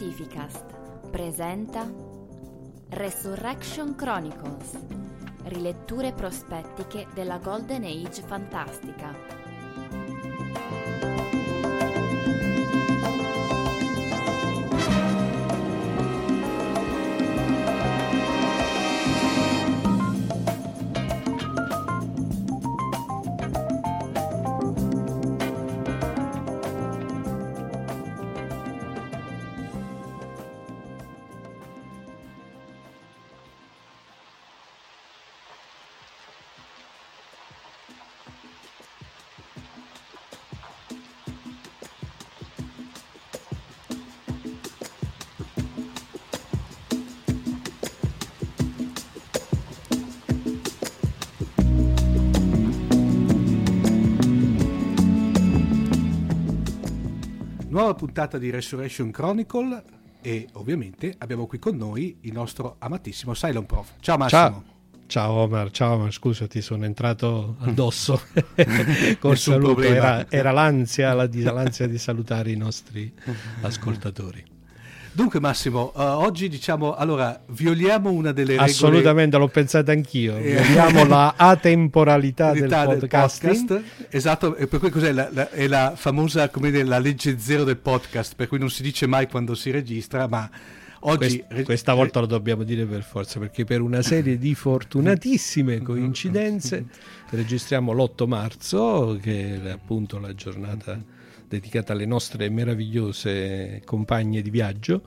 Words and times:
Fantascientificast 0.00 0.64
presenta 1.10 1.86
Resurrection 2.88 3.94
Chronicles 3.94 4.78
Riletture 5.44 6.12
prospettiche 6.14 7.06
della 7.12 7.36
Golden 7.36 7.84
Age 7.84 8.22
fantastica 8.22 9.39
nuova 57.80 57.94
puntata 57.94 58.36
di 58.36 58.50
Resurrection 58.50 59.10
Chronicle 59.10 59.82
e 60.20 60.46
ovviamente 60.52 61.14
abbiamo 61.16 61.46
qui 61.46 61.58
con 61.58 61.76
noi 61.78 62.18
il 62.22 62.32
nostro 62.32 62.76
amatissimo 62.78 63.32
Cylon 63.32 63.64
Prof. 63.64 63.92
Ciao 64.00 64.18
Massimo. 64.18 64.40
Ciao. 64.40 64.64
Ciao 65.06 65.32
Omar, 65.32 65.70
ciao 65.70 65.94
Omar, 65.94 66.12
scusa 66.12 66.46
ti 66.46 66.60
sono 66.60 66.84
entrato 66.84 67.56
addosso 67.60 68.20
col 69.18 69.36
saluto, 69.38 69.80
era, 69.80 70.30
era 70.30 70.52
l'ansia, 70.52 71.14
la, 71.14 71.26
l'ansia 71.32 71.88
di 71.88 71.96
salutare 71.96 72.52
i 72.52 72.56
nostri 72.56 73.12
ascoltatori. 73.62 74.44
Dunque 75.12 75.40
Massimo, 75.40 75.92
uh, 75.94 76.00
oggi 76.00 76.48
diciamo, 76.48 76.94
allora, 76.94 77.42
violiamo 77.48 78.12
una 78.12 78.30
delle 78.30 78.52
regole... 78.52 78.70
Assolutamente, 78.70 79.36
l'ho 79.36 79.48
pensato 79.48 79.90
anch'io, 79.90 80.36
eh. 80.36 80.62
violiamo 80.62 81.04
la 81.04 81.34
atemporalità 81.36 82.52
del, 82.54 82.68
del 82.68 83.08
podcast. 83.08 83.82
Esatto, 84.08 84.54
e 84.54 84.68
per 84.68 84.78
cui 84.78 84.90
cos'è? 84.90 85.10
La, 85.10 85.28
la, 85.32 85.50
è 85.50 85.66
la 85.66 85.94
famosa, 85.96 86.48
come 86.48 86.70
dire, 86.70 86.84
la 86.84 87.00
legge 87.00 87.40
zero 87.40 87.64
del 87.64 87.78
podcast, 87.78 88.36
per 88.36 88.46
cui 88.46 88.60
non 88.60 88.70
si 88.70 88.82
dice 88.82 89.06
mai 89.06 89.28
quando 89.28 89.54
si 89.54 89.70
registra, 89.70 90.28
ma... 90.28 90.48
Oggi, 91.04 91.42
Quest, 91.48 91.64
questa 91.64 91.94
volta 91.94 92.20
lo 92.20 92.26
dobbiamo 92.26 92.62
dire 92.62 92.84
per 92.84 93.02
forza 93.02 93.38
perché 93.38 93.64
per 93.64 93.80
una 93.80 94.02
serie 94.02 94.36
di 94.36 94.54
fortunatissime 94.54 95.80
coincidenze 95.82 96.84
registriamo 97.30 97.92
l'8 97.92 98.26
marzo 98.26 99.18
che 99.18 99.62
è 99.62 99.70
appunto 99.70 100.18
la 100.18 100.34
giornata 100.34 101.02
dedicata 101.50 101.92
alle 101.92 102.06
nostre 102.06 102.48
meravigliose 102.48 103.82
compagne 103.84 104.40
di 104.40 104.50
viaggio 104.50 105.02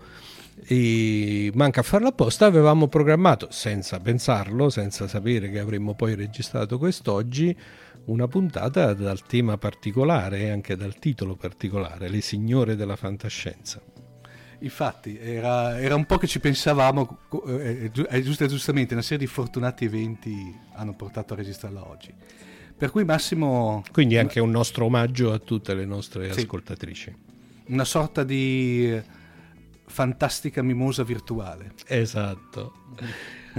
e 0.66 1.50
manca 1.56 1.80
a 1.80 1.84
farlo 1.84 2.10
apposta 2.10 2.46
avevamo 2.46 2.88
programmato 2.88 3.48
senza 3.50 4.00
pensarlo 4.00 4.70
senza 4.70 5.08
sapere 5.08 5.50
che 5.50 5.60
avremmo 5.60 5.96
poi 5.96 6.16
registrato 6.16 6.78
quest'oggi 6.78 7.58
una 8.06 8.28
puntata 8.28 8.94
dal 8.94 9.26
tema 9.26 9.58
particolare 9.58 10.42
e 10.42 10.50
anche 10.50 10.76
dal 10.76 11.00
titolo 11.00 11.36
particolare 11.36 12.10
le 12.10 12.22
signore 12.22 12.76
della 12.76 12.98
fantascienza 12.98 13.82
Infatti, 14.64 15.20
era, 15.20 15.78
era, 15.78 15.94
un 15.96 16.06
po' 16.06 16.18
che 16.18 16.26
ci 16.26 16.40
pensavamo, 16.40 17.18
eh, 17.48 17.92
eh, 17.94 18.22
giusto, 18.22 18.46
giustamente, 18.46 18.94
una 18.94 19.04
serie 19.04 19.26
di 19.26 19.28
fortunati 19.28 19.84
eventi 19.84 20.58
hanno 20.76 20.94
portato 20.94 21.34
a 21.34 21.36
registrarla 21.36 21.86
oggi. 21.86 22.14
Per 22.84 22.92
cui 22.92 23.06
Massimo... 23.06 23.82
Quindi 23.94 24.18
anche 24.18 24.42
un 24.42 24.52
nostro 24.52 24.84
omaggio 24.84 25.32
a 25.32 25.40
tutte 25.40 25.74
le 25.74 25.86
nostre 25.86 26.34
sì, 26.34 26.42
ascoltatrici. 26.42 27.16
Una 27.68 27.86
sorta 27.86 28.26
di 28.26 29.02
fantastica 29.86 30.62
mimosa 30.62 31.04
virtuale. 31.04 31.76
Esatto. 31.88 32.74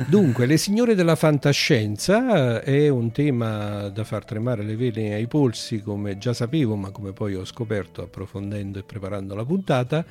Dunque, 0.09 0.45
le 0.45 0.59
signore 0.59 0.95
della 0.95 1.17
fantascienza 1.17 2.61
è 2.61 2.91
un 2.91 3.13
tema 3.13 3.89
da 3.89 4.05
far 4.05 4.27
tremare 4.27 4.63
le 4.63 4.77
vele 4.77 5.15
ai 5.15 5.27
polsi, 5.27 5.81
come 5.81 6.19
già 6.19 6.35
sapevo, 6.35 6.77
ma 6.77 6.91
come 6.91 7.15
poi 7.15 7.35
ho 7.35 7.47
scoperto 7.47 8.03
approfondendo 8.03 8.79
e 8.79 8.83
preparando 8.83 9.35
la 9.35 9.47
puntata, 9.47 10.05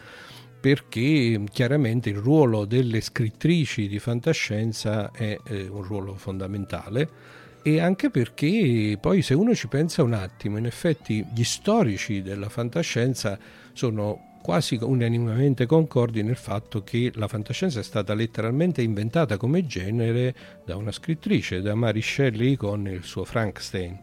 perché 0.60 1.40
chiaramente 1.52 2.10
il 2.10 2.18
ruolo 2.18 2.66
delle 2.66 3.00
scrittrici 3.00 3.88
di 3.88 4.00
fantascienza 4.00 5.12
è 5.12 5.38
eh, 5.44 5.68
un 5.68 5.84
ruolo 5.84 6.16
fondamentale 6.16 7.42
e 7.64 7.80
anche 7.80 8.10
perché 8.10 8.98
poi 9.00 9.22
se 9.22 9.34
uno 9.34 9.56
ci 9.56 9.68
pensa 9.68 10.04
un 10.04 10.14
attimo, 10.14 10.58
in 10.58 10.66
effetti 10.66 11.26
gli 11.34 11.44
storici 11.44 12.22
della 12.22 12.50
fantascienza 12.50 13.40
sono 13.72 14.32
quasi 14.44 14.78
unanimemente 14.82 15.66
concordi 15.66 16.22
nel 16.22 16.36
fatto 16.36 16.84
che 16.84 17.14
la 17.16 17.30
fantascienza 17.30 17.80
è 17.80 17.84
stata 17.84 18.14
letteralmente 18.14 18.82
inventata 18.82 19.38
come 19.38 19.66
genere 19.66 20.36
da 20.66 20.76
una 20.76 20.92
scrittrice, 20.92 21.62
da 21.62 21.74
Mary 21.74 22.02
Shelley 22.02 22.58
con 22.58 22.86
il 22.86 23.04
suo 23.04 23.24
Frankenstein. 23.24 23.98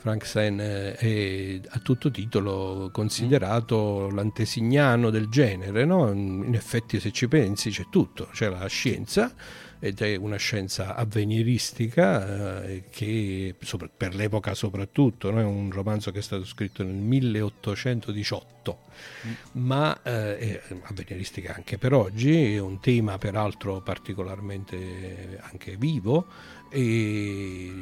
Frankenstein 0.00 0.60
eh, 0.60 0.94
è 0.94 1.60
a 1.68 1.78
tutto 1.78 2.10
titolo 2.10 2.90
considerato 2.92 4.10
l'antesignano 4.10 5.10
del 5.10 5.28
genere, 5.28 5.84
no? 5.84 6.10
in 6.10 6.54
effetti 6.54 6.98
se 6.98 7.12
ci 7.12 7.28
pensi 7.28 7.70
c'è 7.70 7.86
tutto, 7.88 8.28
c'è 8.32 8.48
la 8.48 8.66
scienza, 8.66 9.32
ed 9.80 10.00
è 10.00 10.16
una 10.16 10.36
scienza 10.36 10.96
avveniristica 10.96 12.64
eh, 12.64 12.84
che 12.90 13.54
per 13.96 14.14
l'epoca 14.14 14.54
soprattutto, 14.54 15.30
no? 15.30 15.40
è 15.40 15.44
un 15.44 15.70
romanzo 15.70 16.10
che 16.10 16.18
è 16.18 16.22
stato 16.22 16.44
scritto 16.44 16.82
nel 16.82 16.94
1818, 16.94 18.78
mm. 19.26 19.32
ma 19.62 20.02
eh, 20.02 20.38
è 20.38 20.62
avveniristica 20.82 21.54
anche 21.54 21.78
per 21.78 21.92
oggi, 21.92 22.54
è 22.54 22.58
un 22.58 22.80
tema 22.80 23.18
peraltro 23.18 23.80
particolarmente 23.80 25.38
anche 25.42 25.76
vivo 25.76 26.26
e, 26.70 27.72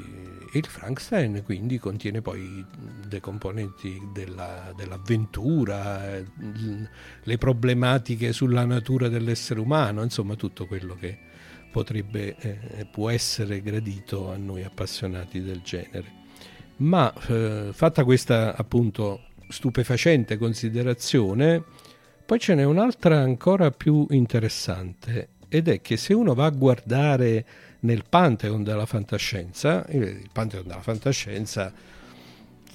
il 0.53 0.67
Frankenstein 0.67 1.43
quindi 1.45 1.79
contiene 1.79 2.23
poi 2.23 2.65
le 3.09 3.21
componenti 3.21 4.01
della, 4.13 4.73
dell'avventura, 4.77 6.23
le 7.23 7.39
problematiche 7.39 8.33
sulla 8.33 8.65
natura 8.65 9.09
dell'essere 9.09 9.61
umano, 9.61 10.03
insomma 10.03 10.35
tutto 10.35 10.67
quello 10.67 10.95
che 10.95 11.26
potrebbe, 11.77 12.37
eh, 12.39 12.87
può 12.91 13.11
essere 13.11 13.61
gradito 13.61 14.31
a 14.33 14.37
noi 14.39 14.65
appassionati 14.65 15.43
del 15.43 15.61
genere. 15.61 16.25
Ma 16.77 17.13
eh, 17.29 17.69
fatta 17.73 18.03
questa 18.03 18.57
appunto 18.57 19.25
stupefacente 19.51 20.39
considerazione, 20.39 21.63
poi 22.25 22.39
ce 22.39 22.55
n'è 22.55 22.65
un'altra 22.65 23.19
ancora 23.19 23.71
più 23.73 24.07
interessante 24.09 25.29
ed 25.49 25.69
è 25.69 25.83
che 25.83 25.99
se 25.99 26.15
uno 26.15 26.33
va 26.33 26.47
a 26.47 26.51
guardare 26.51 27.45
nel 27.81 28.05
Pantheon 28.09 28.63
della 28.63 28.87
fantascienza, 28.87 29.85
il 29.91 30.31
Pantheon 30.33 30.67
della 30.67 30.81
fantascienza 30.81 31.71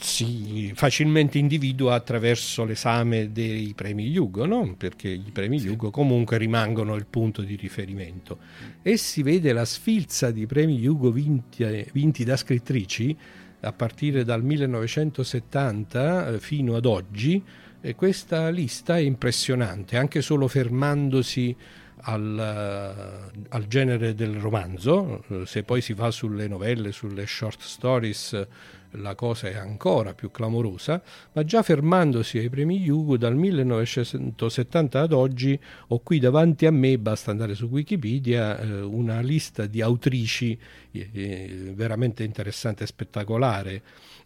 si 0.03 0.71
facilmente 0.73 1.37
individua 1.37 1.93
attraverso 1.93 2.63
l'esame 2.63 3.31
dei 3.31 3.73
premi 3.75 4.15
Hugo, 4.17 4.45
no? 4.45 4.75
perché 4.75 5.09
i 5.09 5.29
premi 5.31 5.59
sì. 5.59 5.67
Hugo 5.67 5.91
comunque 5.91 6.37
rimangono 6.37 6.95
il 6.95 7.05
punto 7.05 7.41
di 7.41 7.55
riferimento. 7.55 8.39
E 8.81 8.97
si 8.97 9.21
vede 9.21 9.53
la 9.53 9.65
sfilza 9.65 10.31
di 10.31 10.45
premi 10.47 10.85
Hugo 10.85 11.11
vinti, 11.11 11.85
vinti 11.93 12.23
da 12.23 12.35
scrittrici 12.35 13.15
a 13.61 13.71
partire 13.73 14.23
dal 14.23 14.43
1970 14.43 16.27
eh, 16.27 16.39
fino 16.39 16.75
ad 16.75 16.85
oggi, 16.85 17.43
e 17.83 17.95
questa 17.95 18.49
lista 18.49 18.97
è 18.97 19.01
impressionante, 19.01 19.97
anche 19.97 20.21
solo 20.21 20.47
fermandosi 20.47 21.55
al, 22.03 22.37
eh, 22.39 23.45
al, 23.49 23.67
genere 23.67 24.13
del 24.15 24.35
romanzo, 24.35 25.23
se 25.45 25.63
poi 25.63 25.81
si 25.81 25.93
va 25.93 26.11
sulle 26.11 26.47
novelle, 26.47 26.91
sulle 26.91 27.25
short 27.27 27.61
stories, 27.61 28.47
la 28.91 29.15
cosa 29.15 29.49
è 29.49 29.55
ancora 29.55 30.13
più 30.13 30.31
clamorosa, 30.31 31.01
ma 31.33 31.43
già 31.43 31.61
fermandosi 31.61 32.37
ai 32.37 32.49
premi 32.49 32.89
Hugo 32.89 33.17
dal 33.17 33.35
1970 33.35 34.99
ad 34.99 35.13
oggi 35.13 35.59
ho 35.87 35.99
qui 35.99 36.19
davanti 36.19 36.65
a 36.65 36.71
me, 36.71 36.97
basta 36.97 37.31
andare 37.31 37.55
su 37.55 37.65
Wikipedia, 37.65 38.59
eh, 38.59 38.81
una 38.81 39.21
lista 39.21 39.65
di 39.65 39.81
autrici 39.81 40.57
eh, 40.91 41.71
veramente 41.73 42.23
interessante 42.23 42.83
e 42.83 42.87
spettacolare 42.87 43.81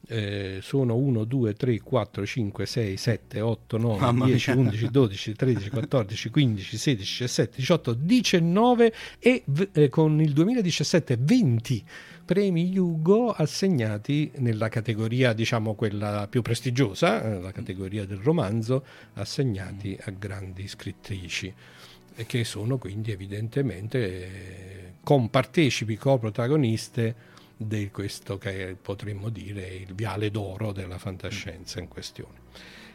eh, 0.08 0.60
sono 0.62 0.96
1, 0.96 1.24
2, 1.24 1.54
3, 1.54 1.80
4, 1.82 2.26
5, 2.26 2.66
6, 2.66 2.98
7, 2.98 3.42
8, 3.42 3.78
9, 3.78 4.00
Mamma 4.00 4.26
10, 4.26 4.52
mia. 4.52 4.60
11, 4.60 4.92
12, 4.92 5.34
13, 5.34 5.70
14, 5.70 6.30
15, 6.30 6.78
16, 6.78 7.22
17, 7.22 7.56
18, 7.58 7.94
19 7.94 8.94
e 9.20 9.44
eh, 9.72 9.90
con 9.90 10.22
il 10.22 10.34
2017 10.34 11.18
20 11.20 11.84
premi 12.26 12.76
Hugo 12.78 13.32
assegnati 13.32 14.32
nella 14.38 14.68
categoria, 14.68 15.34
diciamo 15.34 15.76
quella 15.76 16.28
più 16.28 16.42
prestigiosa, 16.42 17.24
eh, 17.24 17.40
la 17.40 17.52
categoria 17.52 18.06
del 18.06 18.18
romanzo, 18.18 18.84
assegnati 19.14 19.98
a 20.06 20.12
grandi 20.12 20.68
scrittrici 20.68 21.54
che 22.26 22.44
sono 22.46 22.78
quindi 22.78 23.12
evidentemente 23.12 24.00
eh, 24.00 24.94
compartecipi, 25.04 25.98
coprotagoniste 25.98 27.34
di 27.58 27.90
questo 27.92 28.38
che 28.38 28.76
potremmo 28.82 29.30
dire 29.30 29.68
il 29.68 29.94
viale 29.94 30.32
d'oro 30.32 30.72
della 30.72 30.98
fantascienza 30.98 31.80
in 31.80 31.88
questione. 31.88 32.40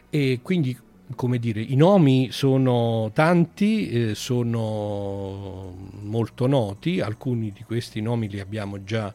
E 0.09 0.39
quindi, 0.41 0.77
come 1.15 1.39
dire, 1.39 1.61
i 1.61 1.75
nomi 1.75 2.29
sono 2.31 3.11
tanti, 3.13 3.89
eh, 3.89 4.15
sono 4.15 5.73
molto 6.01 6.47
noti, 6.47 6.99
alcuni 6.99 7.51
di 7.51 7.63
questi 7.63 8.01
nomi 8.01 8.29
li 8.29 8.39
abbiamo 8.39 8.83
già 8.83 9.13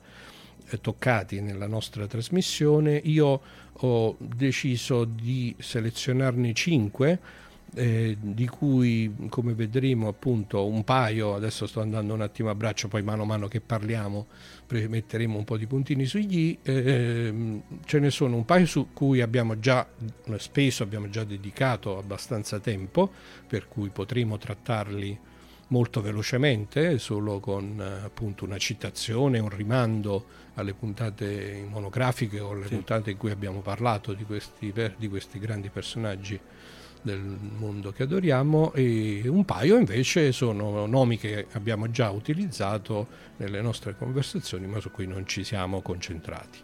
eh, 0.69 0.81
toccati 0.81 1.41
nella 1.41 1.67
nostra 1.67 2.07
trasmissione. 2.07 3.01
Io 3.05 3.41
ho 3.73 4.17
deciso 4.19 5.05
di 5.05 5.55
selezionarne 5.59 6.53
cinque 6.55 7.19
eh, 7.77 8.17
di 8.19 8.49
cui 8.49 9.15
come 9.29 9.53
vedremo 9.53 10.09
appunto 10.09 10.67
un 10.67 10.83
paio, 10.83 11.35
adesso 11.35 11.67
sto 11.67 11.83
andando 11.83 12.15
un 12.15 12.23
attimo 12.23 12.49
a 12.49 12.55
braccio, 12.55 12.89
poi 12.89 13.03
mano 13.03 13.23
a 13.23 13.27
mano 13.27 13.49
che 13.49 13.61
parliamo 13.61 14.27
metteremo 14.67 15.37
un 15.37 15.45
po' 15.45 15.57
di 15.57 15.67
puntini 15.67 16.07
sugli, 16.07 16.59
eh, 16.63 17.61
ce 17.85 17.99
ne 17.99 18.11
sono 18.11 18.37
un 18.37 18.45
paio 18.45 18.67
su 18.67 18.89
cui 18.93 19.21
abbiamo 19.21 19.59
già 19.61 19.87
speso, 20.39 20.83
abbiamo 20.83 21.09
già 21.11 21.23
dedicato 21.25 21.99
abbastanza 21.99 22.59
tempo, 22.59 23.11
per 23.47 23.69
cui 23.69 23.91
potremo 23.91 24.39
trattarli 24.39 25.19
molto 25.69 26.01
velocemente, 26.01 26.99
solo 26.99 27.41
con 27.41 27.81
appunto 27.81 28.45
una 28.45 28.59
citazione, 28.59 29.39
un 29.39 29.49
rimando 29.49 30.25
alle 30.55 30.73
puntate 30.75 31.67
monografiche 31.69 32.41
o 32.41 32.53
alle 32.53 32.67
sì. 32.67 32.75
puntate 32.75 33.11
in 33.11 33.17
cui 33.17 33.31
abbiamo 33.31 33.61
parlato 33.61 34.15
di 34.15 34.25
questi, 34.25 34.73
di 34.97 35.09
questi 35.09 35.39
grandi 35.39 35.69
personaggi 35.69 36.41
del 37.07 37.39
mondo 37.59 37.93
che 37.93 38.03
adoriamo 38.03 38.73
e 38.73 39.23
un 39.27 39.45
paio 39.45 39.79
invece 39.79 40.33
sono 40.33 40.87
nomi 40.87 41.17
che 41.17 41.47
abbiamo 41.53 41.89
già 41.89 42.11
utilizzato 42.11 43.07
nelle 43.37 43.63
nostre 43.63 43.95
conversazioni 43.97 44.67
ma 44.67 44.81
su 44.81 44.91
cui 44.91 45.07
non 45.07 45.25
ci 45.25 45.45
siamo 45.45 45.83
concentrati. 45.83 46.59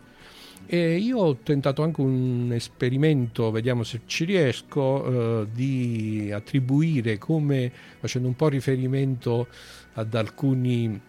E 0.66 0.96
io 0.96 1.18
ho 1.18 1.36
tentato 1.36 1.82
anche 1.82 2.00
un 2.00 2.50
esperimento, 2.52 3.52
vediamo 3.52 3.84
se 3.84 4.02
ci 4.06 4.24
riesco, 4.24 5.42
eh, 5.42 5.46
di 5.52 6.30
attribuire 6.32 7.18
come, 7.18 7.70
facendo 8.00 8.26
un 8.26 8.34
po' 8.34 8.48
riferimento 8.48 9.46
ad 9.94 10.14
alcuni 10.14 11.00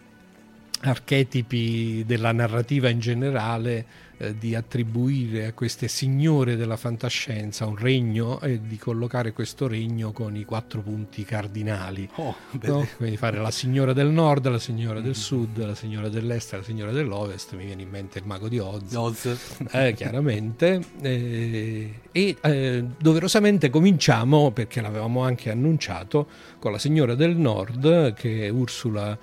archetipi 0.84 2.04
della 2.06 2.32
narrativa 2.32 2.88
in 2.88 3.00
generale, 3.00 4.02
eh, 4.18 4.38
di 4.38 4.54
attribuire 4.54 5.46
a 5.46 5.52
queste 5.52 5.88
signore 5.88 6.56
della 6.56 6.76
fantascienza 6.76 7.66
un 7.66 7.76
regno 7.76 8.40
e 8.40 8.60
di 8.62 8.76
collocare 8.76 9.32
questo 9.32 9.66
regno 9.66 10.12
con 10.12 10.36
i 10.36 10.44
quattro 10.44 10.82
punti 10.82 11.24
cardinali. 11.24 12.08
Oh, 12.16 12.36
no? 12.62 12.86
Quindi 12.96 13.16
fare 13.16 13.38
la 13.38 13.50
signora 13.50 13.92
del 13.92 14.08
nord, 14.08 14.48
la 14.48 14.58
signora 14.58 15.00
del 15.00 15.16
sud, 15.16 15.64
la 15.64 15.74
signora 15.74 16.08
dell'est, 16.08 16.52
la 16.52 16.62
signora 16.62 16.92
dell'ovest. 16.92 17.54
Mi 17.54 17.64
viene 17.64 17.82
in 17.82 17.88
mente 17.88 18.18
il 18.18 18.26
mago 18.26 18.48
di 18.48 18.58
Oz. 18.58 18.94
Oz. 18.94 19.58
Eh, 19.72 19.94
chiaramente. 19.94 20.80
Eh, 21.00 21.94
e 22.12 22.36
eh, 22.40 22.84
doverosamente 22.96 23.70
cominciamo, 23.70 24.52
perché 24.52 24.80
l'avevamo 24.80 25.24
anche 25.24 25.50
annunciato, 25.50 26.28
con 26.60 26.70
la 26.70 26.78
signora 26.78 27.14
del 27.14 27.36
nord, 27.36 28.14
che 28.14 28.46
è 28.46 28.48
Ursula 28.48 29.18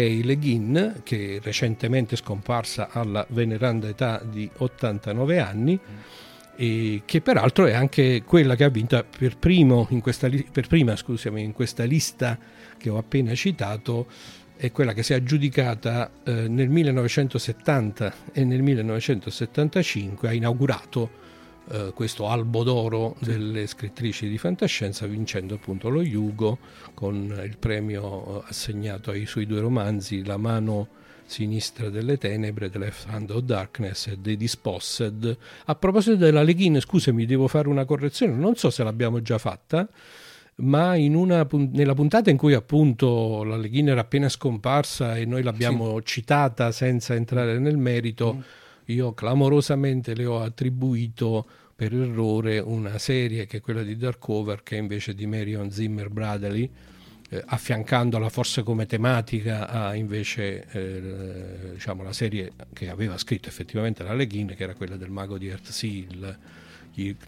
Le 0.00 0.36
Guin, 0.36 1.00
che 1.02 1.40
recentemente 1.42 2.16
scomparsa 2.16 2.88
alla 2.90 3.24
veneranda 3.30 3.88
età 3.88 4.22
di 4.24 4.48
89 4.58 5.38
anni, 5.38 5.80
e 6.56 7.02
che 7.04 7.20
peraltro 7.20 7.66
è 7.66 7.72
anche 7.72 8.22
quella 8.24 8.56
che 8.56 8.64
ha 8.64 8.68
vinto 8.68 9.04
per, 9.18 9.36
questa, 10.00 10.28
per 10.50 10.66
prima 10.66 10.96
scusami, 10.96 11.42
in 11.42 11.52
questa 11.52 11.84
lista 11.84 12.38
che 12.78 12.88
ho 12.88 12.98
appena 12.98 13.34
citato, 13.34 14.06
è 14.56 14.72
quella 14.72 14.92
che 14.92 15.02
si 15.02 15.12
è 15.12 15.16
aggiudicata 15.16 16.10
eh, 16.24 16.48
nel 16.48 16.68
1970 16.68 18.14
e 18.32 18.44
nel 18.44 18.62
1975, 18.62 20.28
ha 20.28 20.32
inaugurato 20.32 21.24
eh, 21.68 21.92
questo 21.94 22.28
albo 22.28 22.62
d'oro 22.62 23.16
delle 23.18 23.66
scrittrici 23.66 24.28
di 24.28 24.38
fantascienza 24.38 25.06
vincendo 25.06 25.54
appunto 25.54 25.88
lo 25.88 26.00
Yugo 26.00 26.58
con 26.94 27.40
il 27.44 27.56
premio 27.58 28.42
eh, 28.42 28.44
assegnato 28.48 29.10
ai 29.10 29.26
suoi 29.26 29.46
due 29.46 29.60
romanzi 29.60 30.24
La 30.24 30.36
mano 30.36 30.88
sinistra 31.24 31.90
delle 31.90 32.18
tenebre, 32.18 32.70
The 32.70 32.78
Left 32.78 33.08
Hand 33.08 33.30
of 33.30 33.40
Darkness 33.40 34.06
e 34.06 34.18
The 34.20 34.36
Dispossed. 34.36 35.36
A 35.64 35.74
proposito 35.74 36.14
della 36.14 36.44
Leghin, 36.44 36.78
scusami, 36.78 37.26
devo 37.26 37.48
fare 37.48 37.68
una 37.68 37.84
correzione, 37.84 38.32
non 38.32 38.54
so 38.54 38.70
se 38.70 38.84
l'abbiamo 38.84 39.20
già 39.20 39.36
fatta, 39.36 39.88
ma 40.58 40.94
una, 40.96 41.44
nella 41.50 41.94
puntata 41.94 42.30
in 42.30 42.36
cui 42.36 42.54
appunto 42.54 43.42
la 43.42 43.56
Leghin 43.56 43.88
era 43.88 44.02
appena 44.02 44.28
scomparsa 44.28 45.16
e 45.16 45.24
noi 45.24 45.42
l'abbiamo 45.42 45.98
sì. 45.98 46.04
citata 46.04 46.70
senza 46.70 47.14
entrare 47.14 47.58
nel 47.58 47.76
merito, 47.76 48.34
mm 48.34 48.40
io 48.86 49.12
clamorosamente 49.12 50.14
le 50.14 50.26
ho 50.26 50.40
attribuito 50.40 51.46
per 51.74 51.92
errore 51.92 52.58
una 52.58 52.98
serie 52.98 53.46
che 53.46 53.58
è 53.58 53.60
quella 53.60 53.82
di 53.82 53.96
Darkover 53.96 54.62
che 54.62 54.76
è 54.76 54.80
invece 54.80 55.14
di 55.14 55.26
Marion 55.26 55.70
Zimmer 55.70 56.08
Bradley 56.08 56.70
eh, 57.28 57.42
affiancandola 57.44 58.28
forse 58.28 58.62
come 58.62 58.86
tematica 58.86 59.68
a 59.68 59.94
invece 59.94 60.66
eh, 60.70 61.72
diciamo, 61.72 62.02
la 62.02 62.12
serie 62.12 62.52
che 62.72 62.88
aveva 62.88 63.18
scritto 63.18 63.48
effettivamente 63.48 64.04
la 64.04 64.14
Leghin, 64.14 64.54
che 64.56 64.62
era 64.62 64.74
quella 64.74 64.96
del 64.96 65.10
mago 65.10 65.36
di 65.36 65.48
Earthseal, 65.48 66.38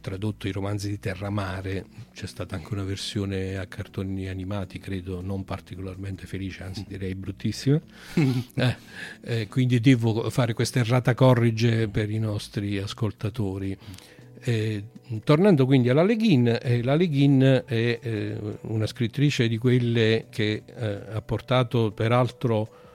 tradotto 0.01 0.49
i 0.49 0.53
romanzi 0.53 0.89
di 0.89 0.99
Terramare, 0.99 1.85
c'è 2.15 2.27
stata 2.27 2.57
anche 2.57 2.73
una 2.73 2.85
versione 2.85 3.57
a 3.59 3.67
cartoni 3.67 4.29
animati, 4.29 4.79
credo 4.79 5.21
non 5.21 5.45
particolarmente 5.45 6.27
felice, 6.27 6.63
anzi 6.63 6.85
direi 6.89 7.15
bruttissima. 7.15 7.81
eh, 8.55 8.77
eh, 9.21 9.49
quindi 9.49 9.81
devo 9.81 10.31
fare 10.31 10.55
questa 10.55 10.79
errata 10.79 11.15
corrige 11.15 11.89
per 11.89 12.11
i 12.11 12.19
nostri 12.19 12.79
ascoltatori. 12.79 13.77
Eh, 14.41 14.85
tornando 15.25 15.67
quindi 15.67 15.89
alla 15.89 16.05
Leghin, 16.05 16.59
eh, 16.63 16.83
la 16.83 16.95
Leghin 16.95 17.65
è 17.67 17.99
eh, 18.01 18.37
una 18.63 18.87
scrittrice 18.87 19.49
di 19.49 19.59
quelle 19.59 20.27
che 20.31 20.63
eh, 20.65 21.01
ha 21.13 21.21
portato 21.21 21.91
peraltro 21.91 22.88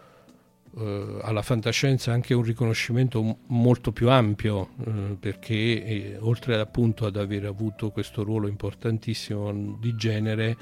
eh, 0.78 1.20
alla 1.22 1.42
fantascienza 1.42 2.12
anche 2.12 2.34
un 2.34 2.44
riconoscimento 2.44 3.38
molto 3.48 3.92
più 3.92 4.10
ampio, 4.10 4.70
eh, 4.86 4.92
perché 5.20 6.18
oltre 6.20 6.60
appunto 6.60 7.06
ad 7.06 7.16
aver 7.16 7.46
avuto 7.46 7.92
questo 7.92 8.24
ruolo 8.24 8.48
importantissimo 8.48 9.78
di 9.80 9.96
genere, 9.96 10.58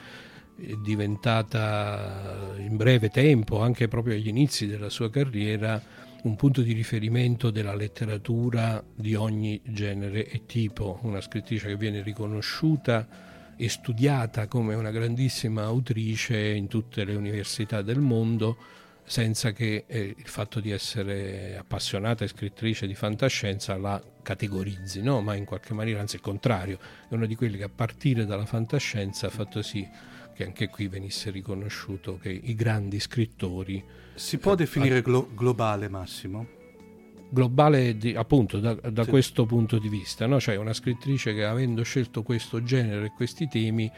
è 0.57 0.73
diventata 0.83 2.53
in 2.57 2.77
breve 2.77 3.09
tempo, 3.09 3.61
anche 3.61 3.87
proprio 3.87 4.15
agli 4.15 4.27
inizi 4.27 4.67
della 4.67 4.89
sua 4.89 5.09
carriera, 5.09 5.81
un 6.23 6.35
punto 6.35 6.61
di 6.61 6.73
riferimento 6.73 7.49
della 7.49 7.73
letteratura 7.73 8.83
di 8.93 9.15
ogni 9.15 9.59
genere 9.63 10.27
e 10.27 10.45
tipo, 10.45 10.99
una 11.03 11.19
scrittrice 11.19 11.67
che 11.67 11.77
viene 11.77 12.03
riconosciuta 12.03 13.07
e 13.55 13.69
studiata 13.69 14.47
come 14.47 14.75
una 14.75 14.91
grandissima 14.91 15.63
autrice 15.63 16.37
in 16.49 16.67
tutte 16.67 17.03
le 17.05 17.15
università 17.15 17.81
del 17.81 17.99
mondo, 17.99 18.57
senza 19.11 19.51
che 19.51 19.83
eh, 19.87 20.15
il 20.17 20.27
fatto 20.27 20.61
di 20.61 20.71
essere 20.71 21.57
appassionata 21.57 22.23
e 22.23 22.29
scrittrice 22.29 22.87
di 22.87 22.95
fantascienza 22.95 23.75
la 23.75 24.01
categorizzi, 24.21 25.01
no? 25.01 25.19
ma 25.19 25.35
in 25.35 25.43
qualche 25.43 25.73
maniera, 25.73 25.99
anzi 25.99 26.15
il 26.15 26.21
contrario, 26.21 26.79
è 27.09 27.13
una 27.13 27.25
di 27.25 27.35
quelle 27.35 27.57
che 27.57 27.65
a 27.65 27.69
partire 27.69 28.25
dalla 28.25 28.45
fantascienza 28.45 29.27
ha 29.27 29.29
fatto 29.29 29.61
sì 29.61 29.85
che 30.33 30.45
anche 30.45 30.69
qui 30.69 30.87
venisse 30.87 31.29
riconosciuto 31.29 32.17
che 32.17 32.29
i 32.29 32.55
grandi 32.55 33.01
scrittori... 33.01 33.83
Si 34.13 34.37
può 34.37 34.53
eh, 34.53 34.55
definire 34.55 35.01
glo- 35.01 35.29
globale, 35.35 35.89
Massimo? 35.89 36.47
Globale 37.29 37.97
di, 37.97 38.15
appunto 38.15 38.59
da, 38.61 38.75
da 38.75 39.03
sì. 39.03 39.09
questo 39.09 39.45
punto 39.45 39.77
di 39.77 39.89
vista, 39.89 40.25
no? 40.25 40.39
cioè 40.39 40.55
una 40.55 40.71
scrittrice 40.71 41.33
che 41.33 41.43
avendo 41.43 41.83
scelto 41.83 42.23
questo 42.23 42.63
genere 42.63 43.07
e 43.07 43.11
questi 43.13 43.49
temi 43.49 43.91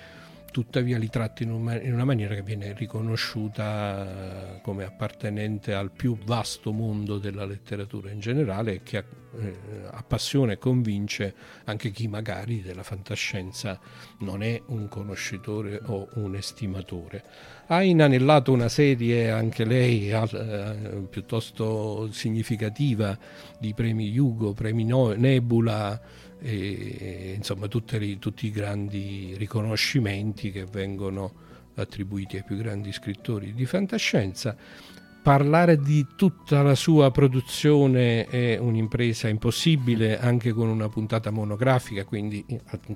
tuttavia 0.54 1.00
li 1.00 1.10
tratti 1.10 1.42
in, 1.44 1.50
un, 1.50 1.80
in, 1.82 1.92
una 1.92 2.06
maniera 2.06 2.36
che 2.36 2.44
viene 2.44 2.74
riconosciuta 2.74 4.60
come 4.62 4.84
appartenente 4.84 5.74
al 5.74 5.90
più 5.90 6.16
vasto 6.16 6.72
mondo 6.72 7.18
della 7.18 7.44
letteratura 7.44 8.12
in 8.12 8.20
generale 8.20 8.76
e 8.76 8.84
che 8.84 8.98
eh, 9.40 9.56
appassiona 9.92 10.54
e 10.54 10.58
convince 10.58 11.34
anche 11.66 11.92
chi 11.92 12.08
magari 12.08 12.62
della 12.62 12.84
fantascienza 12.84 13.80
non 14.20 14.44
è 14.44 14.62
un 14.68 14.88
conoscitore 14.88 15.80
o 15.86 16.10
un 16.16 16.36
estimatore. 16.36 17.24
Ha 17.68 17.82
inanellato 17.82 18.52
una 18.52 18.70
serie, 18.70 19.32
anche 19.32 19.66
lei 19.66 20.12
eh, 20.12 21.08
piuttosto 21.10 22.12
significativa, 22.12 23.18
di 23.60 23.74
premi 23.74 24.18
Hugo, 24.18 24.54
premi 24.54 24.84
no, 24.84 25.14
Nebula, 25.14 26.00
e 26.40 27.34
insomma 27.38 27.68
tutti, 27.68 28.20
tutti 28.20 28.48
i 28.48 28.52
grandi 28.52 29.34
riconoscimenti 29.38 30.52
che 30.52 30.66
vengono 30.66 31.32
attribuiti 31.76 32.36
ai 32.36 32.44
più 32.44 32.58
grandi 32.58 32.92
scrittori 32.92 33.54
di 33.54 33.66
fantascienza. 33.66 34.56
Parlare 35.24 35.80
di 35.80 36.06
tutta 36.18 36.62
la 36.62 36.76
sua 36.76 37.10
produzione 37.10 38.26
è 38.26 38.58
un'impresa 38.58 39.30
impossibile 39.30 40.20
anche 40.20 40.52
con 40.52 40.68
una 40.68 40.90
puntata 40.90 41.32
monografica, 41.32 42.04
quindi 42.04 42.46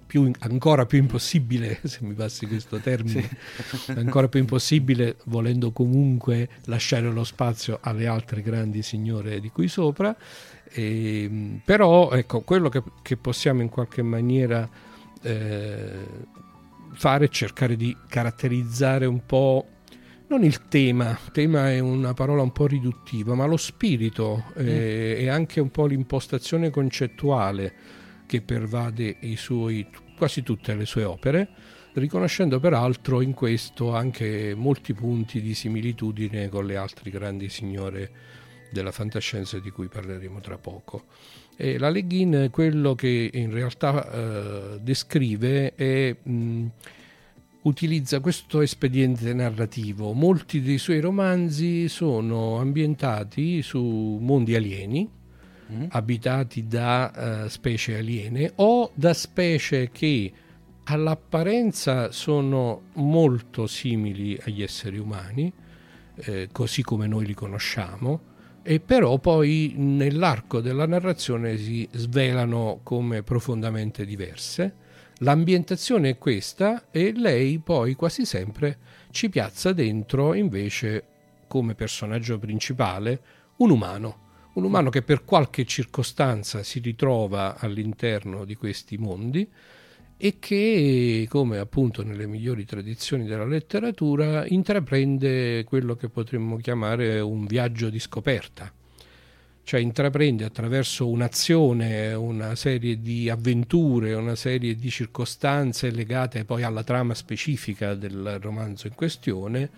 più, 0.05 0.29
ancora 0.39 0.85
più 0.85 0.99
impossibile, 0.99 1.79
se 1.87 1.99
mi 2.01 2.13
passi 2.13 2.45
questo 2.45 2.79
termine, 2.79 3.29
sì. 3.63 3.91
ancora 3.91 4.27
più 4.27 4.41
impossibile 4.41 5.15
volendo 5.27 5.71
comunque 5.71 6.49
lasciare 6.65 7.09
lo 7.09 7.23
spazio 7.23 7.79
alle 7.81 8.07
altre 8.07 8.41
grandi 8.41 8.83
signore 8.83 9.39
di 9.39 9.49
qui 9.49 9.69
sopra 9.69 10.13
e, 10.69 11.23
ehm, 11.23 11.61
però 11.63 12.11
ecco, 12.11 12.41
quello 12.41 12.69
che, 12.69 12.83
che, 13.01 13.17
possiamo 13.17 13.61
in 13.61 13.69
qualche 13.69 14.01
maniera 14.01 14.69
eh, 15.21 16.05
fare 16.91 17.25
è 17.25 17.29
cercare 17.29 17.75
di 17.75 17.95
caratterizzare 18.07 19.05
un 19.05 19.25
po' 19.25 19.65
non 20.27 20.43
il 20.43 20.67
tema, 20.67 21.17
tema 21.31 21.71
è 21.71 21.79
una 21.79 22.13
parola 22.13 22.41
un 22.41 22.51
po' 22.51 22.67
riduttiva, 22.67 23.33
ma 23.33 23.45
lo 23.45 23.57
spirito 23.57 24.45
mm. 24.59 24.67
eh, 24.67 25.15
e 25.19 25.29
anche 25.29 25.59
un 25.59 25.71
po' 25.71 25.85
l'impostazione 25.85 26.69
concettuale 26.69 27.73
che 28.25 28.41
pervade 28.41 29.17
suoi, 29.35 29.87
quasi 30.17 30.43
tutte 30.43 30.75
le 30.75 30.85
sue 30.85 31.05
opere, 31.05 31.47
riconoscendo 31.93 32.59
peraltro 32.59 33.21
in 33.21 33.33
questo 33.33 33.95
anche 33.95 34.53
molti 34.53 34.93
punti 34.93 35.41
di 35.41 35.53
similitudine 35.53 36.49
con 36.49 36.65
le 36.65 36.75
altre 36.75 37.09
grandi 37.09 37.49
signore 37.49 38.11
della 38.69 38.91
fantascienza 38.91 39.59
di 39.59 39.69
cui 39.71 39.87
parleremo 39.87 40.41
tra 40.41 40.57
poco. 40.57 41.05
E 41.55 41.79
la 41.79 41.89
Leghin 41.89 42.49
quello 42.51 42.95
che 42.95 43.29
in 43.33 43.51
realtà 43.51 44.11
eh, 44.11 44.79
descrive 44.81 45.73
è... 45.73 46.15
Mh, 46.21 46.65
utilizza 47.67 48.19
questo 48.19 48.61
espediente 48.61 49.33
narrativo. 49.33 50.13
Molti 50.13 50.61
dei 50.61 50.77
suoi 50.77 50.99
romanzi 50.99 51.87
sono 51.89 52.57
ambientati 52.57 53.61
su 53.61 53.81
mondi 54.21 54.55
alieni, 54.55 55.09
mm. 55.71 55.83
abitati 55.89 56.65
da 56.65 57.43
uh, 57.43 57.47
specie 57.47 57.97
aliene 57.97 58.51
o 58.55 58.91
da 58.93 59.13
specie 59.13 59.89
che 59.91 60.31
all'apparenza 60.85 62.11
sono 62.11 62.83
molto 62.93 63.67
simili 63.67 64.39
agli 64.45 64.63
esseri 64.63 64.97
umani, 64.97 65.51
eh, 66.15 66.47
così 66.51 66.81
come 66.81 67.07
noi 67.07 67.25
li 67.25 67.33
conosciamo, 67.33 68.35
e 68.63 68.79
però 68.79 69.17
poi 69.19 69.73
nell'arco 69.75 70.61
della 70.61 70.87
narrazione 70.87 71.57
si 71.57 71.87
svelano 71.91 72.79
come 72.83 73.21
profondamente 73.23 74.05
diverse. 74.05 74.85
L'ambientazione 75.21 76.09
è 76.09 76.17
questa 76.19 76.91
e 76.91 77.11
lei 77.11 77.57
poi 77.57 77.95
quasi 77.95 78.23
sempre 78.23 78.77
ci 79.09 79.29
piazza 79.29 79.73
dentro 79.73 80.35
invece 80.35 81.05
come 81.47 81.73
personaggio 81.73 82.37
principale 82.37 83.21
un 83.57 83.71
umano, 83.71 84.25
un 84.53 84.63
umano 84.63 84.91
che 84.91 85.01
per 85.01 85.25
qualche 85.25 85.65
circostanza 85.65 86.61
si 86.61 86.79
ritrova 86.79 87.57
all'interno 87.57 88.45
di 88.45 88.53
questi 88.53 88.97
mondi 88.97 89.49
e 90.17 90.37
che, 90.37 91.25
come 91.27 91.57
appunto 91.57 92.03
nelle 92.03 92.27
migliori 92.27 92.65
tradizioni 92.65 93.25
della 93.25 93.45
letteratura, 93.45 94.45
intraprende 94.45 95.63
quello 95.63 95.95
che 95.95 96.09
potremmo 96.09 96.57
chiamare 96.57 97.19
un 97.19 97.45
viaggio 97.45 97.89
di 97.89 97.99
scoperta, 97.99 98.71
cioè 99.67 99.81
intraprende 99.81 100.45
attraverso 100.45 101.09
un'azione, 101.09 102.13
una 102.13 102.55
serie 102.55 103.01
di 103.01 103.29
avventure, 103.29 104.13
una 104.13 104.35
serie 104.35 104.77
di 104.77 104.89
circostanze 104.89 105.89
legate 105.89 106.45
poi 106.45 106.63
alla 106.63 106.85
trama 106.85 107.13
specifica 107.13 107.93
del 107.93 108.39
romanzo 108.39 108.87
in 108.87 108.95
questione, 108.95 109.69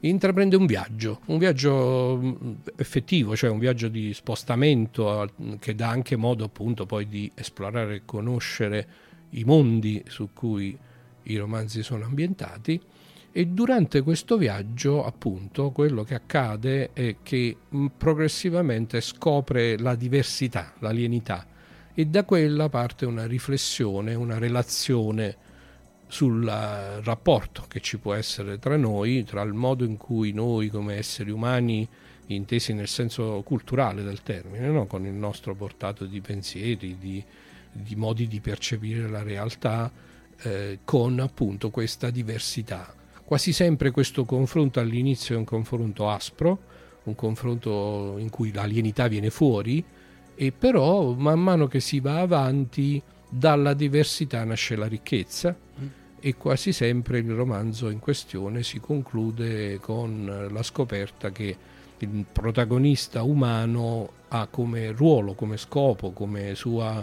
intraprende 0.00 0.54
un 0.56 0.66
viaggio, 0.66 1.20
un 1.28 1.38
viaggio 1.38 2.20
mm, 2.22 2.52
effettivo, 2.76 3.34
cioè 3.34 3.48
un 3.48 3.58
viaggio 3.58 3.88
di 3.88 4.12
spostamento 4.12 5.30
che 5.58 5.74
dà 5.74 5.88
anche 5.88 6.16
modo 6.16 6.44
appunto 6.44 6.84
poi 6.84 7.08
di 7.08 7.32
esplorare 7.34 7.94
e 7.94 8.02
conoscere 8.04 8.86
i 9.30 9.44
mondi 9.44 10.04
su 10.08 10.28
cui 10.34 10.76
i 11.22 11.36
romanzi 11.38 11.82
sono 11.82 12.04
ambientati 12.04 12.78
e 13.32 13.46
durante 13.46 14.02
questo 14.02 14.36
viaggio 14.36 15.04
appunto 15.04 15.70
quello 15.70 16.04
che 16.04 16.14
accade 16.14 16.90
è 16.92 17.16
che 17.22 17.56
mm, 17.74 17.86
progressivamente 17.96 19.00
scopre 19.00 19.78
la 19.78 19.94
diversità, 19.94 20.74
l'alienità 20.80 21.46
e 21.94 22.04
da 22.06 22.24
quella 22.24 22.68
parte 22.68 23.06
una 23.06 23.26
riflessione, 23.26 24.14
una 24.14 24.38
relazione 24.38 25.36
sul 26.08 26.44
rapporto 26.44 27.64
che 27.68 27.80
ci 27.80 27.96
può 27.98 28.12
essere 28.12 28.58
tra 28.58 28.76
noi, 28.76 29.24
tra 29.24 29.40
il 29.40 29.54
modo 29.54 29.84
in 29.84 29.96
cui 29.96 30.32
noi 30.32 30.68
come 30.68 30.96
esseri 30.96 31.30
umani 31.30 31.88
intesi 32.26 32.74
nel 32.74 32.88
senso 32.88 33.40
culturale 33.42 34.02
del 34.02 34.22
termine, 34.22 34.68
no? 34.68 34.86
con 34.86 35.06
il 35.06 35.12
nostro 35.12 35.54
portato 35.54 36.04
di 36.04 36.20
pensieri, 36.20 36.98
di, 36.98 37.24
di 37.72 37.96
modi 37.96 38.28
di 38.28 38.40
percepire 38.40 39.08
la 39.08 39.22
realtà 39.22 39.90
eh, 40.42 40.80
con 40.84 41.18
appunto 41.18 41.70
questa 41.70 42.10
diversità. 42.10 43.00
Quasi 43.32 43.54
sempre 43.54 43.92
questo 43.92 44.26
confronto 44.26 44.78
all'inizio 44.78 45.34
è 45.34 45.38
un 45.38 45.44
confronto 45.44 46.10
aspro, 46.10 46.58
un 47.04 47.14
confronto 47.14 48.16
in 48.18 48.28
cui 48.28 48.52
l'alienità 48.52 49.08
viene 49.08 49.30
fuori, 49.30 49.82
e 50.34 50.52
però 50.52 51.14
man 51.14 51.40
mano 51.40 51.66
che 51.66 51.80
si 51.80 51.98
va 52.00 52.20
avanti 52.20 53.00
dalla 53.26 53.72
diversità 53.72 54.44
nasce 54.44 54.76
la 54.76 54.86
ricchezza 54.86 55.56
e 56.20 56.34
quasi 56.34 56.74
sempre 56.74 57.20
il 57.20 57.32
romanzo 57.32 57.88
in 57.88 58.00
questione 58.00 58.62
si 58.62 58.80
conclude 58.80 59.78
con 59.80 60.48
la 60.52 60.62
scoperta 60.62 61.30
che 61.30 61.56
il 62.00 62.26
protagonista 62.30 63.22
umano 63.22 64.10
ha 64.28 64.46
come 64.48 64.90
ruolo, 64.90 65.32
come 65.32 65.56
scopo, 65.56 66.10
come 66.10 66.54
sua 66.54 67.02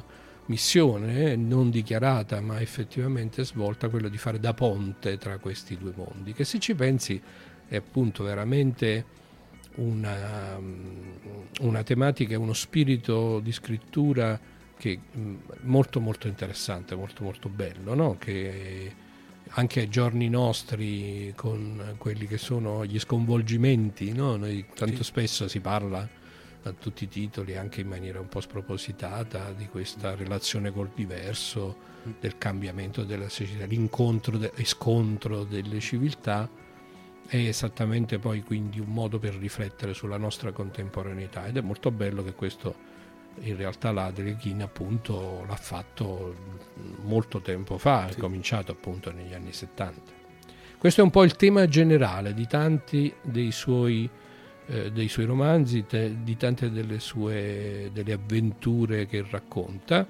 missione 0.50 1.36
non 1.36 1.70
dichiarata 1.70 2.42
ma 2.42 2.60
effettivamente 2.60 3.46
svolta 3.46 3.88
quello 3.88 4.10
di 4.10 4.18
fare 4.18 4.40
da 4.40 4.54
ponte 4.54 5.18
tra 5.18 5.38
questi 5.38 5.78
due 5.78 5.94
mondi, 5.96 6.34
che 6.34 6.44
se 6.44 6.60
ci 6.60 6.76
pensi 6.76 7.22
è 7.68 7.76
appunto 7.76 8.24
veramente 8.24 9.18
una, 9.76 10.60
una 11.62 11.84
tematica 11.84 12.34
e 12.34 12.38
uno 12.38 12.54
spirito 12.54 13.40
di 13.40 13.52
scrittura 13.52 14.40
che 14.76 15.00
mm, 15.18 15.36
molto 15.62 16.00
molto 16.00 16.28
interessante, 16.28 16.96
molto 16.96 17.24
molto 17.24 17.48
bello, 17.48 17.94
no? 17.94 18.18
che 18.18 19.08
anche 19.52 19.82
ai 19.82 19.90
giorni 19.90 20.30
nostri 20.30 21.32
con 21.36 21.96
quelli 21.98 22.28
che 22.28 22.38
sono 22.38 22.86
gli 22.86 23.00
sconvolgimenti, 23.00 24.12
no? 24.14 24.36
Noi 24.36 24.66
tanto 24.76 24.98
sì. 24.98 25.04
spesso 25.04 25.48
si 25.48 25.60
parla 25.60 26.08
a 26.64 26.74
tutti 26.74 27.06
i 27.06 27.08
titoli, 27.08 27.56
anche 27.56 27.82
in 27.82 27.88
maniera 27.88 28.20
un 28.20 28.28
po' 28.28 28.42
spropositata, 28.42 29.52
di 29.52 29.68
questa 29.68 30.16
relazione 30.16 30.72
col 30.72 30.90
diverso, 30.94 31.88
del 32.20 32.38
cambiamento 32.38 33.04
della 33.04 33.30
società, 33.30 33.66
l'incontro 33.66 34.40
e 34.54 34.66
scontro 34.66 35.44
delle 35.44 35.80
civiltà, 35.80 36.50
è 37.28 37.36
esattamente 37.36 38.18
poi 38.18 38.42
quindi 38.42 38.80
un 38.80 38.92
modo 38.92 39.20
per 39.20 39.36
riflettere 39.36 39.94
sulla 39.94 40.18
nostra 40.18 40.52
contemporaneità 40.52 41.46
ed 41.46 41.58
è 41.58 41.62
molto 41.62 41.92
bello 41.92 42.24
che 42.24 42.34
questo 42.34 42.98
in 43.42 43.56
realtà 43.56 43.92
la 43.92 44.12
Deleghin 44.12 44.62
appunto 44.64 45.46
l'ha 45.48 45.56
fatto 45.56 46.36
molto 47.04 47.40
tempo 47.40 47.78
fa, 47.78 48.08
sì. 48.10 48.16
è 48.16 48.18
cominciato 48.20 48.72
appunto 48.72 49.12
negli 49.12 49.34
anni 49.34 49.54
70. 49.54 50.18
Questo 50.78 51.02
è 51.02 51.04
un 51.04 51.10
po' 51.10 51.24
il 51.24 51.36
tema 51.36 51.68
generale 51.68 52.34
di 52.34 52.48
tanti 52.48 53.14
dei 53.22 53.52
suoi, 53.52 54.10
eh, 54.70 54.92
dei 54.92 55.08
suoi 55.08 55.26
romanzi, 55.26 55.86
te, 55.86 56.18
di 56.24 56.38
tante 56.38 56.72
delle 56.72 57.00
sue 57.00 57.90
delle 57.92 58.14
avventure 58.14 59.08
che 59.08 59.26
racconta 59.30 60.08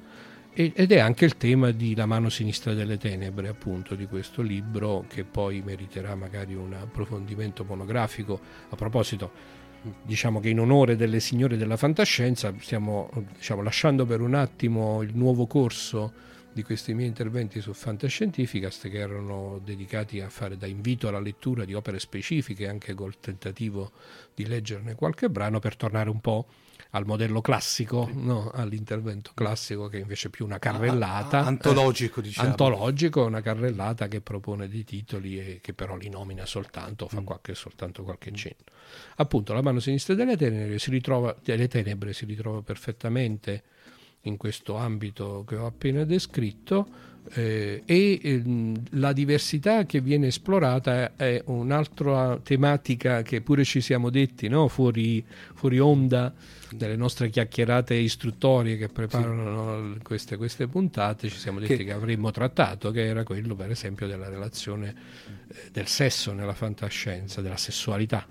ed 0.51 0.91
è 0.91 0.99
anche 0.99 1.23
il 1.23 1.37
tema 1.37 1.71
di 1.71 1.95
La 1.95 2.05
mano 2.05 2.27
sinistra 2.27 2.73
delle 2.73 2.97
tenebre, 2.97 3.47
appunto, 3.47 3.95
di 3.95 4.07
questo 4.07 4.41
libro 4.41 5.05
che 5.07 5.23
poi 5.23 5.61
meriterà 5.61 6.15
magari 6.15 6.53
un 6.53 6.73
approfondimento 6.73 7.63
monografico. 7.63 8.37
A 8.67 8.75
proposito, 8.75 9.31
diciamo 10.01 10.41
che 10.41 10.49
in 10.49 10.59
onore 10.59 10.97
delle 10.97 11.21
signore 11.21 11.55
della 11.55 11.77
fantascienza 11.77 12.53
stiamo 12.59 13.09
diciamo, 13.37 13.61
lasciando 13.61 14.05
per 14.05 14.19
un 14.19 14.33
attimo 14.33 15.01
il 15.01 15.11
nuovo 15.15 15.47
corso 15.47 16.11
di 16.59 16.65
questi 16.65 16.93
miei 16.93 17.07
interventi 17.07 17.61
su 17.61 17.73
Fantascientificast 17.73 18.89
che 18.89 18.97
erano 18.97 19.61
dedicati 19.63 20.19
a 20.19 20.29
fare 20.29 20.57
da 20.57 20.67
invito 20.67 21.07
alla 21.07 21.21
lettura 21.21 21.63
di 21.63 21.73
opere 21.73 21.99
specifiche 21.99 22.67
anche 22.67 22.93
col 22.93 23.17
tentativo 23.17 23.91
di 24.33 24.45
leggerne 24.45 24.95
qualche 24.95 25.29
brano 25.29 25.59
per 25.59 25.77
tornare 25.77 26.09
un 26.09 26.19
po' 26.19 26.47
al 26.91 27.05
modello 27.05 27.39
classico, 27.39 28.09
no? 28.11 28.49
all'intervento 28.49 29.31
classico 29.33 29.87
che 29.87 29.99
invece 29.99 30.27
è 30.27 30.31
più 30.31 30.43
una 30.43 30.59
carrellata. 30.59 31.45
antologico, 31.45 32.19
diciamo. 32.19 32.49
Antologico, 32.49 33.23
una 33.23 33.41
carrellata 33.41 34.07
che 34.07 34.19
propone 34.19 34.67
dei 34.67 34.83
titoli 34.83 35.39
e 35.39 35.59
che 35.61 35.73
però 35.73 35.95
li 35.95 36.09
nomina 36.09 36.45
soltanto, 36.45 37.07
fa 37.07 37.21
mm. 37.21 37.25
qualche, 37.25 37.55
soltanto 37.55 38.03
qualche 38.03 38.33
cenno. 38.33 38.63
Appunto, 39.17 39.53
la 39.53 39.61
mano 39.61 39.79
sinistra 39.79 40.13
delle 40.13 40.35
tenebre 40.35 40.79
si 40.79 40.89
ritrova, 40.89 41.35
delle 41.41 41.67
tenebre 41.67 42.11
si 42.11 42.25
ritrova 42.25 42.61
perfettamente 42.61 43.63
in 44.21 44.37
questo 44.37 44.75
ambito 44.75 45.43
che 45.47 45.55
ho 45.55 45.65
appena 45.65 46.03
descritto 46.03 47.07
eh, 47.33 47.83
e 47.85 48.19
eh, 48.21 48.43
la 48.91 49.13
diversità 49.13 49.85
che 49.85 50.01
viene 50.01 50.27
esplorata 50.27 51.15
è 51.15 51.41
un'altra 51.45 52.39
tematica 52.41 53.21
che 53.21 53.41
pure 53.41 53.63
ci 53.63 53.81
siamo 53.81 54.09
detti 54.09 54.47
no? 54.47 54.67
fuori, 54.67 55.23
fuori 55.53 55.79
onda 55.79 56.33
delle 56.71 56.95
nostre 56.95 57.29
chiacchierate 57.29 57.93
istruttorie 57.93 58.77
che 58.77 58.89
preparano 58.89 59.93
sì. 59.93 59.99
queste, 60.01 60.37
queste, 60.37 60.67
puntate 60.67 61.29
ci 61.29 61.37
siamo 61.37 61.59
detti 61.59 61.77
che... 61.77 61.83
che... 61.85 61.91
avremmo 61.91 62.31
trattato 62.31 62.91
che 62.91 63.05
era 63.05 63.23
quello 63.23 63.55
per 63.55 63.71
esempio 63.71 64.07
della 64.07 64.29
relazione 64.29 64.95
eh, 65.47 65.69
del 65.71 65.87
sesso 65.87 66.33
nella 66.33 66.53
fantascienza 66.53 67.41
della 67.41 67.57
sessualità 67.57 68.25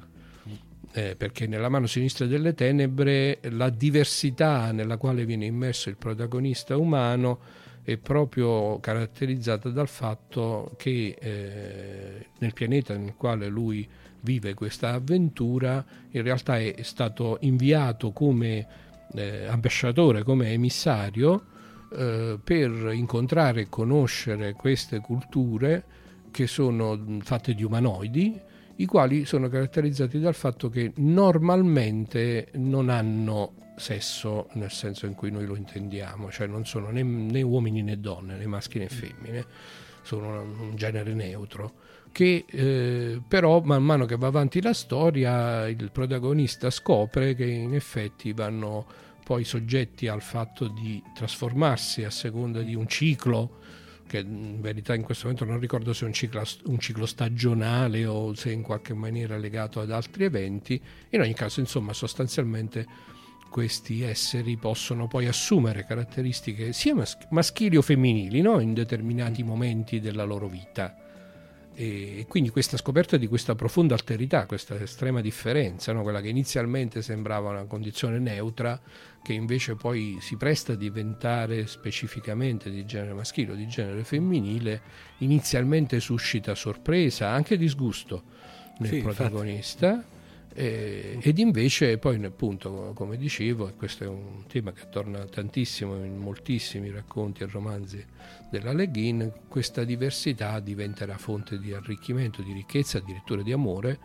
eh, 0.99 1.14
perché 1.17 1.47
nella 1.47 1.69
mano 1.69 1.87
sinistra 1.87 2.26
delle 2.26 2.55
tenebre 2.55 3.38
la 3.50 3.71
diversità 3.71 4.73
nella 4.73 4.97
quale 4.97 5.25
viene 5.25 5.45
immerso 5.45 5.90
il 5.90 5.97
protagonista 5.97 6.76
umano 6.76 7.38
è 7.85 7.96
proprio 7.96 8.81
caratterizzata 8.81 9.68
dal 9.68 9.87
fatto 9.87 10.75
che 10.77 11.16
eh, 11.18 12.27
nel 12.38 12.53
pianeta 12.53 12.96
nel 12.96 13.14
quale 13.16 13.46
lui 13.46 13.88
vive 14.22 14.55
questa 14.55 14.94
avventura 14.94 15.85
in 16.11 16.22
realtà 16.22 16.59
è 16.59 16.83
stato 16.83 17.38
inviato 17.42 18.11
come 18.11 18.66
eh, 19.14 19.46
ambasciatore, 19.46 20.25
come 20.25 20.51
emissario 20.51 21.44
eh, 21.96 22.40
per 22.42 22.90
incontrare 22.92 23.62
e 23.62 23.68
conoscere 23.68 24.53
queste 24.55 24.99
culture 24.99 25.85
che 26.33 26.49
sono 26.49 27.18
fatte 27.20 27.55
di 27.55 27.62
umanoidi 27.62 28.46
i 28.81 28.87
quali 28.87 29.25
sono 29.25 29.49
caratterizzati 29.49 30.19
dal 30.21 30.35
fatto 30.35 30.69
che 30.69 30.93
normalmente 30.97 32.49
non 32.55 32.88
hanno 32.88 33.55
sesso 33.77 34.49
nel 34.53 34.71
senso 34.71 35.07
in 35.07 35.14
cui 35.14 35.31
noi 35.31 35.47
lo 35.47 35.57
intendiamo, 35.57 36.31
cioè 36.31 36.47
non 36.47 36.64
sono 36.64 36.91
né, 36.91 37.03
né 37.03 37.43
uomini 37.43 37.83
né 37.83 37.99
donne, 37.99 38.37
né 38.37 38.47
maschi 38.47 38.79
né 38.79 38.88
femmine, 38.88 39.45
sono 40.03 40.41
un 40.41 40.75
genere 40.75 41.12
neutro, 41.12 41.73
che 42.12 42.45
eh, 42.49 43.21
però 43.27 43.61
man 43.61 43.83
mano 43.83 44.05
che 44.05 44.17
va 44.17 44.29
avanti 44.29 44.61
la 44.62 44.73
storia 44.73 45.69
il 45.69 45.91
protagonista 45.93 46.71
scopre 46.71 47.35
che 47.35 47.45
in 47.45 47.75
effetti 47.75 48.33
vanno 48.33 48.87
poi 49.25 49.45
soggetti 49.45 50.09
al 50.09 50.23
fatto 50.23 50.69
di 50.69 51.03
trasformarsi 51.14 52.05
a 52.05 52.11
seconda 52.11 52.62
di 52.62 52.75
un 52.75 52.88
ciclo 52.88 53.59
che 54.09 54.18
in 54.18 54.61
verità 54.61 54.94
in 54.94 55.03
questo 55.03 55.27
momento 55.27 55.44
non 55.44 55.61
ricordo 55.61 55.92
se 55.92 56.05
è 56.05 56.07
un 56.09 56.12
ciclo, 56.12 56.42
un 56.64 56.79
ciclo, 56.81 57.07
stagionale 57.07 58.05
o 58.07 58.35
se 58.35 58.51
in 58.51 58.62
qualche 58.62 58.94
maniera 58.94 59.37
legato 59.37 59.81
ad 59.81 59.92
altri 59.92 60.25
eventi, 60.25 60.81
in 61.11 61.21
ogni 61.21 61.35
caso 61.35 61.61
insomma 61.61 61.92
sostanzialmente 61.92 62.87
questi 63.49 64.03
esseri 64.03 64.57
possono 64.57 65.07
poi 65.07 65.27
assumere 65.27 65.85
caratteristiche 65.85 66.73
sia 66.73 66.94
maschili 67.31 67.77
o 67.77 67.83
femminili 67.83 68.40
no? 68.40 68.61
in 68.61 68.75
determinati 68.75 69.42
momenti 69.42 70.01
della 70.01 70.25
loro 70.25 70.49
vita. 70.49 71.05
E 71.75 72.27
quindi 72.29 72.51
questa 72.51 72.77
scoperta 72.77 73.16
di 73.16 73.29
questa 73.29 73.55
profonda 73.55 73.94
alterità, 73.94 74.47
questa 74.47 74.81
estrema 74.81 75.21
differenza, 75.21 75.92
no? 75.92 76.03
quella 76.03 76.21
che 76.21 76.29
inizialmente 76.29 77.03
sembrava 77.03 77.51
una 77.51 77.66
condizione 77.66 78.18
neutra, 78.18 78.81
che 79.29 79.35
invece 79.35 79.75
poi 79.75 80.17
si 80.23 80.38
presta 80.38 80.73
a 80.73 80.75
diventare 80.75 81.67
specificamente 81.67 82.71
di 82.71 82.87
genere 82.87 83.12
maschile 83.12 83.53
o 83.53 83.55
di 83.57 83.67
genere 83.69 84.03
femminile, 84.03 84.81
inizialmente 85.19 86.01
suscita 86.01 86.55
sorpresa, 86.55 87.29
anche 87.29 87.59
disgusto 87.59 88.23
nel 88.79 88.91
sì, 88.91 89.03
protagonista. 89.03 89.91
Infatti 89.91 90.17
eh, 90.55 91.19
ed 91.21 91.37
invece 91.37 91.99
poi 91.99 92.25
appunto 92.25 92.93
come 92.95 93.19
dicevo, 93.19 93.69
e 93.69 93.75
questo 93.75 94.05
è 94.05 94.07
un 94.07 94.47
tema 94.47 94.73
che 94.73 94.88
torna 94.88 95.23
tantissimo 95.27 96.03
in 96.03 96.17
moltissimi 96.17 96.91
racconti 96.91 97.43
e 97.43 97.49
romanzi 97.51 98.03
della 98.51 98.73
Le 98.73 98.87
Guin, 98.88 99.31
questa 99.47 99.85
diversità 99.85 100.59
diventerà 100.59 101.19
fonte 101.19 101.59
di 101.59 101.75
arricchimento, 101.75 102.41
di 102.41 102.55
ricchezza, 102.55 102.97
addirittura 102.97 103.43
di 103.43 103.53
amore 103.53 103.99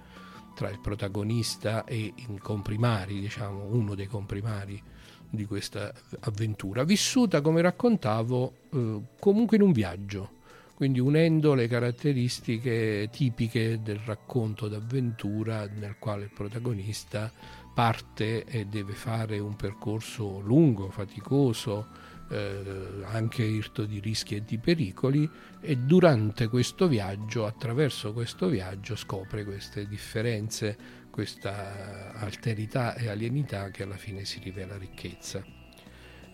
tra 0.54 0.70
il 0.70 0.82
protagonista 0.82 1.86
e 1.86 2.14
i 2.14 2.38
comprimari, 2.40 3.22
diciamo 3.22 3.64
uno 3.72 3.96
dei 3.96 4.08
comprimari 4.08 4.92
di 5.34 5.46
questa 5.46 5.92
avventura, 6.22 6.84
vissuta 6.84 7.42
come 7.42 7.62
raccontavo 7.62 8.54
eh, 8.72 9.02
comunque 9.20 9.58
in 9.58 9.64
un 9.64 9.72
viaggio. 9.72 10.42
Quindi 10.76 11.00
unendo 11.00 11.54
le 11.54 11.68
caratteristiche 11.68 13.10
tipiche 13.12 13.82
del 13.82 14.00
racconto 14.06 14.68
d'avventura 14.68 15.68
nel 15.68 15.96
quale 15.98 16.26
il 16.26 16.32
protagonista 16.32 17.32
parte 17.74 18.44
e 18.44 18.66
deve 18.66 18.94
fare 18.94 19.40
un 19.40 19.56
percorso 19.56 20.40
lungo, 20.40 20.90
faticoso, 20.90 21.88
eh, 22.30 23.04
anche 23.06 23.44
irto 23.44 23.86
di 23.86 24.00
rischi 24.00 24.36
e 24.36 24.44
di 24.44 24.58
pericoli 24.58 25.30
e 25.62 25.78
durante 25.78 26.48
questo 26.48 26.88
viaggio, 26.88 27.46
attraverso 27.46 28.14
questo 28.14 28.48
viaggio, 28.48 28.96
scopre 28.96 29.44
queste 29.44 29.88
differenze, 29.88 31.02
questa 31.14 32.12
alterità 32.16 32.96
e 32.96 33.08
alienità 33.08 33.70
che 33.70 33.84
alla 33.84 33.98
fine 33.98 34.26
si 34.26 34.40
rivela 34.44 34.76
ricchezza. 34.78 35.46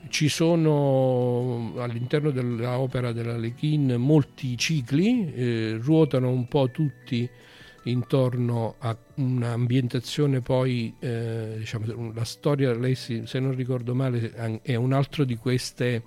Ci 0.08 0.30
sono 0.30 1.74
all'interno 1.76 2.32
dell'opera 2.32 3.12
della 3.12 3.36
Lechin 3.36 3.96
molti 3.98 4.58
cicli, 4.58 5.34
eh, 5.34 5.78
ruotano 5.82 6.30
un 6.30 6.48
po' 6.48 6.72
tutti 6.72 7.30
intorno 7.84 8.76
a 8.78 8.98
un'ambientazione 9.16 10.40
poi, 10.40 10.96
eh, 11.00 11.56
diciamo, 11.58 12.14
la 12.14 12.24
storia, 12.24 12.74
lei 12.74 12.96
se 12.96 13.26
non 13.34 13.54
ricordo 13.54 13.94
male, 13.94 14.62
è 14.62 14.76
un 14.76 14.94
altro 14.94 15.26
di 15.26 15.36
queste 15.36 16.04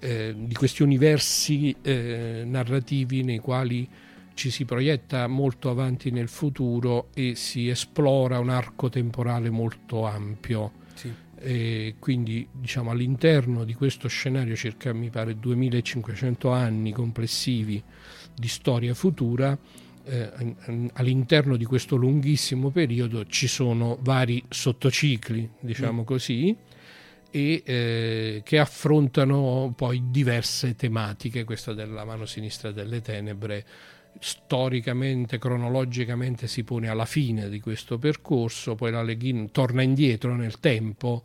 eh, 0.00 0.34
di 0.36 0.54
questi 0.54 0.82
universi 0.82 1.76
eh, 1.80 2.42
narrativi 2.44 3.22
nei 3.22 3.38
quali 3.38 3.88
ci 4.34 4.50
si 4.50 4.64
proietta 4.64 5.26
molto 5.26 5.70
avanti 5.70 6.10
nel 6.10 6.28
futuro 6.28 7.08
e 7.14 7.34
si 7.34 7.68
esplora 7.68 8.38
un 8.38 8.50
arco 8.50 8.88
temporale 8.88 9.50
molto 9.50 10.06
ampio. 10.06 10.72
Sì. 10.94 11.12
E 11.38 11.96
quindi 11.98 12.46
diciamo 12.52 12.90
all'interno 12.90 13.64
di 13.64 13.74
questo 13.74 14.08
scenario 14.08 14.54
circa 14.54 14.92
mi 14.92 15.10
pare 15.10 15.38
2500 15.38 16.50
anni 16.50 16.92
complessivi 16.92 17.82
di 18.34 18.48
storia 18.48 18.94
futura 18.94 19.58
eh, 20.04 20.54
all'interno 20.94 21.56
di 21.56 21.64
questo 21.64 21.96
lunghissimo 21.96 22.70
periodo 22.70 23.24
ci 23.26 23.46
sono 23.46 23.98
vari 24.00 24.42
sottocicli 24.48 25.48
diciamo 25.60 26.02
mm. 26.02 26.04
così 26.04 26.56
e 27.30 27.62
eh, 27.64 28.42
che 28.44 28.58
affrontano 28.58 29.72
poi 29.74 30.10
diverse 30.10 30.74
tematiche 30.74 31.44
questa 31.44 31.72
della 31.72 32.04
mano 32.04 32.26
sinistra 32.26 32.72
delle 32.72 33.00
tenebre 33.00 33.64
storicamente, 34.18 35.38
cronologicamente 35.38 36.46
si 36.46 36.64
pone 36.64 36.88
alla 36.88 37.06
fine 37.06 37.48
di 37.48 37.60
questo 37.60 37.98
percorso, 37.98 38.74
poi 38.74 38.90
la 38.90 39.02
Leghin 39.02 39.50
torna 39.50 39.82
indietro 39.82 40.34
nel 40.34 40.60
tempo 40.60 41.22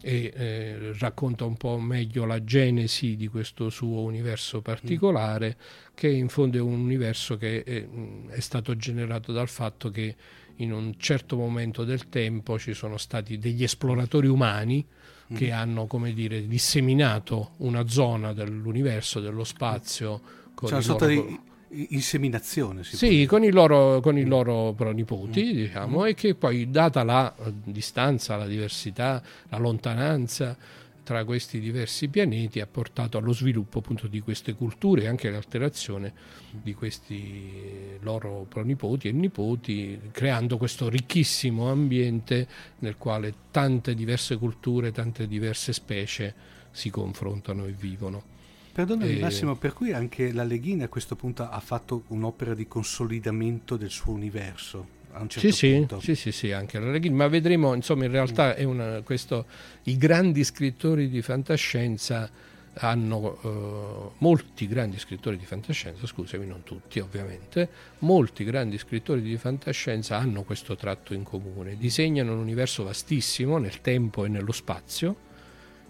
e 0.00 0.32
eh, 0.34 0.94
racconta 0.98 1.44
un 1.44 1.56
po' 1.56 1.78
meglio 1.78 2.24
la 2.26 2.44
genesi 2.44 3.16
di 3.16 3.28
questo 3.28 3.70
suo 3.70 4.02
universo 4.02 4.60
particolare, 4.60 5.56
mm. 5.58 5.92
che 5.94 6.08
in 6.08 6.28
fondo 6.28 6.58
è 6.58 6.60
un 6.60 6.78
universo 6.78 7.36
che 7.36 7.64
è, 7.64 7.86
è, 8.28 8.40
stato 8.40 8.76
generato 8.76 9.32
dal 9.32 9.48
fatto 9.48 9.90
che 9.90 10.14
in 10.56 10.72
un 10.72 10.94
certo 10.98 11.36
momento 11.36 11.84
del 11.84 12.08
tempo 12.08 12.58
ci 12.58 12.72
sono 12.72 12.98
stati 12.98 13.38
degli 13.38 13.64
esploratori 13.64 14.28
umani 14.28 14.86
che 15.34 15.48
mm. 15.48 15.52
hanno, 15.52 15.86
come 15.86 16.12
dire, 16.12 16.46
disseminato 16.46 17.54
una 17.58 17.88
zona 17.88 18.32
dell'universo, 18.32 19.18
dello 19.18 19.44
spazio. 19.44 20.20
Con 20.54 20.68
cioè, 20.68 20.78
una 20.78 20.86
sorta 20.86 21.06
di 21.06 21.40
inseminazione. 21.68 22.84
sì, 22.84 23.26
con 23.26 23.42
i, 23.44 23.50
loro, 23.50 24.00
con 24.00 24.16
i 24.16 24.24
loro 24.24 24.72
pronipoti, 24.72 25.44
mm. 25.44 25.52
diciamo, 25.52 26.02
mm. 26.02 26.06
e 26.06 26.14
che 26.14 26.34
poi, 26.34 26.70
data 26.70 27.02
la 27.02 27.34
distanza, 27.64 28.36
la 28.36 28.46
diversità, 28.46 29.22
la 29.48 29.58
lontananza 29.58 30.56
tra 31.02 31.24
questi 31.24 31.60
diversi 31.60 32.08
pianeti, 32.08 32.58
ha 32.58 32.66
portato 32.66 33.16
allo 33.16 33.32
sviluppo 33.32 33.78
appunto 33.78 34.08
di 34.08 34.18
queste 34.18 34.54
culture 34.54 35.02
e 35.02 35.06
anche 35.06 35.28
all'alterazione 35.28 36.12
di 36.50 36.74
questi 36.74 37.96
loro 38.00 38.44
pronipoti 38.48 39.06
e 39.06 39.12
nipoti, 39.12 40.00
creando 40.10 40.56
questo 40.56 40.88
ricchissimo 40.88 41.70
ambiente 41.70 42.48
nel 42.80 42.96
quale 42.96 43.32
tante 43.52 43.94
diverse 43.94 44.36
culture, 44.36 44.90
tante 44.90 45.28
diverse 45.28 45.72
specie 45.72 46.34
si 46.72 46.90
confrontano 46.90 47.66
e 47.66 47.70
vivono. 47.70 48.34
Perdonami 48.76 49.16
e... 49.16 49.20
Massimo, 49.20 49.56
per 49.56 49.72
cui 49.72 49.92
anche 49.92 50.34
la 50.34 50.44
Leghina 50.44 50.84
a 50.84 50.88
questo 50.88 51.16
punto 51.16 51.48
ha 51.48 51.60
fatto 51.60 52.02
un'opera 52.08 52.52
di 52.52 52.68
consolidamento 52.68 53.78
del 53.78 53.88
suo 53.88 54.12
universo. 54.12 54.94
A 55.12 55.22
un 55.22 55.30
certo 55.30 55.50
sì, 55.50 55.86
sì, 56.00 56.14
sì, 56.14 56.30
sì, 56.30 56.52
anche 56.52 56.78
la 56.78 56.90
Leghina, 56.90 57.16
ma 57.16 57.26
vedremo, 57.26 57.72
insomma, 57.72 58.04
in 58.04 58.10
realtà 58.10 58.54
è 58.54 58.64
una, 58.64 59.00
questo, 59.00 59.46
i 59.84 59.96
grandi 59.96 60.44
scrittori 60.44 61.08
di 61.08 61.22
fantascienza 61.22 62.30
hanno 62.74 63.38
eh, 63.42 64.10
molti 64.18 64.66
grandi 64.68 64.98
scrittori 64.98 65.38
di 65.38 65.46
fantascienza, 65.46 66.06
scusami, 66.06 66.44
non 66.44 66.62
tutti 66.62 66.98
ovviamente, 66.98 67.70
molti 68.00 68.44
grandi 68.44 68.76
scrittori 68.76 69.22
di 69.22 69.38
fantascienza 69.38 70.18
hanno 70.18 70.42
questo 70.42 70.76
tratto 70.76 71.14
in 71.14 71.22
comune, 71.22 71.78
disegnano 71.78 72.34
un 72.34 72.40
universo 72.40 72.84
vastissimo 72.84 73.56
nel 73.56 73.80
tempo 73.80 74.26
e 74.26 74.28
nello 74.28 74.52
spazio 74.52 75.24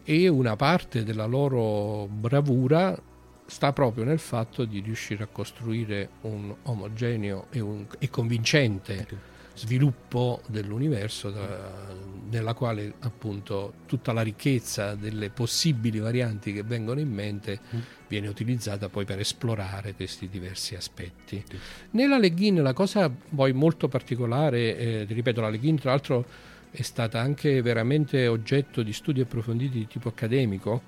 e 0.08 0.28
una 0.28 0.54
parte 0.54 1.02
della 1.02 1.26
loro 1.26 2.06
bravura 2.06 2.96
sta 3.44 3.72
proprio 3.72 4.04
nel 4.04 4.20
fatto 4.20 4.64
di 4.64 4.78
riuscire 4.78 5.24
a 5.24 5.26
costruire 5.26 6.10
un 6.22 6.54
omogeneo 6.62 7.46
e, 7.50 7.58
un, 7.58 7.84
e 7.98 8.08
convincente 8.08 9.34
sviluppo 9.54 10.42
dell'universo 10.46 11.30
da, 11.30 11.92
nella 12.30 12.54
quale 12.54 12.94
appunto 13.00 13.72
tutta 13.86 14.12
la 14.12 14.22
ricchezza 14.22 14.94
delle 14.94 15.30
possibili 15.30 15.98
varianti 15.98 16.52
che 16.52 16.62
vengono 16.62 17.00
in 17.00 17.10
mente 17.10 17.58
mm. 17.74 17.80
viene 18.06 18.28
utilizzata 18.28 18.88
poi 18.88 19.04
per 19.04 19.18
esplorare 19.18 19.94
questi 19.94 20.28
diversi 20.28 20.76
aspetti. 20.76 21.42
Sì. 21.48 21.56
Nella 21.92 22.18
Leggin 22.18 22.62
la 22.62 22.74
cosa 22.74 23.10
poi 23.10 23.52
molto 23.52 23.88
particolare, 23.88 24.76
eh, 24.76 25.04
ripeto 25.08 25.40
la 25.40 25.48
Leggin 25.48 25.76
tra 25.76 25.90
l'altro 25.90 26.54
è 26.76 26.82
stata 26.82 27.18
anche 27.18 27.62
veramente 27.62 28.26
oggetto 28.26 28.82
di 28.82 28.92
studi 28.92 29.22
approfonditi 29.22 29.78
di 29.78 29.86
tipo 29.86 30.10
accademico, 30.10 30.82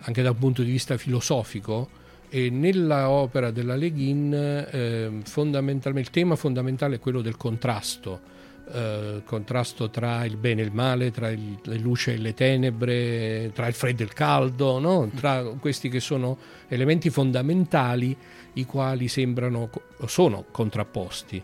anche 0.00 0.20
da 0.20 0.32
un 0.32 0.38
punto 0.38 0.62
di 0.62 0.70
vista 0.70 0.98
filosofico, 0.98 2.02
e 2.28 2.50
nella 2.50 3.08
opera 3.08 3.50
della 3.50 3.74
Leghin 3.74 4.34
eh, 4.34 5.10
il 5.10 6.10
tema 6.10 6.36
fondamentale 6.36 6.96
è 6.96 6.98
quello 6.98 7.22
del 7.22 7.38
contrasto, 7.38 8.20
eh, 8.70 9.22
contrasto 9.24 9.88
tra 9.88 10.26
il 10.26 10.36
bene 10.36 10.60
e 10.60 10.64
il 10.66 10.72
male, 10.72 11.10
tra 11.10 11.30
il, 11.30 11.58
le 11.62 11.78
luce 11.78 12.12
e 12.12 12.18
le 12.18 12.34
tenebre, 12.34 13.50
tra 13.54 13.66
il 13.66 13.74
freddo 13.74 14.02
e 14.02 14.04
il 14.04 14.12
caldo, 14.12 14.78
no? 14.78 15.10
tra 15.14 15.42
questi 15.58 15.88
che 15.88 16.00
sono 16.00 16.36
elementi 16.68 17.08
fondamentali 17.08 18.14
i 18.54 18.66
quali 18.66 19.08
sembrano 19.08 19.70
sono 20.04 20.44
contrapposti 20.50 21.42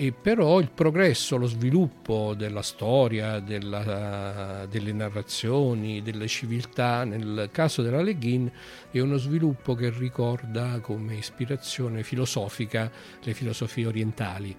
e 0.00 0.12
però 0.12 0.60
il 0.60 0.70
progresso, 0.70 1.36
lo 1.36 1.48
sviluppo 1.48 2.34
della 2.36 2.62
storia, 2.62 3.40
della, 3.40 4.64
delle 4.70 4.92
narrazioni, 4.92 6.02
delle 6.02 6.28
civiltà, 6.28 7.02
nel 7.02 7.48
caso 7.50 7.82
della 7.82 8.00
Le 8.00 8.14
Guin, 8.14 8.48
è 8.92 9.00
uno 9.00 9.16
sviluppo 9.16 9.74
che 9.74 9.90
ricorda 9.90 10.78
come 10.78 11.16
ispirazione 11.16 12.04
filosofica 12.04 12.88
le 13.24 13.34
filosofie 13.34 13.86
orientali. 13.86 14.56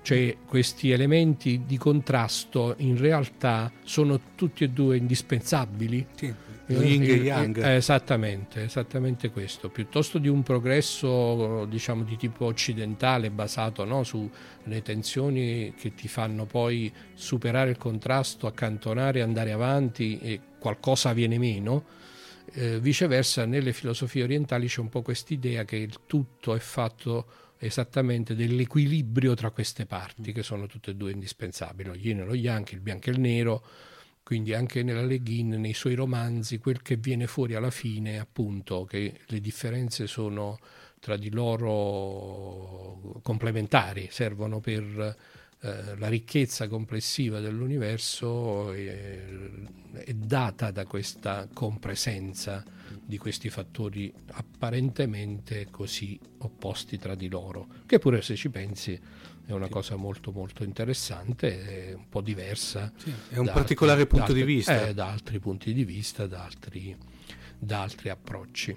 Cioè 0.00 0.38
questi 0.46 0.90
elementi 0.90 1.64
di 1.66 1.76
contrasto 1.76 2.72
in 2.78 2.96
realtà 2.96 3.70
sono 3.84 4.18
tutti 4.36 4.64
e 4.64 4.70
due 4.70 4.96
indispensabili. 4.96 6.06
Sì 6.14 6.47
Yin 6.68 7.02
e 7.02 7.06
Yang. 7.06 7.64
Eh, 7.64 7.76
esattamente, 7.76 8.64
esattamente 8.64 9.30
questo. 9.30 9.70
Piuttosto 9.70 10.18
di 10.18 10.28
un 10.28 10.42
progresso 10.42 11.64
diciamo, 11.66 12.02
di 12.02 12.16
tipo 12.16 12.44
occidentale 12.46 13.30
basato 13.30 13.84
no, 13.84 14.04
sulle 14.04 14.82
tensioni 14.82 15.74
che 15.74 15.94
ti 15.94 16.08
fanno 16.08 16.44
poi 16.44 16.92
superare 17.14 17.70
il 17.70 17.78
contrasto, 17.78 18.46
accantonare, 18.46 19.22
andare 19.22 19.52
avanti 19.52 20.18
e 20.18 20.40
qualcosa 20.58 21.12
viene 21.12 21.38
meno, 21.38 21.84
eh, 22.52 22.80
viceversa 22.80 23.44
nelle 23.44 23.72
filosofie 23.72 24.22
orientali 24.22 24.66
c'è 24.68 24.80
un 24.80 24.88
po' 24.88 25.02
quest'idea 25.02 25.64
che 25.64 25.76
il 25.76 26.00
tutto 26.06 26.54
è 26.54 26.58
fatto 26.58 27.26
esattamente 27.58 28.34
dell'equilibrio 28.34 29.34
tra 29.34 29.50
queste 29.50 29.84
parti 29.84 30.32
che 30.32 30.42
sono 30.42 30.66
tutte 30.66 30.92
e 30.92 30.94
due 30.94 31.10
indispensabili, 31.10 31.88
lo 31.88 31.94
yin 31.94 32.20
e 32.20 32.24
lo 32.24 32.34
yang, 32.34 32.68
il 32.70 32.80
bianco 32.80 33.10
e 33.10 33.12
il 33.12 33.20
nero, 33.20 33.64
quindi 34.28 34.52
anche 34.52 34.82
nella 34.82 35.06
Le 35.06 35.20
Guin, 35.20 35.58
nei 35.58 35.72
suoi 35.72 35.94
romanzi, 35.94 36.58
quel 36.58 36.82
che 36.82 36.96
viene 36.96 37.26
fuori 37.26 37.54
alla 37.54 37.70
fine 37.70 38.16
è 38.16 38.18
appunto 38.18 38.84
che 38.84 39.20
le 39.24 39.40
differenze 39.40 40.06
sono 40.06 40.58
tra 41.00 41.16
di 41.16 41.30
loro 41.30 43.20
complementari, 43.22 44.08
servono 44.10 44.60
per 44.60 45.16
eh, 45.60 45.96
la 45.96 46.08
ricchezza 46.08 46.68
complessiva 46.68 47.40
dell'universo 47.40 48.70
è, 48.72 49.24
è 49.92 50.12
data 50.12 50.72
da 50.72 50.84
questa 50.84 51.48
compresenza 51.50 52.62
di 53.02 53.16
questi 53.16 53.48
fattori 53.48 54.12
apparentemente 54.32 55.68
così 55.70 56.20
opposti 56.40 56.98
tra 56.98 57.14
di 57.14 57.30
loro, 57.30 57.66
che 57.86 57.98
pure 57.98 58.20
se 58.20 58.36
ci 58.36 58.50
pensi 58.50 59.00
è 59.48 59.52
una 59.52 59.68
cosa 59.68 59.96
molto 59.96 60.30
molto 60.30 60.62
interessante, 60.62 61.94
un 61.96 62.06
po' 62.10 62.20
diversa. 62.20 62.92
Sì, 62.98 63.10
è 63.30 63.38
un 63.38 63.50
particolare 63.50 64.02
altri, 64.02 64.18
punto 64.18 64.32
di 64.34 64.42
vista. 64.42 64.88
Eh, 64.88 64.92
da 64.92 65.08
altri 65.08 65.38
punti 65.38 65.72
di 65.72 65.84
vista, 65.86 66.26
da 66.26 66.44
altri, 66.44 66.94
da 67.58 67.80
altri 67.80 68.10
approcci. 68.10 68.76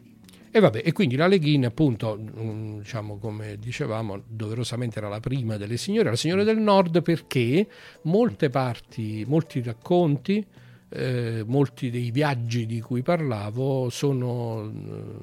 E 0.50 0.60
vabbè, 0.62 0.82
e 0.86 0.94
quindi 0.94 1.18
la 1.18 1.28
Leghina, 1.28 1.68
appunto, 1.68 2.18
mm, 2.18 2.80
diciamo 2.80 3.18
come 3.18 3.58
dicevamo, 3.60 4.24
doverosamente 4.26 5.00
era 5.00 5.10
la 5.10 5.20
prima 5.20 5.58
delle 5.58 5.76
signore, 5.76 6.10
la 6.10 6.16
signora 6.16 6.46
del 6.46 6.60
nord 6.60 7.02
perché 7.02 7.68
molte 8.04 8.50
parti, 8.50 9.26
molti 9.28 9.62
racconti, 9.62 10.46
eh, 10.88 11.44
molti 11.46 11.90
dei 11.90 12.12
viaggi 12.12 12.66
di 12.66 12.80
cui 12.80 13.02
parlavo 13.02 13.90
sono 13.90 14.72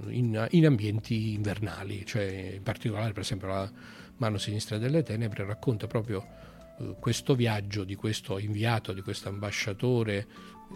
eh, 0.09 0.13
in, 0.13 0.47
in 0.51 0.67
ambienti 0.67 1.33
invernali, 1.33 2.05
cioè 2.05 2.53
in 2.57 2.63
particolare 2.63 3.13
per 3.13 3.23
esempio 3.23 3.49
la 3.49 3.73
Mano 4.19 4.39
sinistra 4.39 4.79
delle 4.79 5.03
tenebre 5.03 5.45
racconta 5.45 5.87
proprio 5.87 6.27
eh, 6.79 6.97
questo 6.99 7.35
viaggio 7.35 7.85
di 7.85 7.95
questo 7.95 8.39
inviato, 8.39 8.93
di 8.93 9.01
questo 9.01 9.29
ambasciatore 9.29 10.27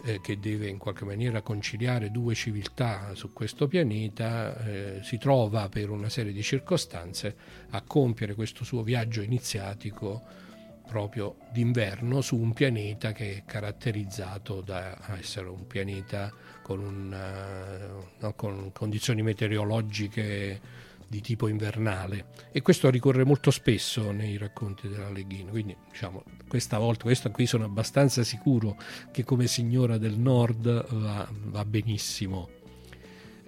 eh, 0.04 0.20
che 0.20 0.38
deve 0.38 0.68
in 0.68 0.78
qualche 0.78 1.04
maniera 1.04 1.42
conciliare 1.42 2.10
due 2.10 2.34
civiltà 2.34 3.14
su 3.14 3.32
questo 3.32 3.66
pianeta, 3.66 4.56
eh, 4.64 5.00
si 5.02 5.18
trova 5.18 5.68
per 5.68 5.90
una 5.90 6.08
serie 6.08 6.32
di 6.32 6.42
circostanze 6.42 7.34
a 7.70 7.82
compiere 7.82 8.34
questo 8.34 8.64
suo 8.64 8.82
viaggio 8.82 9.22
iniziatico 9.22 10.22
proprio 10.86 11.36
d'inverno 11.50 12.20
su 12.20 12.36
un 12.36 12.52
pianeta 12.52 13.12
che 13.12 13.36
è 13.36 13.42
caratterizzato 13.46 14.60
da 14.60 14.96
essere 15.18 15.48
un 15.48 15.66
pianeta 15.66 16.30
con, 16.62 16.80
una, 16.80 17.86
no, 18.18 18.34
con 18.34 18.70
condizioni 18.72 19.22
meteorologiche 19.22 20.60
di 21.12 21.20
tipo 21.20 21.46
invernale. 21.46 22.28
E 22.52 22.62
questo 22.62 22.88
ricorre 22.88 23.22
molto 23.22 23.50
spesso 23.50 24.12
nei 24.12 24.38
racconti 24.38 24.88
della 24.88 25.10
Leghina 25.10 25.50
quindi 25.50 25.76
diciamo 25.90 26.24
questa 26.48 26.78
volta 26.78 27.02
questo 27.02 27.30
qui 27.30 27.44
sono 27.44 27.64
abbastanza 27.64 28.24
sicuro 28.24 28.78
che 29.10 29.22
come 29.22 29.46
signora 29.46 29.98
del 29.98 30.16
nord 30.16 30.86
va, 30.94 31.28
va 31.30 31.64
benissimo 31.66 32.48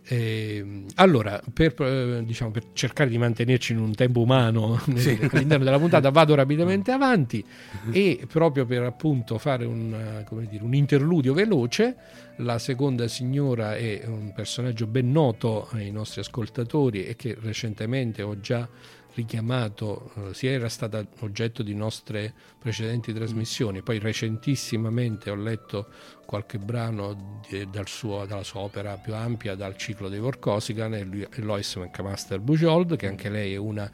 eh, 0.06 0.84
allora, 0.96 1.40
per, 1.52 1.74
eh, 1.80 2.22
diciamo, 2.24 2.50
per, 2.50 2.64
cercare 2.74 3.08
di 3.08 3.16
mantenerci 3.16 3.72
in 3.72 3.78
un 3.78 3.94
tempo 3.94 4.20
umano 4.20 4.78
sì. 4.96 5.18
all'interno 5.30 5.64
della 5.64 5.78
puntata, 5.78 6.10
vado 6.10 6.34
rapidamente 6.34 6.92
avanti. 6.92 7.44
E 7.90 8.26
proprio 8.28 8.66
per 8.66 8.82
appunto 8.82 9.38
fare 9.38 9.64
un, 9.64 10.24
dire, 10.48 10.62
un, 10.62 10.74
interludio 10.74 11.32
veloce, 11.32 11.96
la 12.36 12.58
seconda 12.58 13.08
signora 13.08 13.76
è 13.76 14.02
un 14.06 14.32
personaggio 14.34 14.86
ben 14.86 15.10
noto 15.10 15.68
ai 15.72 15.90
nostri 15.90 16.20
ascoltatori 16.20 17.06
e 17.06 17.16
che 17.16 17.36
recentemente 17.40 18.22
ho 18.22 18.38
già 18.40 18.68
richiamato, 19.14 20.12
eh, 20.16 20.34
sia 20.34 20.50
era 20.50 20.68
stata 20.68 21.04
oggetto 21.20 21.62
di 21.62 21.74
nostre 21.74 22.32
precedenti 22.58 23.12
trasmissioni, 23.12 23.82
poi 23.82 23.98
recentissimamente 23.98 25.30
ho 25.30 25.36
letto 25.36 25.88
qualche 26.24 26.58
brano 26.58 27.40
di, 27.48 27.68
dal 27.70 27.88
suo, 27.88 28.24
dalla 28.26 28.42
sua 28.42 28.60
opera 28.60 28.96
più 28.96 29.14
ampia, 29.14 29.54
dal 29.54 29.76
ciclo 29.76 30.08
dei 30.08 30.18
Vorkosigan, 30.18 30.94
e 30.94 31.28
Lois 31.42 31.74
McMaster 31.76 32.40
Bujold, 32.40 32.96
che 32.96 33.06
anche 33.06 33.28
lei 33.28 33.54
è 33.54 33.58
una 33.58 33.90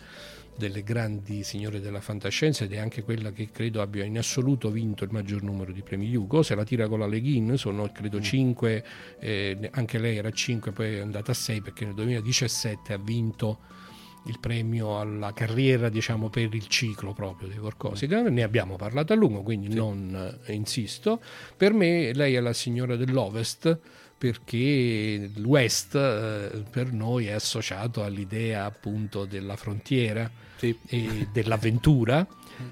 delle 0.60 0.82
grandi 0.82 1.42
signore 1.42 1.80
della 1.80 2.02
fantascienza 2.02 2.64
ed 2.64 2.74
è 2.74 2.78
anche 2.78 3.02
quella 3.02 3.32
che 3.32 3.48
credo 3.50 3.80
abbia 3.80 4.04
in 4.04 4.18
assoluto 4.18 4.70
vinto 4.70 5.04
il 5.04 5.10
maggior 5.10 5.42
numero 5.42 5.72
di 5.72 5.80
premi 5.80 6.14
Hugo. 6.14 6.42
Se 6.42 6.54
la 6.54 6.64
tira 6.64 6.86
con 6.86 6.98
la 6.98 7.06
Leghin 7.06 7.56
sono 7.56 7.90
credo 7.90 8.20
5, 8.20 8.84
mm. 8.84 9.18
eh, 9.20 9.70
anche 9.72 9.98
lei 9.98 10.18
era 10.18 10.30
5, 10.30 10.70
poi 10.72 10.96
è 10.96 11.00
andata 11.00 11.30
a 11.30 11.34
6 11.34 11.62
perché 11.62 11.86
nel 11.86 11.94
2017 11.94 12.92
ha 12.92 12.98
vinto 12.98 13.58
il 14.26 14.38
premio 14.38 15.00
alla 15.00 15.32
carriera 15.32 15.88
diciamo 15.88 16.28
per 16.28 16.54
il 16.54 16.66
ciclo 16.66 17.12
proprio 17.12 17.48
di 17.48 17.56
Vorkosigan 17.56 18.32
ne 18.32 18.42
abbiamo 18.42 18.76
parlato 18.76 19.12
a 19.12 19.16
lungo 19.16 19.42
quindi 19.42 19.70
sì. 19.70 19.76
non 19.76 20.38
eh, 20.44 20.52
insisto 20.52 21.20
per 21.56 21.72
me 21.72 22.12
lei 22.12 22.34
è 22.34 22.40
la 22.40 22.52
signora 22.52 22.96
dell'Ovest 22.96 23.78
perché 24.18 25.30
l'West 25.36 25.94
eh, 25.94 26.62
per 26.70 26.92
noi 26.92 27.26
è 27.26 27.32
associato 27.32 28.04
all'idea 28.04 28.66
appunto 28.66 29.24
della 29.24 29.56
frontiera 29.56 30.30
sì. 30.56 30.76
e 30.86 31.28
dell'avventura 31.32 32.26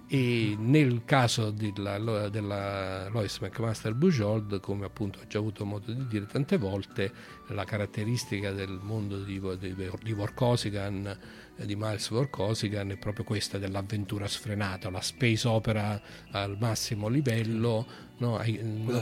e 0.06 0.56
nel 0.58 1.02
caso 1.04 1.50
della, 1.50 2.28
della 2.28 3.08
Lois 3.08 3.38
McMaster 3.38 3.94
Bujold 3.94 4.60
come 4.60 4.86
appunto 4.86 5.20
ho 5.20 5.26
già 5.26 5.38
avuto 5.38 5.64
modo 5.64 5.92
di 5.92 6.06
dire 6.06 6.26
tante 6.26 6.56
volte 6.56 7.12
la 7.48 7.64
caratteristica 7.64 8.52
del 8.52 8.78
mondo 8.82 9.22
di, 9.22 9.40
di, 9.58 9.74
di 10.02 10.12
Vorkosigan 10.12 11.16
di 11.64 11.74
Miles 11.76 12.08
Vorkosigan 12.08 12.90
è 12.90 12.96
proprio 12.96 13.24
questa 13.24 13.58
dell'avventura 13.58 14.28
sfrenata, 14.28 14.90
la 14.90 15.00
space 15.00 15.48
opera 15.48 16.00
al 16.30 16.56
massimo 16.58 17.08
livello, 17.08 17.86
no? 18.18 18.40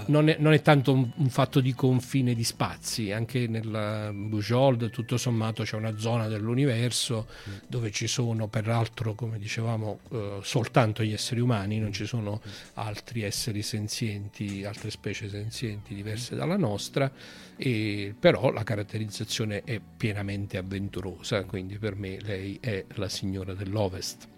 non, 0.07 0.29
è, 0.29 0.37
non, 0.38 0.52
è, 0.52 0.62
tanto 0.62 0.92
un, 0.92 1.11
un, 1.14 1.29
fatto 1.29 1.61
di 1.61 1.74
confine 1.74 2.35
di 2.35 2.44
spazi, 2.44 3.12
anche 3.12 3.46
nella 3.46 4.11
Bujold 4.12 4.90
tutto 4.90 5.16
sommato 5.16 5.62
c'è 5.62 5.76
una 5.76 5.96
zona 5.98 6.29
dell'universo 6.29 7.26
mm. 7.29 7.52
dove 7.66 7.90
ci 7.90 8.07
sono 8.07 8.48
peraltro, 8.48 9.14
come 9.14 9.38
dicevamo, 9.38 10.00
eh, 10.11 10.38
soltanto 10.42 11.02
gli 11.02 11.12
esseri 11.12 11.40
umani, 11.40 11.79
non 11.79 11.92
ci 11.92 12.07
sono 12.07 12.40
altri 12.74 13.22
esseri 13.22 13.62
senzienti, 13.62 14.64
altre 14.64 14.90
specie 14.90 15.29
senzienti 15.29 15.94
diverse 15.94 16.35
dalla 16.37 16.57
nostra, 16.57 17.11
e, 17.57 18.14
però 18.18 18.50
la 18.50 18.62
caratterizzazione 18.62 19.62
è 19.64 19.81
pienamente 19.96 20.57
avventurosa, 20.59 21.44
quindi 21.44 21.79
per 21.79 21.96
me 21.96 22.18
lei 22.20 22.59
è 22.61 22.85
la 22.94 23.09
signora 23.09 23.55
dell'Ovest 23.55 24.35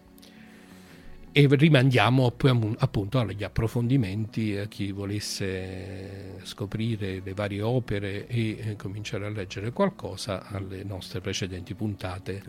e 1.32 1.46
rimandiamo 1.50 2.32
appunto 2.78 3.18
agli 3.18 3.44
approfondimenti 3.44 4.56
a 4.56 4.66
chi 4.66 4.92
volesse 4.92 6.40
scoprire 6.42 7.20
le 7.22 7.34
varie 7.34 7.62
opere 7.62 8.26
e 8.26 8.58
eh, 8.58 8.76
cominciare 8.76 9.26
a 9.26 9.30
leggere 9.30 9.72
qualcosa 9.72 10.46
alle 10.48 10.82
nostre 10.84 11.20
precedenti 11.20 11.74
puntate 11.74 12.42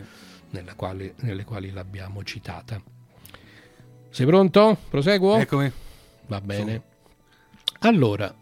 nelle 0.51 0.73
quali, 0.75 1.13
nelle 1.17 1.43
quali 1.43 1.71
l'abbiamo 1.71 2.23
citata. 2.23 2.81
Sei 4.09 4.25
pronto? 4.25 4.77
Proseguo? 4.89 5.37
Eccomi. 5.37 5.71
Va 6.27 6.41
bene. 6.41 6.81
Allora, 7.79 8.33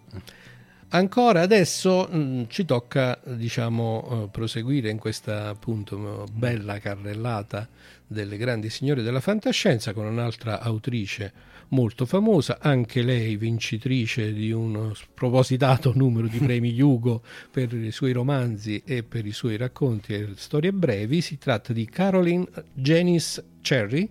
Ancora 0.90 1.42
adesso 1.42 2.08
mh, 2.10 2.18
mm, 2.18 2.44
ci 2.48 2.64
tocca 2.64 3.20
diciamo, 3.26 4.22
uh, 4.24 4.32
proseguire 4.32 4.90
in 4.90 4.98
questa 4.98 5.50
appunto 5.50 6.26
bella 6.32 6.80
carrellata 6.80 7.68
delle 8.08 8.38
grandi 8.38 8.70
signore 8.70 9.04
della 9.04 9.20
fantascienza 9.20 9.94
con 9.94 10.06
un'altra 10.06 10.62
autrice 10.62 11.56
molto 11.70 12.06
famosa, 12.06 12.60
anche 12.62 13.02
lei 13.02 13.36
vincitrice 13.36 14.34
di 14.34 14.52
uno 14.52 14.94
spropositato 14.94 15.92
numero 15.96 16.28
di 16.28 16.38
premi 16.40 16.80
Hugo 16.80 17.22
per 17.52 17.74
i 17.74 17.92
suoi 17.92 18.14
romanzi 18.14 18.82
e 18.86 19.04
per 19.04 19.26
i 19.26 19.34
suoi 19.34 19.58
racconti 19.58 20.14
e 20.14 20.30
storie 20.36 20.72
brevi. 20.72 21.22
Si 21.22 21.38
tratta 21.38 21.74
di 21.74 21.86
Caroline 21.86 22.48
Janice 22.74 23.44
Cherry, 23.62 24.10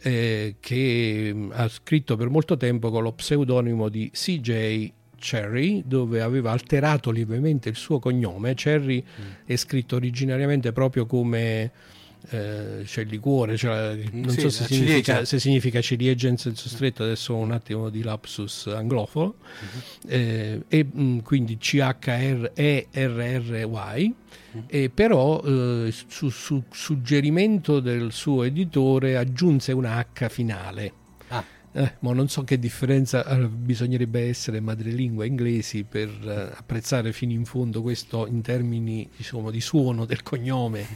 eh, 0.00 0.56
che 0.60 1.30
mm, 1.32 1.50
ha 1.54 1.68
scritto 1.68 2.16
per 2.16 2.28
molto 2.28 2.56
tempo 2.56 2.90
con 2.90 3.02
lo 3.02 3.12
pseudonimo 3.12 3.88
di 3.88 4.10
CJ 4.12 4.92
Cherry, 5.18 5.82
dove 5.86 6.20
aveva 6.20 6.52
alterato 6.52 7.10
lievemente 7.10 7.68
il 7.70 7.76
suo 7.76 7.98
cognome. 7.98 8.54
Cherry 8.54 9.02
mm. 9.02 9.24
è 9.46 9.56
scritto 9.56 9.96
originariamente 9.96 10.72
proprio 10.72 11.06
come 11.06 11.96
eh, 12.30 12.82
c'è 12.84 13.02
il 13.02 13.08
liquore, 13.08 13.56
cioè, 13.56 13.96
non 14.12 14.30
sì, 14.30 14.40
so 14.40 14.50
se 14.50 14.64
significa, 14.64 15.24
se 15.24 15.38
significa, 15.38 15.80
ciliegia 15.80 16.28
in 16.28 16.36
senso 16.36 16.68
stretto, 16.68 17.02
adesso 17.02 17.34
un 17.34 17.52
attimo 17.52 17.88
di 17.88 18.02
lapsus 18.02 18.66
anglofono, 18.66 19.36
uh-huh. 19.36 20.08
eh, 20.08 20.62
e 20.68 20.84
mh, 20.84 21.02
mm, 21.02 21.18
quindi 21.20 21.56
C-H-R-E-R-R-Y, 21.56 22.54
uh-huh. 24.52 24.64
e 24.66 24.90
però 24.90 25.42
eh, 25.42 25.94
su, 26.06 26.28
su, 26.28 26.62
suggerimento 26.70 27.80
del 27.80 28.12
suo 28.12 28.42
editore 28.42 29.16
aggiunse 29.16 29.72
una 29.72 29.98
H 29.98 30.28
finale. 30.28 30.92
Ah. 31.28 31.44
Eh, 31.72 31.94
ma 32.00 32.12
non 32.12 32.28
so 32.28 32.44
che 32.44 32.58
differenza 32.58 33.24
eh, 33.26 33.46
bisognerebbe 33.46 34.28
essere 34.28 34.58
madrelingua 34.60 35.24
inglesi 35.24 35.84
per 35.84 36.08
eh, 36.08 36.56
apprezzare 36.56 37.12
fino 37.12 37.32
in 37.32 37.44
fondo 37.44 37.82
questo 37.82 38.26
in 38.26 38.40
termini 38.40 39.08
diciamo, 39.14 39.50
di 39.50 39.60
suono 39.60 40.04
del 40.06 40.22
cognome 40.22 40.86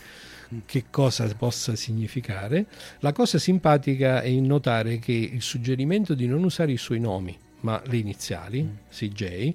che 0.66 0.84
cosa 0.90 1.26
possa 1.34 1.74
significare. 1.76 2.66
La 3.00 3.12
cosa 3.12 3.38
simpatica 3.38 4.20
è 4.22 4.30
notare 4.30 4.98
che 4.98 5.12
il 5.12 5.42
suggerimento 5.42 6.14
di 6.14 6.26
non 6.26 6.44
usare 6.44 6.72
i 6.72 6.76
suoi 6.76 7.00
nomi, 7.00 7.36
ma 7.60 7.80
le 7.86 7.96
iniziali, 7.96 8.62
mm. 8.62 8.70
CJ, 8.90 9.54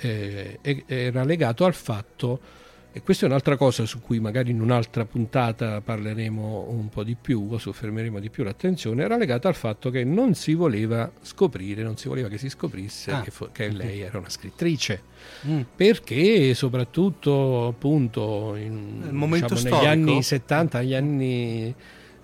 eh, 0.00 0.58
era 0.86 1.24
legato 1.24 1.64
al 1.64 1.74
fatto 1.74 2.62
e 2.96 3.02
questa 3.02 3.26
è 3.26 3.28
un'altra 3.28 3.56
cosa 3.56 3.86
su 3.86 4.00
cui 4.00 4.20
magari 4.20 4.52
in 4.52 4.60
un'altra 4.60 5.04
puntata 5.04 5.80
parleremo 5.80 6.68
un 6.68 6.88
po' 6.90 7.02
di 7.02 7.16
più, 7.20 7.48
o 7.50 7.58
soffermeremo 7.58 8.20
di 8.20 8.30
più 8.30 8.44
l'attenzione, 8.44 9.02
era 9.02 9.16
legata 9.16 9.48
al 9.48 9.56
fatto 9.56 9.90
che 9.90 10.04
non 10.04 10.34
si 10.34 10.54
voleva 10.54 11.10
scoprire, 11.20 11.82
non 11.82 11.96
si 11.96 12.06
voleva 12.06 12.28
che 12.28 12.38
si 12.38 12.48
scoprisse 12.48 13.10
ah. 13.10 13.20
che, 13.22 13.32
fo- 13.32 13.48
che, 13.50 13.68
lei 13.70 14.00
era 14.02 14.18
una 14.18 14.28
scrittrice. 14.28 15.02
Mm. 15.44 15.62
Perché 15.74 16.54
soprattutto 16.54 17.66
appunto 17.66 18.54
in, 18.54 19.00
diciamo, 19.00 19.60
negli 19.60 19.86
anni 19.86 20.22
70, 20.22 20.78
negli 20.78 20.94
anni 20.94 21.74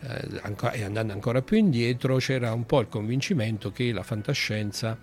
eh, 0.03 0.73
e 0.75 0.85
andando 0.85 1.13
ancora 1.13 1.43
più 1.43 1.57
indietro, 1.57 2.19
c'era 2.19 2.53
un 2.53 2.65
po' 2.65 2.79
il 2.79 2.89
convincimento 2.89 3.73
che 3.73 3.91
la 3.91 4.05
fantascienza, 4.05 4.97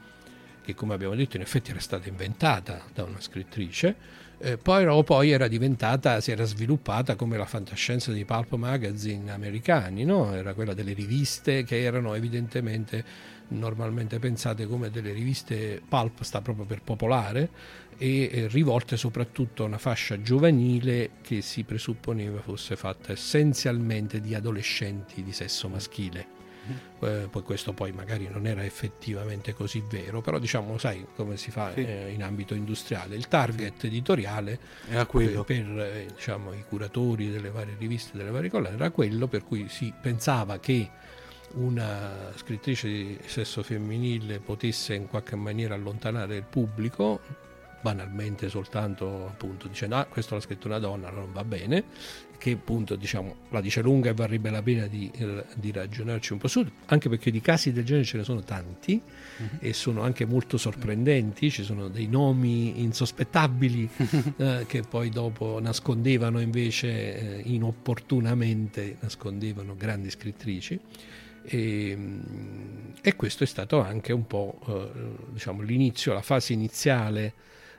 che 0.63 0.73
come 0.73 0.93
abbiamo 0.93 1.13
detto 1.13 1.35
in 1.35 1.41
effetti 1.41 1.71
era 1.71 1.81
stata 1.81 2.07
inventata 2.07 2.85
da 2.93 3.03
una 3.03 3.19
scrittrice, 3.19 4.25
eh, 4.39 4.57
poi, 4.57 5.03
poi, 5.03 5.31
era 5.31 5.47
diventata, 5.47 6.21
si 6.21 6.31
era 6.31 6.43
sviluppata 6.43 7.15
come 7.15 7.37
la 7.37 7.45
fantascienza 7.45 8.11
dei 8.11 8.25
pulp 8.25 8.53
magazine 8.55 9.31
americani, 9.31 10.05
no? 10.05 10.33
era 10.33 10.53
quella 10.53 10.73
delle 10.73 10.93
riviste 10.93 11.63
che 11.63 11.81
erano 11.81 12.13
evidentemente 12.13 13.03
normalmente 13.49 14.19
pensate 14.19 14.67
come 14.67 14.89
delle 14.89 15.11
riviste 15.11 15.81
pulp, 15.87 16.21
sta 16.21 16.41
proprio 16.41 16.65
per 16.65 16.81
popolare, 16.81 17.49
e 17.97 18.29
eh, 18.31 18.47
rivolte 18.47 18.95
soprattutto 18.95 19.63
a 19.63 19.65
una 19.65 19.79
fascia 19.79 20.21
giovanile 20.21 21.11
che 21.21 21.41
si 21.41 21.63
presupponeva 21.63 22.41
fosse 22.41 22.75
fatta 22.75 23.11
essenzialmente 23.13 24.21
di 24.21 24.35
adolescenti 24.35 25.23
di 25.23 25.33
sesso 25.33 25.67
maschile 25.67 26.36
eh, 27.01 27.27
poi 27.29 27.43
questo 27.43 27.73
poi 27.73 27.91
magari 27.91 28.27
non 28.31 28.45
era 28.47 28.63
effettivamente 28.63 29.53
così 29.53 29.83
vero, 29.87 30.21
però 30.21 30.39
diciamo, 30.39 30.77
sai 30.77 31.05
come 31.15 31.37
si 31.37 31.51
fa 31.51 31.73
sì. 31.73 31.85
eh, 31.85 32.11
in 32.11 32.23
ambito 32.23 32.53
industriale, 32.53 33.15
il 33.15 33.27
target 33.27 33.83
editoriale 33.83 34.59
era 34.89 35.05
quello. 35.05 35.43
per, 35.43 35.63
per 35.63 35.79
eh, 35.79 36.07
diciamo, 36.13 36.53
i 36.53 36.63
curatori 36.67 37.29
delle 37.29 37.49
varie 37.49 37.75
riviste, 37.77 38.17
delle 38.17 38.31
varie 38.31 38.49
collane, 38.49 38.75
era 38.75 38.89
quello 38.89 39.27
per 39.27 39.43
cui 39.43 39.67
si 39.69 39.93
pensava 39.99 40.59
che 40.59 40.89
una 41.53 42.31
scrittrice 42.35 42.87
di 42.87 43.17
sesso 43.25 43.63
femminile 43.63 44.39
potesse 44.39 44.93
in 44.93 45.07
qualche 45.07 45.35
maniera 45.35 45.75
allontanare 45.75 46.35
il 46.35 46.43
pubblico, 46.43 47.19
banalmente 47.87 48.49
soltanto 48.49 49.27
appunto 49.27 49.69
dicendo 49.69 49.95
ah 49.95 50.05
questo 50.05 50.35
l'ha 50.35 50.41
scritto 50.41 50.67
una 50.67 50.77
donna, 50.77 51.09
non 51.09 51.31
va 51.31 51.45
bene, 51.45 51.85
che 52.37 52.51
appunto 52.51 52.97
diciamo 52.97 53.35
la 53.49 53.61
dice 53.61 53.81
lunga 53.81 54.09
e 54.09 54.13
varrebbe 54.13 54.49
la 54.49 54.61
pena 54.61 54.87
di, 54.87 55.09
eh, 55.15 55.45
di, 55.55 55.71
ragionarci 55.71 56.33
un 56.33 56.39
po' 56.39 56.49
su, 56.49 56.69
anche 56.87 57.07
perché 57.07 57.31
di 57.31 57.39
casi 57.39 57.71
del 57.71 57.85
genere 57.85 58.03
ce 58.03 58.17
ne 58.17 58.23
sono 58.25 58.41
tanti 58.41 59.01
uh-huh. 59.37 59.47
e 59.59 59.71
sono 59.71 60.01
anche 60.01 60.25
molto 60.25 60.57
sorprendenti, 60.57 61.49
ci 61.49 61.63
sono 61.63 61.87
dei 61.87 62.07
nomi 62.07 62.81
insospettabili 62.81 63.89
eh, 64.35 64.65
che 64.67 64.81
poi 64.81 65.09
dopo 65.09 65.59
nascondevano 65.61 66.41
invece 66.41 67.37
eh, 67.37 67.41
inopportunamente, 67.45 68.97
nascondevano 68.99 69.75
grandi 69.77 70.09
scrittrici. 70.09 70.77
E, 71.49 71.97
e, 73.01 73.15
questo 73.15 73.45
è 73.45 73.47
stato 73.47 73.79
anche 73.79 74.11
un 74.11 74.27
po' 74.27 74.59
eh, 74.67 74.89
diciamo, 75.31 75.61
l'inizio, 75.61 76.11
la 76.11 76.21
fase 76.21 76.51
iniziale 76.51 77.33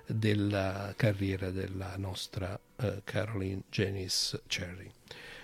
della 0.08 0.92
carriera 0.96 1.50
della 1.50 1.94
nostra 1.96 2.58
uh, 2.76 2.86
Caroline 3.04 3.62
Janice 3.70 4.40
Cherry. 4.46 4.90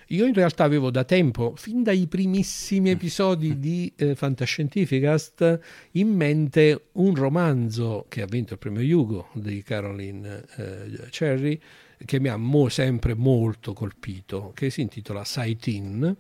Io 0.09 0.27
in 0.27 0.35
realtà 0.35 0.64
avevo 0.64 0.90
da 0.90 1.05
tempo, 1.05 1.55
fin 1.57 1.83
dai 1.83 2.07
primissimi 2.07 2.90
episodi 2.90 3.59
di 3.59 3.90
eh, 3.96 4.14
Fantascientificast, 4.14 5.61
in 5.92 6.09
mente 6.09 6.88
un 6.92 7.14
romanzo 7.14 8.05
che 8.09 8.20
ha 8.20 8.27
vinto 8.27 8.53
il 8.53 8.59
premio 8.59 8.83
Hugo 8.83 9.29
di 9.33 9.62
Caroline 9.62 10.44
eh, 10.57 11.09
Cherry, 11.11 11.59
che 12.05 12.20
mi 12.20 12.29
ha 12.29 12.37
mo- 12.37 12.68
sempre 12.68 13.14
molto 13.14 13.72
colpito, 13.72 14.53
che 14.55 14.68
si 14.68 14.83
intitola 14.83 15.24
Sight 15.24 15.66
In 15.68 16.14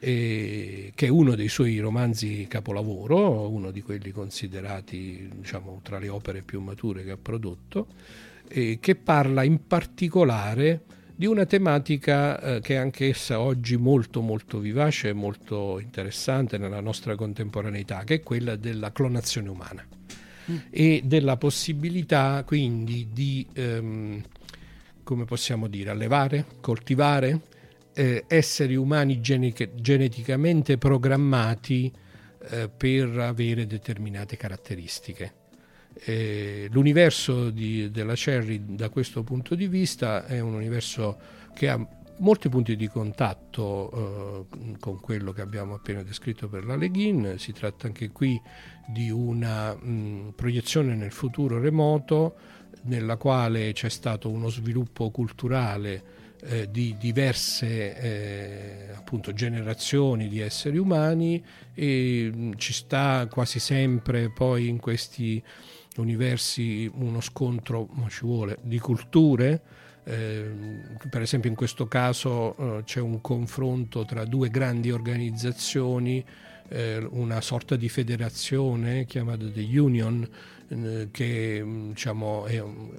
eh, 0.00 0.92
che 0.94 1.06
è 1.06 1.08
uno 1.08 1.34
dei 1.34 1.48
suoi 1.48 1.78
romanzi 1.78 2.46
capolavoro, 2.48 3.48
uno 3.48 3.70
di 3.70 3.82
quelli 3.82 4.12
considerati 4.12 5.28
diciamo, 5.34 5.80
tra 5.82 5.98
le 5.98 6.08
opere 6.08 6.42
più 6.42 6.60
mature 6.60 7.04
che 7.04 7.10
ha 7.10 7.18
prodotto, 7.20 7.86
eh, 8.48 8.78
che 8.80 8.94
parla 8.94 9.42
in 9.42 9.66
particolare 9.66 10.82
di 11.14 11.26
una 11.26 11.46
tematica 11.46 12.40
eh, 12.40 12.60
che 12.60 12.74
è 12.74 12.76
anch'essa 12.76 13.40
oggi 13.40 13.76
molto 13.76 14.20
molto 14.20 14.60
vivace 14.60 15.08
e 15.08 15.12
molto 15.12 15.80
interessante 15.80 16.58
nella 16.58 16.80
nostra 16.80 17.16
contemporaneità, 17.16 18.04
che 18.04 18.14
è 18.14 18.20
quella 18.22 18.54
della 18.54 18.92
clonazione 18.92 19.48
umana 19.48 19.84
mm. 20.50 20.56
e 20.70 21.02
della 21.04 21.36
possibilità 21.36 22.44
quindi 22.46 23.08
di, 23.12 23.44
ehm, 23.52 24.22
come 25.02 25.24
possiamo 25.24 25.66
dire, 25.66 25.90
allevare, 25.90 26.44
coltivare, 26.60 27.40
eh, 27.98 28.24
esseri 28.28 28.76
umani 28.76 29.20
gene- 29.20 29.52
geneticamente 29.74 30.78
programmati 30.78 31.92
eh, 32.50 32.68
per 32.68 33.18
avere 33.18 33.66
determinate 33.66 34.36
caratteristiche. 34.36 35.34
Eh, 36.04 36.68
l'universo 36.70 37.50
di, 37.50 37.90
della 37.90 38.14
Cherry 38.14 38.76
da 38.76 38.88
questo 38.88 39.24
punto 39.24 39.56
di 39.56 39.66
vista 39.66 40.26
è 40.26 40.38
un 40.38 40.54
universo 40.54 41.18
che 41.52 41.68
ha 41.68 41.88
molti 42.18 42.48
punti 42.48 42.76
di 42.76 42.86
contatto 42.86 44.46
eh, 44.48 44.76
con 44.78 45.00
quello 45.00 45.32
che 45.32 45.40
abbiamo 45.40 45.74
appena 45.74 46.04
descritto 46.04 46.48
per 46.48 46.64
la 46.64 46.76
Leghin, 46.76 47.34
si 47.36 47.52
tratta 47.52 47.88
anche 47.88 48.10
qui 48.10 48.40
di 48.86 49.10
una 49.10 49.74
mh, 49.74 50.34
proiezione 50.36 50.94
nel 50.94 51.10
futuro 51.10 51.58
remoto 51.58 52.36
nella 52.82 53.16
quale 53.16 53.72
c'è 53.72 53.88
stato 53.88 54.30
uno 54.30 54.48
sviluppo 54.50 55.10
culturale 55.10 56.17
eh, 56.44 56.70
di 56.70 56.96
diverse 56.98 57.96
eh, 57.96 58.92
appunto, 58.94 59.32
generazioni 59.32 60.28
di 60.28 60.40
esseri 60.40 60.78
umani 60.78 61.42
e 61.74 62.30
mm, 62.34 62.52
ci 62.56 62.72
sta 62.72 63.26
quasi 63.30 63.58
sempre 63.58 64.30
poi 64.30 64.68
in 64.68 64.78
questi 64.78 65.42
universi 65.96 66.90
uno 66.94 67.20
scontro, 67.20 67.88
ci 68.08 68.24
vuole, 68.24 68.58
di 68.62 68.78
culture. 68.78 69.60
Eh, 70.04 70.50
per 71.10 71.22
esempio 71.22 71.50
in 71.50 71.56
questo 71.56 71.86
caso 71.86 72.56
eh, 72.56 72.84
c'è 72.84 73.00
un 73.00 73.20
confronto 73.20 74.04
tra 74.04 74.24
due 74.24 74.48
grandi 74.48 74.90
organizzazioni, 74.90 76.24
eh, 76.68 76.98
una 77.10 77.40
sorta 77.40 77.76
di 77.76 77.88
federazione 77.88 79.04
chiamata 79.06 79.50
The 79.50 79.78
Union, 79.78 80.28
che 81.10 81.62
mm, 81.62 81.88
diciamo, 81.90 82.46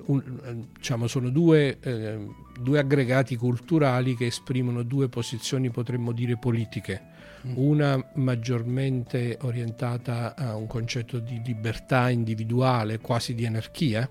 un, 0.06 0.66
diciamo, 0.74 1.08
sono 1.08 1.30
due, 1.30 1.78
eh, 1.80 2.28
due, 2.60 2.80
aggregati 2.80 3.36
culturali 3.36 4.16
che 4.16 4.28
esprimono 4.28 4.84
due 4.84 5.08
posizioni, 5.08 5.70
potremmo 5.70 6.12
dire, 6.12 6.38
politiche. 6.38 7.18
Mm. 7.48 7.54
Una 7.56 8.12
maggiormente 8.16 9.38
orientata 9.42 10.36
a 10.36 10.56
un 10.56 10.68
concetto 10.68 11.20
di 11.20 11.42
libertà 11.46 12.10
individuale, 12.10 13.00
quasi 13.00 13.36
di 13.36 13.46
anarchia, 13.46 14.10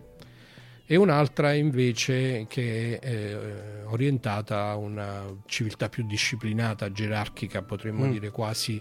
e 0.90 0.96
un'altra 0.96 1.52
invece 1.52 2.46
che 2.48 2.98
è 2.98 3.06
eh, 3.06 3.82
orientata 3.84 4.70
a 4.70 4.76
una 4.76 5.24
civiltà 5.46 5.88
più 5.88 6.06
disciplinata, 6.06 6.90
gerarchica, 6.90 7.62
potremmo 7.62 8.06
mm. 8.06 8.10
dire 8.10 8.30
quasi, 8.30 8.80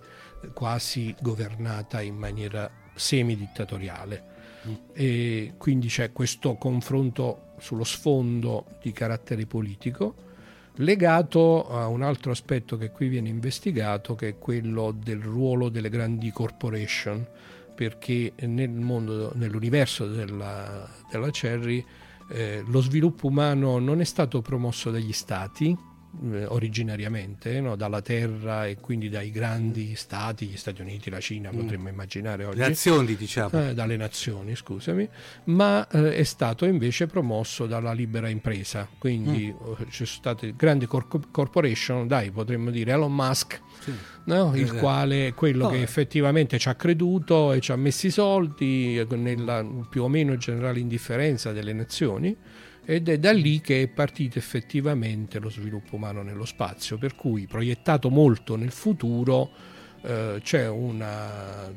quasi 0.54 1.14
governata 1.20 2.00
in 2.02 2.16
maniera 2.16 2.72
semidittatoriale. 2.96 4.36
E 4.94 5.54
quindi 5.58 5.88
c'è 5.88 6.12
questo 6.12 6.56
confronto 6.56 7.54
sullo 7.60 7.84
sfondo 7.84 8.66
di 8.82 8.92
carattere 8.92 9.46
politico 9.46 10.26
legato 10.78 11.70
a 11.70 11.88
un 11.88 12.02
altro 12.02 12.32
aspetto 12.32 12.78
che 12.78 12.92
qui 12.92 13.08
viene 13.08 13.30
investigato 13.30 14.16
che 14.16 14.30
è 14.30 14.38
quello 14.38 14.96
del 14.96 15.20
ruolo 15.20 15.70
delle 15.70 15.90
grandi 15.90 16.32
corporation 16.32 17.26
perché 17.74 18.34
nel 18.42 18.70
mondo, 18.70 19.32
nell'universo 19.36 20.08
della, 20.08 20.88
della 21.12 21.30
Cherry 21.30 21.84
eh, 22.30 22.64
lo 22.68 22.82
sviluppo 22.82 23.28
umano 23.28 23.80
non 23.80 24.02
è 24.02 24.04
stato 24.04 24.42
promosso 24.42 24.92
dagli 24.92 25.14
stati 25.14 25.76
eh, 26.32 26.46
originariamente 26.46 27.60
no? 27.62 27.76
dalla 27.76 28.02
terra 28.02 28.66
e 28.66 28.78
quindi 28.78 29.10
dai 29.10 29.30
grandi 29.32 29.96
stati, 29.96 30.48
gli 30.48 30.58
Stati 30.58 30.82
Uniti, 30.82 31.10
la 31.10 31.20
Cina, 31.20 31.52
mm. 31.52 31.58
potremmo 31.58 31.90
immaginare 31.90 32.46
oggi. 32.46 32.60
Nazioni, 32.60 33.16
diciamo. 33.16 33.70
Eh, 33.70 33.74
dalle 33.74 33.98
nazioni, 33.98 34.56
scusami, 34.56 35.08
ma 35.46 35.88
eh, 35.88 36.16
è 36.16 36.24
stato 36.24 36.66
invece 36.66 37.08
promosso 37.08 37.66
dalla 37.68 37.94
libera 37.94 38.30
impresa, 38.30 38.88
quindi 38.98 39.54
mm. 39.54 39.72
Eh, 39.80 39.86
ci 39.90 40.06
sono 40.06 40.08
state 40.08 40.54
grandi 40.56 40.86
cor- 40.86 41.30
corporation, 41.32 42.08
dai, 42.08 42.32
potremmo 42.32 42.72
dire 42.72 42.92
Elon 42.92 43.14
Musk, 43.14 43.62
sì. 43.80 43.94
no? 44.26 44.52
il 44.56 44.64
esatto. 44.64 44.80
quale 44.80 45.28
è 45.28 45.34
quello 45.34 45.64
no, 45.66 45.70
che 45.70 45.82
effettivamente 45.82 46.58
ci 46.58 46.70
ha 46.70 46.76
creduto 46.76 47.54
e 47.54 47.60
ci 47.60 47.72
ha 47.72 47.76
messo 47.76 48.08
i 48.08 48.12
soldi 48.12 49.06
nella 49.10 49.66
più 49.90 50.04
o 50.04 50.08
meno 50.08 50.36
generale 50.38 50.80
indifferenza 50.80 51.52
delle 51.52 51.74
nazioni 51.74 52.36
ed 52.90 53.10
è 53.10 53.20
da 53.20 53.34
lì 53.34 53.60
che 53.60 53.82
è 53.82 53.88
partito 53.90 54.40
effettivamente 54.40 55.40
lo 55.40 55.50
sviluppo 55.50 55.98
umano 55.98 56.22
nello 56.22 56.46
spazio, 56.46 56.98
per 56.98 57.16
cui 57.16 57.46
proiettato 57.46 58.10
molto 58.10 58.56
nel 58.56 58.72
futuro 58.72 59.52
eh, 60.04 60.40
c'è 60.42 60.70
una, 60.70 61.70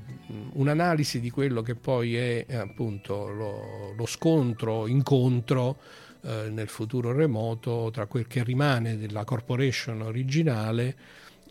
un'analisi 0.53 1.19
di 1.19 1.29
quello 1.31 1.63
che 1.63 1.75
poi 1.75 2.15
è 2.15 2.47
appunto 2.55 3.27
lo, 3.27 3.93
lo 3.97 4.07
scontro, 4.07 4.87
incontro 4.87 5.79
eh, 6.23 6.49
nel 6.49 6.69
futuro 6.69 7.11
remoto 7.11 7.91
tra 7.93 8.07
quel 8.07 8.29
che 8.29 8.45
rimane 8.45 8.97
della 8.97 9.25
corporation 9.25 10.03
originale 10.03 10.95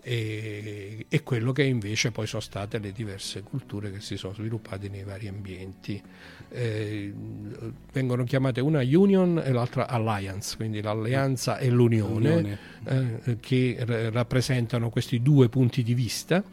e, 0.02 1.06
e, 1.10 1.24
quello 1.24 1.52
che 1.52 1.63
invece 1.63 2.12
poi 2.12 2.28
sono 2.28 2.41
state 2.41 2.80
le 2.80 2.93
diverse 2.93 3.43
culture 3.43 3.91
che 3.91 4.00
si 4.00 4.15
sono 4.15 4.34
sviluppate 4.34 4.88
nei 4.88 5.04
vari 5.04 5.28
ambienti. 5.28 6.02
Eh, 6.52 7.14
vengono 7.92 8.24
chiamate 8.24 8.60
una 8.62 8.82
union 8.82 9.42
e 9.44 9.52
l'altra 9.52 9.88
alliance, 9.88 10.56
quindi 10.56 10.82
l'alleanza 10.82 11.58
e 11.58 11.70
l'unione, 11.70 12.58
eh, 12.86 13.38
che 13.40 13.78
r- 13.80 14.10
rappresentano 14.12 14.90
questi 14.90 15.22
due 15.22 15.50
punti 15.50 15.84
di 15.84 15.94
vista 15.94 16.44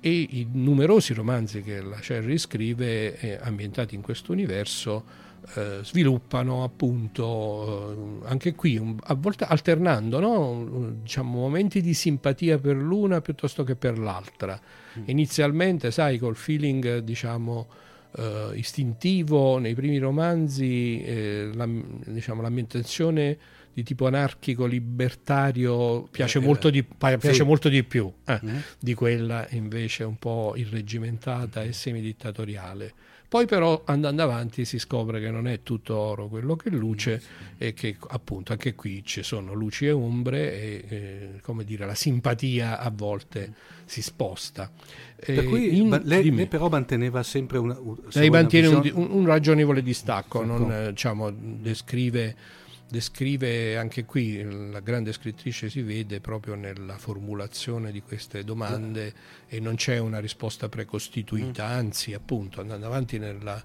e 0.00 0.10
i 0.10 0.46
numerosi 0.52 1.12
romanzi 1.12 1.62
che 1.62 1.80
la 1.80 1.96
Cherry 1.96 2.38
scrive 2.38 3.18
eh, 3.18 3.38
ambientati 3.40 3.94
in 3.94 4.00
questo 4.00 4.32
universo 4.32 5.26
eh, 5.54 5.78
sviluppano 5.82 6.62
appunto 6.62 8.20
eh, 8.22 8.28
anche 8.28 8.54
qui 8.54 8.96
a 9.04 9.14
volte 9.14 9.44
alternando 9.44 10.20
no? 10.20 10.94
diciamo, 11.02 11.38
momenti 11.38 11.80
di 11.80 11.94
simpatia 11.94 12.58
per 12.58 12.76
l'una 12.76 13.20
piuttosto 13.20 13.64
che 13.64 13.74
per 13.74 13.98
l'altra. 13.98 14.60
Mm. 14.98 15.02
Inizialmente, 15.06 15.90
sai, 15.90 16.18
col 16.18 16.36
feeling 16.36 16.98
diciamo 16.98 17.66
eh, 18.16 18.50
istintivo 18.54 19.58
nei 19.58 19.74
primi 19.74 19.98
romanzi, 19.98 21.02
eh, 21.02 21.50
la, 21.54 21.68
diciamo, 21.68 22.42
l'ambientazione 22.42 23.38
di 23.72 23.84
tipo 23.84 24.06
anarchico 24.06 24.66
libertario 24.66 26.02
piace, 26.10 26.38
eh, 26.38 26.40
molto, 26.40 26.68
di, 26.68 26.82
piace 26.82 27.32
sì. 27.32 27.42
molto 27.44 27.68
di 27.68 27.84
più 27.84 28.12
mm. 28.28 28.56
di 28.80 28.94
quella 28.94 29.46
invece 29.50 30.02
un 30.02 30.16
po' 30.16 30.54
irreggimentata 30.56 31.62
e 31.62 31.72
semidittatoriale 31.72 32.92
Poi 33.28 33.44
però 33.44 33.82
andando 33.84 34.22
avanti 34.22 34.64
si 34.64 34.78
scopre 34.78 35.20
che 35.20 35.30
non 35.30 35.46
è 35.46 35.62
tutto 35.62 35.94
oro 35.94 36.28
quello 36.28 36.56
che 36.56 36.70
luce 36.70 37.22
e 37.58 37.74
che 37.74 37.96
appunto 38.08 38.52
anche 38.52 38.74
qui 38.74 39.04
ci 39.04 39.22
sono 39.22 39.52
luci 39.52 39.84
e 39.84 39.90
ombre 39.90 40.54
e 40.54 40.84
eh, 40.88 41.40
come 41.42 41.64
dire 41.64 41.84
la 41.84 41.94
simpatia 41.94 42.78
a 42.78 42.90
volte 42.90 43.52
si 43.84 44.00
sposta. 44.00 44.70
Per 45.16 45.44
cui 45.44 45.76
in, 45.76 45.90
lei, 46.04 46.30
lei, 46.30 46.46
però 46.46 46.70
manteneva 46.70 47.22
sempre 47.22 47.58
una... 47.58 47.78
Lei 48.12 48.30
mantiene 48.30 48.68
una 48.68 48.80
un, 48.94 49.08
un, 49.10 49.26
ragionevole 49.26 49.82
distacco, 49.82 50.42
non 50.42 50.72
eh, 50.72 50.88
diciamo, 50.90 51.30
descrive 51.30 52.34
descrive 52.88 53.76
anche 53.76 54.04
qui 54.04 54.42
la 54.70 54.80
grande 54.80 55.12
scrittrice 55.12 55.68
si 55.68 55.82
vede 55.82 56.20
proprio 56.20 56.54
nella 56.54 56.96
formulazione 56.96 57.92
di 57.92 58.00
queste 58.00 58.44
domande 58.44 59.12
e 59.46 59.60
non 59.60 59.74
c'è 59.74 59.98
una 59.98 60.20
risposta 60.20 60.68
precostituita, 60.68 61.66
mm. 61.66 61.70
anzi 61.70 62.14
appunto 62.14 62.60
andando 62.60 62.86
avanti 62.86 63.18
nella, 63.18 63.62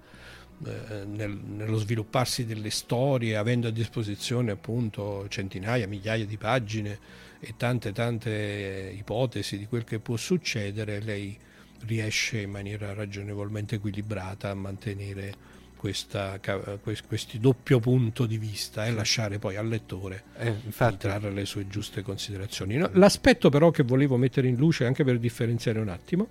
eh, 0.66 1.06
nel, 1.06 1.32
nello 1.32 1.78
svilupparsi 1.78 2.46
delle 2.46 2.70
storie, 2.70 3.38
avendo 3.38 3.70
a 3.70 3.72
disposizione 3.72 4.52
appunto 4.52 5.26
centinaia, 5.30 5.88
migliaia 5.88 6.26
di 6.26 6.38
pagine 6.38 7.00
e 7.40 7.54
tante 7.56 7.94
tante 7.94 8.94
ipotesi 8.96 9.58
di 9.58 9.68
quel 9.68 9.86
che 9.86 10.00
può 10.00 10.18
succedere, 10.18 11.00
lei 11.00 11.38
riesce 11.86 12.42
in 12.42 12.52
maniera 12.52 12.94
ragionevolmente 12.94 13.76
equilibrata 13.76 14.50
a 14.50 14.54
mantenere 14.54 15.53
questa, 15.84 16.40
questo 16.82 17.38
doppio 17.40 17.82
punto 17.82 18.26
di 18.26 18.38
vista 18.38 18.86
e 18.86 18.94
lasciare 18.94 19.38
poi 19.38 19.58
al 19.58 19.68
lettore 19.68 20.24
eh, 20.38 20.56
trarre 20.98 21.30
le 21.30 21.44
sue 21.44 21.68
giuste 21.68 22.02
considerazioni. 22.02 22.78
No, 22.78 22.90
l'aspetto 22.94 23.50
però 23.50 23.70
che 23.70 23.84
volevo 23.84 24.16
mettere 24.16 24.48
in 24.48 24.56
luce, 24.56 24.86
anche 24.86 25.04
per 25.04 25.20
differenziare 25.20 25.80
un 25.80 25.90
attimo, 25.90 26.30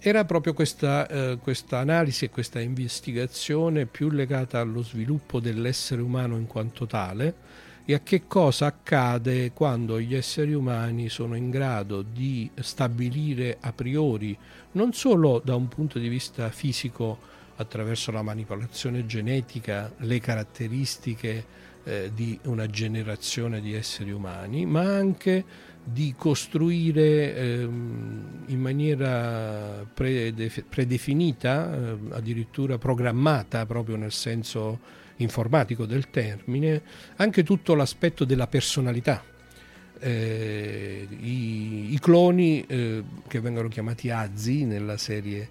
era 0.00 0.24
proprio 0.24 0.54
questa, 0.54 1.06
eh, 1.08 1.36
questa 1.42 1.76
analisi 1.76 2.24
e 2.24 2.30
questa 2.30 2.58
investigazione 2.58 3.84
più 3.84 4.08
legata 4.08 4.60
allo 4.60 4.82
sviluppo 4.82 5.40
dell'essere 5.40 6.00
umano 6.00 6.38
in 6.38 6.46
quanto 6.46 6.86
tale 6.86 7.34
e 7.84 7.92
a 7.92 8.00
che 8.00 8.22
cosa 8.26 8.64
accade 8.64 9.52
quando 9.52 10.00
gli 10.00 10.14
esseri 10.14 10.54
umani 10.54 11.10
sono 11.10 11.34
in 11.34 11.50
grado 11.50 12.00
di 12.00 12.50
stabilire 12.60 13.58
a 13.60 13.74
priori, 13.74 14.34
non 14.72 14.94
solo 14.94 15.38
da 15.44 15.54
un 15.54 15.68
punto 15.68 15.98
di 15.98 16.08
vista 16.08 16.48
fisico, 16.48 17.34
attraverso 17.56 18.10
la 18.10 18.22
manipolazione 18.22 19.06
genetica 19.06 19.92
le 19.98 20.20
caratteristiche 20.20 21.44
eh, 21.84 22.10
di 22.14 22.38
una 22.44 22.66
generazione 22.66 23.60
di 23.60 23.74
esseri 23.74 24.10
umani, 24.10 24.66
ma 24.66 24.82
anche 24.82 25.44
di 25.88 26.14
costruire 26.18 27.36
ehm, 27.36 28.42
in 28.46 28.60
maniera 28.60 29.86
predef- 29.92 30.64
predefinita, 30.68 31.72
eh, 31.72 31.96
addirittura 32.10 32.76
programmata 32.76 33.64
proprio 33.66 33.94
nel 33.94 34.10
senso 34.10 34.80
informatico 35.18 35.86
del 35.86 36.10
termine, 36.10 36.82
anche 37.16 37.44
tutto 37.44 37.74
l'aspetto 37.74 38.24
della 38.24 38.48
personalità. 38.48 39.22
Eh, 39.98 41.06
i, 41.08 41.94
i, 41.94 41.98
cloni 42.00 42.64
eh, 42.66 43.02
che 43.26 43.40
vengono 43.40 43.68
chiamati 43.68 44.10
Azzi 44.10 44.64
nella 44.64 44.98
serie 44.98 45.48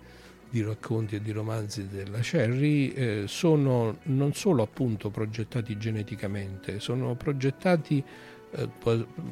di 0.50 0.62
racconti 0.62 1.16
e 1.16 1.22
di 1.22 1.32
romanzi 1.32 1.88
della 1.88 2.20
Cherry 2.20 2.90
eh, 2.90 3.24
sono 3.28 3.98
non 4.04 4.34
solo 4.34 4.64
appunto 4.64 5.10
progettati 5.10 5.78
geneticamente, 5.78 6.80
sono 6.80 7.16
progettati 7.16 8.04
eh, 8.52 8.70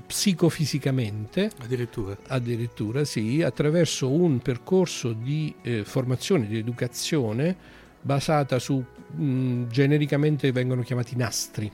psicofisicamente 0.05 1.49
addirittura. 1.61 2.17
addirittura 2.27 3.05
sì, 3.05 3.41
attraverso 3.41 4.11
un 4.11 4.39
percorso 4.39 5.13
di 5.13 5.53
eh, 5.61 5.83
formazione, 5.85 6.47
di 6.47 6.57
educazione 6.57 7.55
basata 8.01 8.59
su 8.59 8.83
mh, 9.11 9.67
genericamente 9.67 10.51
vengono 10.51 10.81
chiamati 10.81 11.15
nastri. 11.15 11.71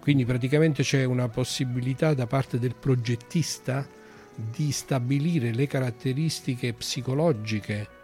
Quindi 0.00 0.24
praticamente 0.24 0.82
c'è 0.82 1.04
una 1.04 1.28
possibilità 1.28 2.14
da 2.14 2.26
parte 2.26 2.58
del 2.58 2.74
progettista 2.74 3.86
di 4.34 4.72
stabilire 4.72 5.52
le 5.52 5.66
caratteristiche 5.66 6.72
psicologiche 6.72 7.98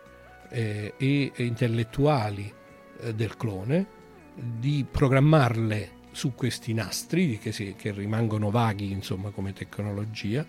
eh, 0.50 0.94
e 0.96 1.32
intellettuali 1.36 2.52
eh, 3.00 3.14
del 3.14 3.36
clone, 3.36 3.86
di 4.34 4.84
programmarle 4.90 5.94
su 6.12 6.34
questi 6.34 6.72
nastri 6.72 7.38
che, 7.38 7.52
si, 7.52 7.74
che 7.76 7.92
rimangono 7.92 8.50
vaghi 8.50 8.90
insomma, 8.90 9.30
come 9.30 9.52
tecnologia 9.52 10.46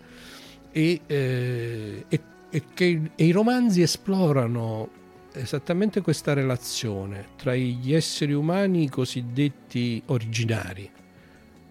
e, 0.71 1.01
eh, 1.05 2.05
e, 2.07 2.21
e 2.49 2.63
che 2.73 3.01
e 3.15 3.25
i 3.25 3.31
romanzi 3.31 3.81
esplorano 3.81 4.89
esattamente 5.33 6.01
questa 6.01 6.33
relazione 6.33 7.27
tra 7.35 7.55
gli 7.55 7.93
esseri 7.93 8.33
umani 8.33 8.89
cosiddetti 8.89 10.01
originari, 10.07 10.89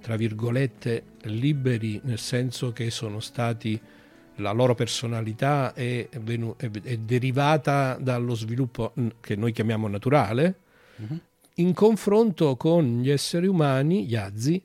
tra 0.01 0.17
virgolette 0.17 1.03
liberi 1.23 2.01
nel 2.05 2.19
senso 2.19 2.73
che 2.73 2.91
sono 2.91 3.21
stati 3.21 3.81
la 4.37 4.53
loro 4.53 4.75
personalità 4.75 5.73
è, 5.73 6.09
venu- 6.21 6.57
è, 6.57 6.71
è, 6.71 6.97
derivata 6.99 7.97
dallo 8.01 8.35
sviluppo 8.35 8.93
che 9.21 9.37
noi 9.37 9.53
chiamiamo 9.53 9.89
naturale, 9.89 10.55
uh-huh. 10.97 11.19
in 11.55 11.73
confronto 11.73 12.57
con 12.57 13.01
gli 13.01 13.11
esseri 13.11 13.47
umani, 13.47 14.07
gli 14.07 14.17
azzi, 14.17 14.63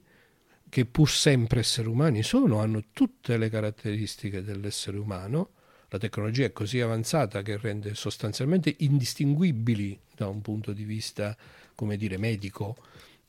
che 0.70 0.86
pur 0.86 1.10
sempre 1.10 1.60
esseri 1.60 1.88
umani 1.88 2.24
sono, 2.24 2.60
hanno 2.60 2.84
tutte 2.94 3.38
le 3.38 3.50
caratteristiche 3.50 4.44
dell'essere 4.44 4.98
umano. 4.98 5.50
La 5.90 5.98
tecnologia 5.98 6.46
è 6.46 6.54
così 6.54 6.80
avanzata 6.80 7.42
che 7.42 7.58
rende 7.58 7.94
sostanzialmente 7.96 8.74
indistinguibili 8.80 10.00
da 10.16 10.28
un 10.28 10.42
punto 10.42 10.72
di 10.72 10.86
vista, 10.86 11.36
come 11.76 11.98
dire, 11.98 12.18
medico, 12.18 12.78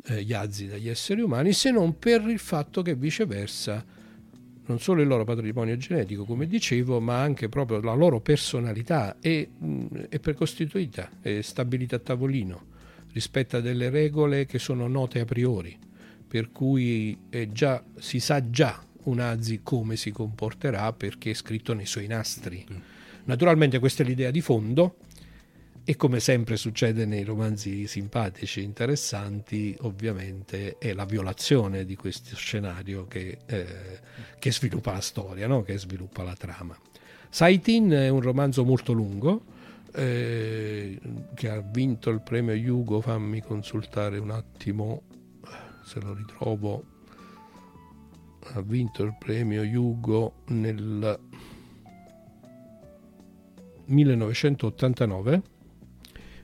eh, 0.07 0.23
gli 0.23 0.33
azzi 0.33 0.69
dagli 0.69 0.89
esseri 0.89 1.21
umani, 1.21 1.53
se 1.53 1.73
non 1.73 1.99
per 1.99 2.23
il 2.23 2.39
fatto 2.39 2.83
che 2.83 2.95
viceversa 2.95 3.85
non 4.67 4.79
solo 4.79 5.03
il 5.03 5.09
loro 5.09 5.25
patrimonio 5.25 5.77
genetico, 5.77 6.25
come 6.25 6.47
dicevo, 6.47 7.01
ma 7.01 7.21
anche 7.21 7.49
proprio 7.49 7.81
la 7.81 7.95
loro 7.95 8.21
personalità 8.21 9.17
è, 9.21 9.47
è 10.09 10.19
precostituita, 10.19 11.11
è 11.21 11.41
stabilita 11.41 11.97
a 11.97 12.01
tavolino, 12.01 12.67
rispetto 13.13 13.57
a 13.57 13.61
delle 13.61 13.91
regole 13.91 14.47
che 14.47 14.59
sono 14.59 14.87
note 14.87 15.21
a 15.21 15.25
priori, 15.25 15.77
per 16.27 16.51
cui 16.51 17.19
già, 17.51 17.83
si 17.99 18.21
sa 18.21 18.49
già 18.49 18.83
un 19.05 19.19
Azi 19.19 19.61
come 19.63 19.97
si 19.97 20.11
comporterà 20.13 20.93
perché 20.93 21.31
è 21.31 21.35
scritto 21.35 21.75
nei 21.75 21.87
suoi 21.87 22.07
nastri. 22.07 22.65
Mm. 22.71 22.77
Naturalmente 23.25 23.79
questa 23.79 24.03
è 24.03 24.07
l'idea 24.07 24.31
di 24.31 24.41
fondo, 24.41 24.97
e 25.85 25.97
come 25.97 26.21
sempre 26.21 26.57
succede 26.57 27.05
nei 27.07 27.25
romanzi 27.25 27.89
simpatici 27.89 28.61
e 28.61 28.63
interessanti, 28.63 29.77
ovviamente 29.81 30.79
è 30.79 30.93
la 30.93 31.05
violazione 31.05 31.85
di 31.85 31.97
questo 31.97 32.37
scenario 32.37 33.07
che, 33.07 33.39
eh, 33.47 34.01
che 34.39 34.53
sviluppa 34.53 34.93
la 34.93 35.01
storia, 35.01 35.49
no? 35.49 35.63
che 35.63 35.77
sviluppa 35.79 36.23
la 36.23 36.37
trama. 36.37 36.79
Saitin 37.29 37.91
è 37.91 38.09
un 38.09 38.21
romanzo 38.21 38.65
molto 38.65 38.93
lungo 38.93 39.45
eh, 39.95 41.01
che 41.35 41.49
ha 41.49 41.61
vinto 41.61 42.11
il 42.11 42.21
premio 42.21 42.55
Hugo, 42.55 43.01
fammi 43.01 43.41
consultare 43.41 44.19
un 44.19 44.31
attimo 44.31 45.03
se 45.85 46.01
lo 46.01 46.15
ritrovo. 46.15 46.85
Ha 48.55 48.61
vinto 48.61 49.03
il 49.03 49.17
premio 49.19 49.63
Hugo 49.63 50.43
nel 50.47 51.19
1989 53.87 55.43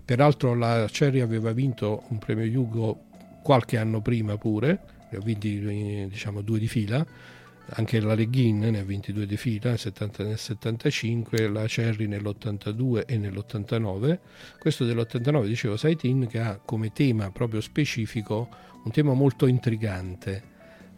Peraltro 0.09 0.55
la 0.55 0.87
Cherry 0.91 1.21
aveva 1.21 1.53
vinto 1.53 2.05
un 2.09 2.17
premio 2.17 2.51
Hugo 2.59 3.09
qualche 3.43 3.77
anno 3.77 4.01
prima 4.01 4.39
pure, 4.39 4.81
ne 5.11 5.19
ha 5.19 5.21
vinti 5.21 5.61
diciamo 6.09 6.41
due 6.41 6.59
di 6.59 6.67
fila, 6.67 7.07
anche 7.73 8.01
la 8.01 8.15
Leguin 8.15 8.59
ne 8.59 8.79
ha 8.79 8.85
vinti 8.85 9.13
due 9.13 9.27
di 9.27 9.37
fila 9.37 9.69
nel, 9.69 9.79
70, 9.79 10.23
nel 10.23 10.39
75, 10.39 11.49
la 11.49 11.67
Cherry 11.67 12.07
nell'82 12.07 13.05
e 13.05 13.19
nell'89. 13.19 14.19
Questo 14.59 14.87
dell'89 14.87 15.45
dicevo 15.45 15.77
Saitin 15.77 16.27
che 16.27 16.41
ha 16.41 16.57
come 16.57 16.91
tema 16.91 17.31
proprio 17.31 17.61
specifico 17.61 18.49
un 18.85 18.91
tema 18.91 19.13
molto 19.13 19.47
intrigante, 19.47 20.43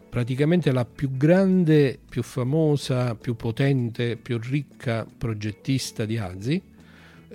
praticamente 0.09 0.71
la 0.71 0.85
più 0.85 1.17
grande, 1.17 1.99
più 2.07 2.23
famosa, 2.23 3.15
più 3.15 3.35
potente, 3.35 4.15
più 4.15 4.39
ricca 4.41 5.05
progettista 5.05 6.05
di 6.05 6.17
Azi 6.17 6.70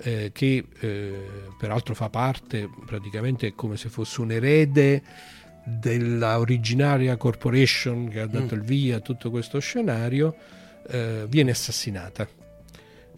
eh, 0.01 0.31
che 0.33 0.65
eh, 0.79 1.21
peraltro 1.57 1.93
fa 1.95 2.09
parte 2.09 2.69
praticamente 2.85 3.53
come 3.55 3.77
se 3.77 3.89
fosse 3.89 4.21
un 4.21 4.31
erede 4.31 5.01
della 5.63 6.39
originaria 6.39 7.17
corporation 7.17 8.07
che 8.07 8.21
ha 8.21 8.27
dato 8.27 8.55
mm. 8.55 8.59
il 8.59 8.63
via 8.63 8.97
a 8.97 8.99
tutto 9.01 9.29
questo 9.29 9.59
scenario, 9.59 10.35
eh, 10.87 11.25
viene 11.27 11.51
assassinata. 11.51 12.27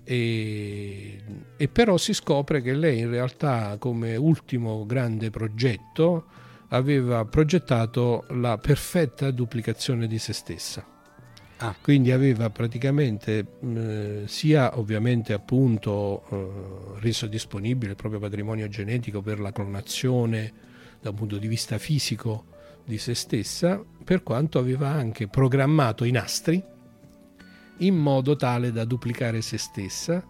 E, 0.03 1.19
e, 1.55 1.67
però 1.67 1.97
si 1.97 2.13
scopre 2.13 2.61
che 2.61 2.73
lei 2.73 2.99
in 2.99 3.09
realtà 3.11 3.75
come 3.77 4.15
ultimo 4.15 4.85
grande 4.87 5.29
progetto 5.29 6.25
aveva 6.69 7.25
progettato 7.25 8.25
la 8.29 8.57
perfetta 8.57 9.29
duplicazione 9.29 10.07
di 10.07 10.17
se 10.17 10.33
stessa 10.33 10.97
Ah. 11.61 11.75
Quindi 11.81 12.11
aveva 12.11 12.49
praticamente 12.49 13.45
mh, 13.59 14.25
sia 14.25 14.77
ovviamente 14.79 15.33
appunto 15.33 16.23
eh, 16.29 16.99
reso 17.01 17.27
disponibile 17.27 17.91
il 17.91 17.97
proprio 17.97 18.19
patrimonio 18.19 18.69
genetico 18.69 19.21
per 19.21 19.39
la 19.39 19.51
clonazione 19.51 20.53
da 21.01 21.09
un 21.09 21.15
punto 21.15 21.37
di 21.37 21.47
vista 21.47 21.77
fisico 21.77 22.45
di 22.85 22.97
se 22.97 23.13
stessa, 23.13 23.83
per 24.03 24.23
quanto 24.23 24.57
aveva 24.57 24.89
anche 24.89 25.27
programmato 25.27 26.05
i 26.05 26.11
nastri 26.11 26.63
in 27.79 27.95
modo 27.95 28.35
tale 28.35 28.71
da 28.71 28.85
duplicare 28.85 29.41
se 29.41 29.57
stessa 29.57 30.25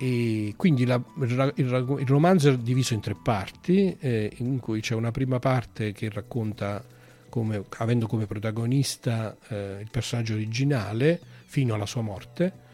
e 0.00 0.54
quindi 0.56 0.86
la, 0.86 1.02
il, 1.20 1.52
il, 1.56 2.06
romanzo 2.06 2.50
è 2.50 2.58
diviso 2.58 2.94
in 2.94 3.00
tre 3.00 3.16
parti 3.20 3.96
eh, 3.98 4.32
in 4.36 4.60
cui 4.60 4.80
c'è 4.80 4.94
una 4.94 5.10
prima 5.10 5.40
parte 5.40 5.90
che 5.92 6.08
racconta 6.08 6.82
come, 7.28 7.64
avendo 7.78 8.06
come 8.06 8.26
protagonista 8.26 9.36
eh, 9.48 9.78
il 9.80 9.88
personaggio 9.90 10.34
originale 10.34 11.20
fino 11.44 11.74
alla 11.74 11.86
sua 11.86 12.02
morte 12.02 12.66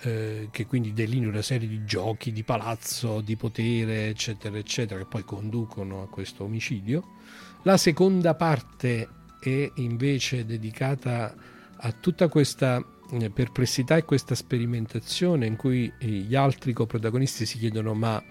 eh, 0.00 0.48
che 0.50 0.66
quindi 0.66 0.92
delinea 0.92 1.28
una 1.28 1.42
serie 1.42 1.66
di 1.66 1.84
giochi 1.84 2.32
di 2.32 2.44
palazzo, 2.44 3.20
di 3.20 3.36
potere 3.36 4.08
eccetera 4.08 4.56
eccetera 4.56 5.00
che 5.00 5.06
poi 5.06 5.24
conducono 5.24 6.02
a 6.02 6.08
questo 6.08 6.44
omicidio. 6.44 7.16
La 7.62 7.76
seconda 7.76 8.34
parte 8.34 9.08
è 9.40 9.70
invece 9.76 10.44
dedicata 10.44 11.34
a 11.76 11.92
tutta 11.92 12.28
questa 12.28 12.84
eh, 13.10 13.30
perplessità 13.30 13.96
e 13.96 14.04
questa 14.04 14.34
sperimentazione 14.34 15.46
in 15.46 15.56
cui 15.56 15.92
gli 15.98 16.34
altri 16.34 16.72
coprotagonisti 16.72 17.46
si 17.46 17.58
chiedono 17.58 17.94
ma 17.94 18.22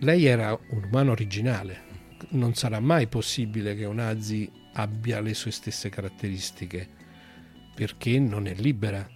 lei 0.00 0.26
era 0.26 0.58
un 0.70 0.84
umano 0.84 1.12
originale, 1.12 1.82
non 2.30 2.54
sarà 2.54 2.80
mai 2.80 3.06
possibile 3.06 3.74
che 3.74 3.84
un 3.84 3.98
Azi 3.98 4.50
abbia 4.76 5.20
le 5.20 5.34
sue 5.34 5.50
stesse 5.50 5.88
caratteristiche 5.88 6.88
perché 7.74 8.18
non 8.18 8.46
è 8.46 8.54
libera 8.54 9.06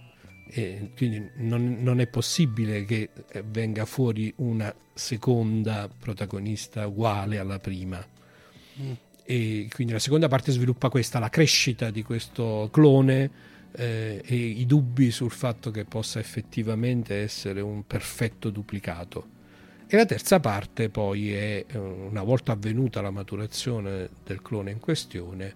e 0.47 0.91
quindi 0.95 1.29
non, 1.37 1.77
non, 1.79 1.99
è 1.99 2.07
possibile 2.07 2.83
che 2.85 3.09
eh, 3.31 3.43
venga 3.43 3.85
fuori 3.85 4.33
una 4.37 4.73
seconda 4.93 5.87
protagonista 5.87 6.85
uguale 6.85 7.39
alla 7.39 7.57
prima. 7.57 8.05
Mm. 8.79 8.91
E 9.23 9.67
quindi 9.73 9.93
la 9.93 9.99
seconda 9.99 10.27
parte 10.27 10.51
sviluppa 10.51 10.89
questa, 10.89 11.19
la 11.19 11.29
crescita 11.29 11.89
di 11.89 12.03
questo 12.03 12.69
clone 12.71 13.31
eh, 13.71 14.21
e 14.25 14.35
i 14.35 14.65
dubbi 14.65 15.09
sul 15.09 15.31
fatto 15.31 15.71
che 15.71 15.85
possa 15.85 16.19
effettivamente 16.19 17.15
essere 17.15 17.61
un 17.61 17.87
perfetto 17.87 18.49
duplicato. 18.49 19.39
E 19.93 19.97
la 19.97 20.05
terza 20.05 20.39
parte 20.39 20.87
poi 20.87 21.33
è, 21.33 21.65
eh, 21.67 21.77
una 21.77 22.23
volta 22.23 22.53
avvenuta 22.53 23.01
la 23.01 23.11
maturazione 23.11 24.07
del 24.23 24.41
clone 24.41 24.71
in 24.71 24.79
questione, 24.79 25.53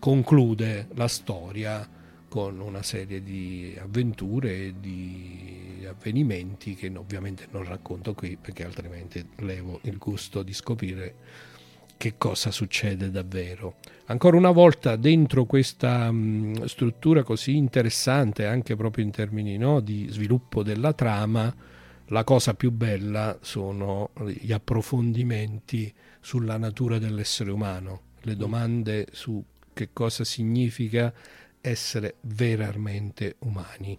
conclude 0.00 0.88
la 0.96 1.06
storia 1.06 1.88
con 2.28 2.58
una 2.58 2.82
serie 2.82 3.22
di 3.22 3.78
avventure 3.80 4.52
e 4.56 4.74
di 4.80 5.86
avvenimenti 5.88 6.74
che 6.74 6.92
ovviamente 6.96 7.46
non 7.52 7.62
racconto 7.62 8.14
qui 8.14 8.36
perché 8.36 8.64
altrimenti 8.64 9.24
levo 9.36 9.78
il 9.82 9.96
gusto 9.96 10.42
di 10.42 10.52
scoprire 10.52 11.14
che 11.96 12.14
cosa 12.18 12.50
succede 12.50 13.12
davvero. 13.12 13.76
Ancora 14.06 14.36
una 14.36 14.50
volta 14.50 14.96
dentro 14.96 15.44
questa 15.44 16.10
mh, 16.10 16.64
struttura 16.64 17.22
così 17.22 17.54
interessante, 17.54 18.44
anche 18.44 18.74
proprio 18.74 19.04
in 19.04 19.12
termini 19.12 19.56
no, 19.56 19.78
di 19.78 20.08
sviluppo 20.10 20.64
della 20.64 20.92
trama, 20.94 21.67
la 22.08 22.24
cosa 22.24 22.54
più 22.54 22.70
bella 22.70 23.38
sono 23.42 24.10
gli 24.26 24.52
approfondimenti 24.52 25.92
sulla 26.20 26.56
natura 26.56 26.98
dell'essere 26.98 27.50
umano, 27.50 28.02
le 28.22 28.34
mm. 28.34 28.38
domande 28.38 29.06
su 29.12 29.42
che 29.72 29.90
cosa 29.92 30.24
significa 30.24 31.12
essere 31.60 32.16
veramente 32.22 33.36
umani, 33.40 33.98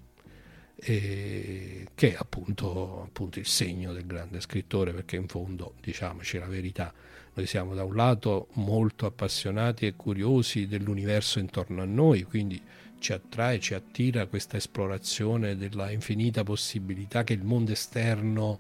che 0.76 1.88
è 1.96 2.16
appunto, 2.18 3.04
appunto 3.04 3.40
il 3.40 3.46
segno 3.46 3.92
del 3.94 4.06
grande 4.06 4.40
scrittore, 4.42 4.94
perché 4.94 5.18
in 5.18 5.28
fondo, 5.28 5.74
diciamoci 5.82 6.38
la 6.38 6.48
verità, 6.48 6.94
noi 7.34 7.46
siamo 7.46 7.74
da 7.76 7.84
un 7.84 7.96
lato 7.96 8.48
molto 8.54 9.06
appassionati 9.06 9.86
e 9.86 9.96
curiosi 9.96 10.68
dell'universo 10.68 11.40
intorno 11.40 11.82
a 11.82 11.86
noi, 11.86 12.24
quindi 12.24 12.62
ci 13.00 13.14
attrae, 13.14 13.60
ci 13.60 13.74
attira 13.74 14.28
questa 14.28 14.58
esplorazione 14.58 15.56
della 15.56 15.92
infinita 15.92 16.44
possibilità 16.44 17.24
che 17.24 17.34
il 17.34 17.44
mondo 17.44 17.72
esterno 17.72 18.60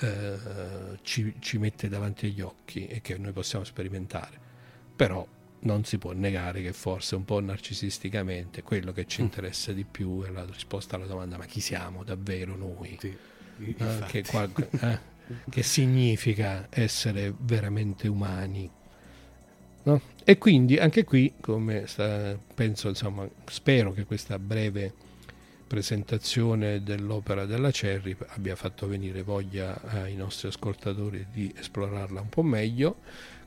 eh, 0.00 0.38
ci, 1.02 1.34
ci 1.38 1.58
mette 1.58 1.88
davanti 1.88 2.26
agli 2.26 2.40
occhi 2.40 2.86
e 2.86 3.00
che 3.00 3.16
noi 3.16 3.32
possiamo 3.32 3.64
sperimentare. 3.64 4.38
Però 4.96 5.26
non 5.60 5.84
si 5.84 5.98
può 5.98 6.12
negare 6.12 6.62
che 6.62 6.72
forse 6.72 7.14
un 7.14 7.24
po' 7.24 7.40
narcisisticamente 7.40 8.62
quello 8.62 8.92
che 8.92 9.06
ci 9.06 9.22
mm. 9.22 9.24
interessa 9.24 9.72
di 9.72 9.84
più 9.84 10.22
è 10.22 10.30
la 10.30 10.44
risposta 10.44 10.96
alla 10.96 11.06
domanda 11.06 11.36
ma 11.36 11.46
chi 11.46 11.60
siamo 11.60 12.04
davvero 12.04 12.56
noi? 12.56 12.96
Sì, 13.00 13.16
eh, 13.58 14.04
che, 14.06 14.24
qua, 14.24 14.48
eh, 14.80 14.98
che 15.48 15.62
significa 15.62 16.66
essere 16.70 17.34
veramente 17.36 18.08
umani. 18.08 18.70
No? 19.84 20.00
E 20.24 20.38
quindi 20.38 20.76
anche 20.76 21.04
qui, 21.04 21.32
come 21.40 21.86
sta, 21.86 22.38
penso, 22.54 22.88
insomma, 22.88 23.28
spero 23.46 23.92
che 23.92 24.04
questa 24.04 24.38
breve 24.38 24.92
presentazione 25.66 26.82
dell'opera 26.82 27.46
della 27.46 27.70
Cerri 27.70 28.16
abbia 28.28 28.54
fatto 28.54 28.86
venire 28.86 29.22
voglia 29.22 29.80
ai 29.82 30.14
nostri 30.14 30.48
ascoltatori 30.48 31.26
di 31.32 31.52
esplorarla 31.56 32.20
un 32.20 32.28
po' 32.28 32.42
meglio. 32.42 32.96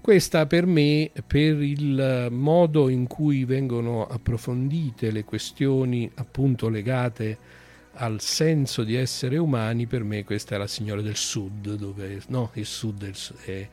Questa 0.02 0.46
per 0.46 0.66
me, 0.66 1.10
per 1.26 1.62
il 1.62 2.28
modo 2.32 2.90
in 2.90 3.08
cui 3.08 3.46
vengono 3.46 4.06
approfondite 4.06 5.12
le 5.12 5.24
questioni 5.24 6.10
appunto 6.16 6.70
legate 6.70 7.38
al 7.94 8.22
senso 8.22 8.84
di 8.84 8.96
essere 8.96 9.38
umani, 9.38 9.88
per 9.88 10.04
me 10.04 10.24
questa 10.24 10.56
è 10.56 10.58
la 10.58 10.68
signora 10.68 11.02
del 11.02 11.16
sud, 11.16 11.76
dove 11.76 12.22
no, 12.28 12.52
il 12.54 12.66
sud 12.66 13.12
è 13.46 13.68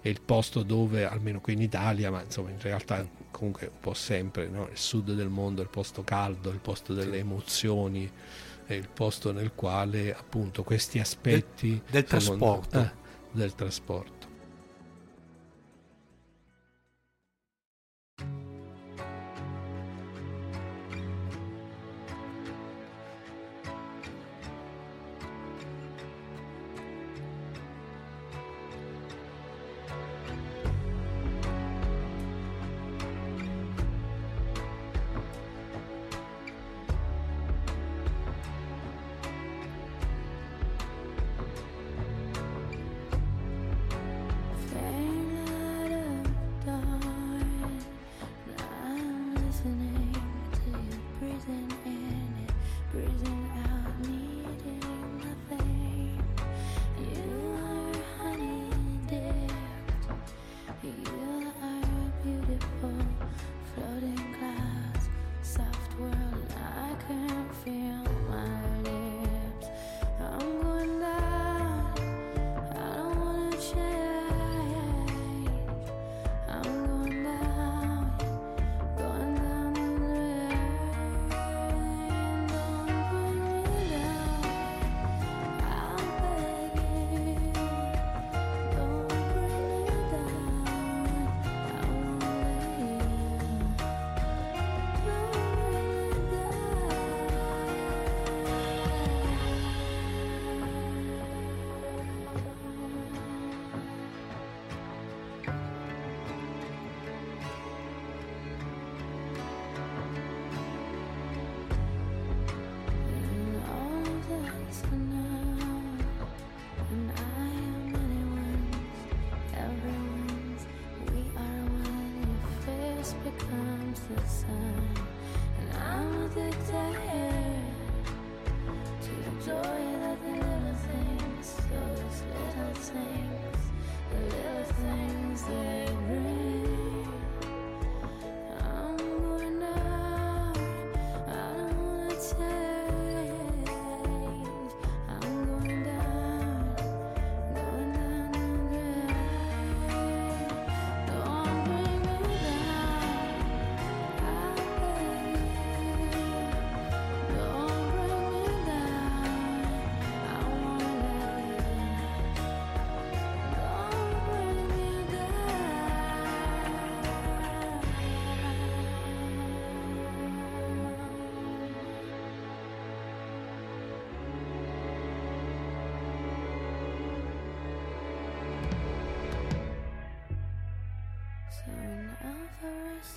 è, 0.00 0.08
il, 0.08 0.20
posto 0.20 0.62
dove, 0.62 1.04
almeno 1.04 1.40
qui 1.40 1.54
in 1.54 1.62
Italia, 1.62 2.10
ma 2.10 2.22
insomma 2.22 2.50
in 2.50 2.60
realtà 2.60 3.06
comunque 3.30 3.66
un 3.66 3.80
po' 3.80 3.94
sempre, 3.94 4.48
no? 4.48 4.68
il 4.70 4.78
sud 4.78 5.12
del 5.12 5.28
mondo 5.28 5.60
è 5.60 5.64
il 5.64 5.70
posto 5.70 6.02
caldo, 6.02 6.50
il 6.50 6.58
posto 6.58 6.94
delle 6.94 7.18
emozioni, 7.18 8.10
è 8.66 8.74
il 8.74 8.88
posto 8.88 9.32
nel 9.32 9.52
quale 9.54 10.14
appunto 10.14 10.62
questi 10.62 10.98
aspetti 10.98 11.70
del, 11.70 11.82
del 11.90 12.04
trasporto. 12.04 12.78
Eh, 12.78 12.90
del 13.32 13.54
trasporto. 13.54 14.19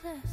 Yes. 0.04 0.33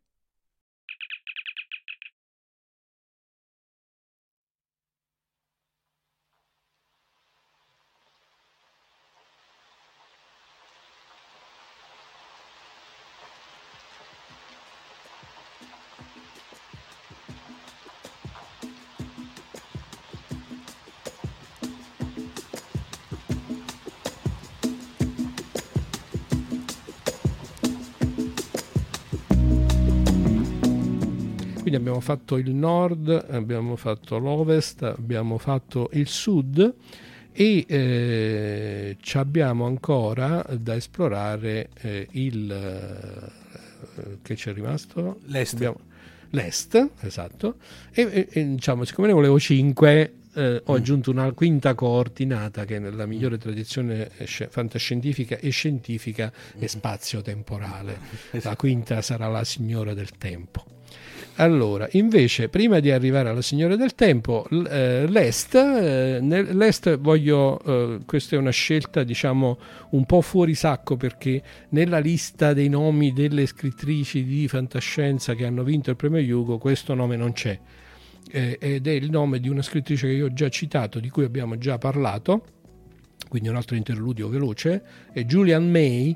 abbiamo 31.81 31.99
fatto 31.99 32.37
il 32.37 32.51
nord, 32.51 33.25
abbiamo 33.29 33.75
fatto 33.75 34.19
l'ovest, 34.19 34.83
abbiamo 34.83 35.37
fatto 35.39 35.89
il 35.93 36.07
sud 36.07 36.75
e 37.33 37.65
eh, 37.67 38.97
abbiamo 39.13 39.65
ancora 39.65 40.45
da 40.57 40.75
esplorare 40.75 41.69
eh, 41.81 42.07
il 42.11 42.51
eh, 42.51 44.17
che 44.21 44.35
c'è 44.35 44.53
rimasto? 44.53 45.19
L'est. 45.25 45.55
Abbiamo, 45.55 45.79
l'est, 46.29 46.89
esatto. 46.99 47.55
E, 47.91 48.27
e, 48.29 48.45
diciamo, 48.53 48.85
siccome 48.85 49.07
ne 49.07 49.13
volevo 49.13 49.39
5, 49.39 50.13
eh, 50.33 50.61
ho 50.63 50.71
mm. 50.71 50.75
aggiunto 50.75 51.09
una 51.09 51.31
quinta 51.31 51.73
coordinata 51.73 52.63
che 52.65 52.77
nella 52.77 53.07
migliore 53.07 53.39
tradizione 53.39 54.09
fantascientifica 54.25 55.37
e 55.37 55.49
scientifica 55.49 56.31
è 56.57 56.63
mm. 56.63 56.65
spazio-temporale. 56.65 57.97
La 58.43 58.55
quinta 58.55 59.01
sarà 59.01 59.27
la 59.27 59.43
signora 59.43 59.95
del 59.95 60.11
tempo. 60.11 60.79
Allora, 61.41 61.87
invece, 61.93 62.49
prima 62.49 62.79
di 62.79 62.91
arrivare 62.91 63.29
alla 63.29 63.41
Signora 63.41 63.75
del 63.75 63.95
Tempo, 63.95 64.47
eh, 64.69 65.07
l'Est, 65.07 65.55
eh, 65.55 66.19
l'Est 66.21 66.99
voglio, 66.99 67.59
eh, 67.63 68.01
questa 68.05 68.35
è 68.35 68.37
una 68.39 68.51
scelta 68.51 69.01
diciamo 69.01 69.57
un 69.89 70.05
po' 70.05 70.21
fuori 70.21 70.53
sacco 70.53 70.97
perché 70.97 71.41
nella 71.69 71.97
lista 71.97 72.53
dei 72.53 72.69
nomi 72.69 73.11
delle 73.11 73.47
scrittrici 73.47 74.23
di 74.23 74.47
fantascienza 74.47 75.33
che 75.33 75.47
hanno 75.47 75.63
vinto 75.63 75.89
il 75.89 75.95
premio 75.95 76.21
Hugo 76.21 76.59
questo 76.59 76.93
nome 76.93 77.15
non 77.15 77.33
c'è. 77.33 77.59
Ed 78.29 78.85
è 78.85 78.91
il 78.91 79.09
nome 79.09 79.39
di 79.39 79.49
una 79.49 79.63
scrittrice 79.63 80.05
che 80.05 80.13
io 80.13 80.27
ho 80.27 80.33
già 80.33 80.47
citato, 80.47 80.99
di 80.99 81.09
cui 81.09 81.23
abbiamo 81.23 81.57
già 81.57 81.79
parlato, 81.79 82.43
quindi 83.27 83.49
un 83.49 83.55
altro 83.55 83.75
interludio 83.75 84.29
veloce, 84.29 84.83
è 85.11 85.23
Julian 85.23 85.67
May 85.67 86.15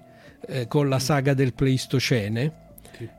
con 0.67 0.87
la 0.87 0.99
saga 0.99 1.33
del 1.33 1.55
Pleistocene 1.55 2.64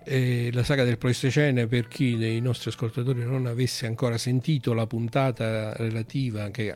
eh, 0.04 0.50
la 0.52 0.62
saga 0.62 0.84
del 0.84 0.98
Pleistocene, 0.98 1.66
per 1.66 1.88
chi 1.88 2.16
dei 2.16 2.40
nostri 2.40 2.70
ascoltatori 2.70 3.24
non 3.24 3.46
avesse 3.46 3.86
ancora 3.86 4.18
sentito 4.18 4.72
la 4.72 4.86
puntata 4.86 5.72
relativa, 5.74 6.50
che 6.50 6.74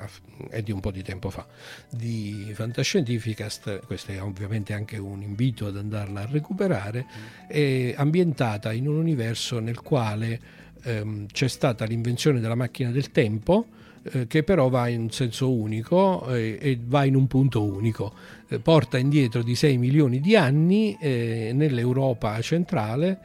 è 0.49 0.63
di 0.63 0.73
un 0.73 0.81
po' 0.81 0.91
di 0.91 1.03
tempo 1.03 1.31
fa, 1.31 1.47
di 1.89 2.51
Fantascientificast, 2.55 3.87
questo 3.87 4.13
è 4.13 4.21
ovviamente 4.21 4.73
anche 4.73 4.97
un 4.97 5.23
invito 5.23 5.67
ad 5.67 5.77
andarla 5.77 6.23
a 6.23 6.27
recuperare, 6.27 7.05
mm. 7.05 7.49
è 7.49 7.95
ambientata 7.97 8.73
in 8.73 8.89
un 8.89 8.97
universo 8.97 9.59
nel 9.59 9.81
quale 9.81 10.41
ehm, 10.83 11.27
c'è 11.27 11.49
stata 11.49 11.85
l'invenzione 11.85 12.41
della 12.41 12.55
macchina 12.55 12.91
del 12.91 13.11
tempo, 13.11 13.67
eh, 14.03 14.27
che 14.27 14.43
però 14.43 14.71
va 14.71 14.89
in 14.89 15.01
un 15.01 15.11
senso 15.11 15.53
unico 15.53 16.27
eh, 16.29 16.59
e 16.59 16.79
va 16.83 17.05
in 17.05 17.15
un 17.15 17.27
punto 17.27 17.63
unico. 17.63 18.13
Eh, 18.49 18.59
porta 18.59 18.97
indietro 18.97 19.43
di 19.43 19.55
6 19.55 19.77
milioni 19.77 20.21
di 20.21 20.37
anni 20.37 20.97
eh, 20.99 21.51
nell'Europa 21.53 22.41
centrale 22.41 23.19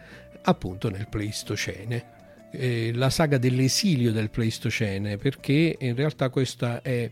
appunto 0.43 0.89
nel 0.89 1.07
Pleistocene. 1.07 2.13
Eh, 2.51 2.91
la 2.93 3.09
saga 3.09 3.37
dell'esilio 3.37 4.11
del 4.11 4.29
Pleistocene, 4.29 5.17
perché 5.17 5.77
in 5.79 5.95
realtà 5.95 6.29
questa 6.29 6.81
è 6.81 7.09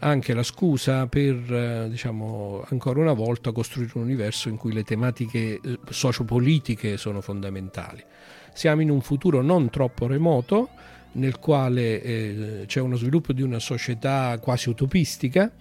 anche 0.00 0.34
la 0.34 0.42
scusa 0.42 1.06
per, 1.06 1.88
diciamo, 1.88 2.64
ancora 2.68 3.00
una 3.00 3.12
volta 3.12 3.52
costruire 3.52 3.92
un 3.94 4.02
universo 4.02 4.48
in 4.48 4.56
cui 4.56 4.72
le 4.72 4.82
tematiche 4.82 5.60
sociopolitiche 5.88 6.96
sono 6.96 7.20
fondamentali. 7.20 8.04
Siamo 8.52 8.82
in 8.82 8.90
un 8.90 9.00
futuro 9.00 9.40
non 9.40 9.70
troppo 9.70 10.06
remoto, 10.06 10.68
nel 11.14 11.38
quale 11.38 12.02
eh, 12.02 12.64
c'è 12.66 12.80
uno 12.80 12.96
sviluppo 12.96 13.32
di 13.32 13.42
una 13.42 13.58
società 13.58 14.38
quasi 14.40 14.68
utopistica 14.68 15.52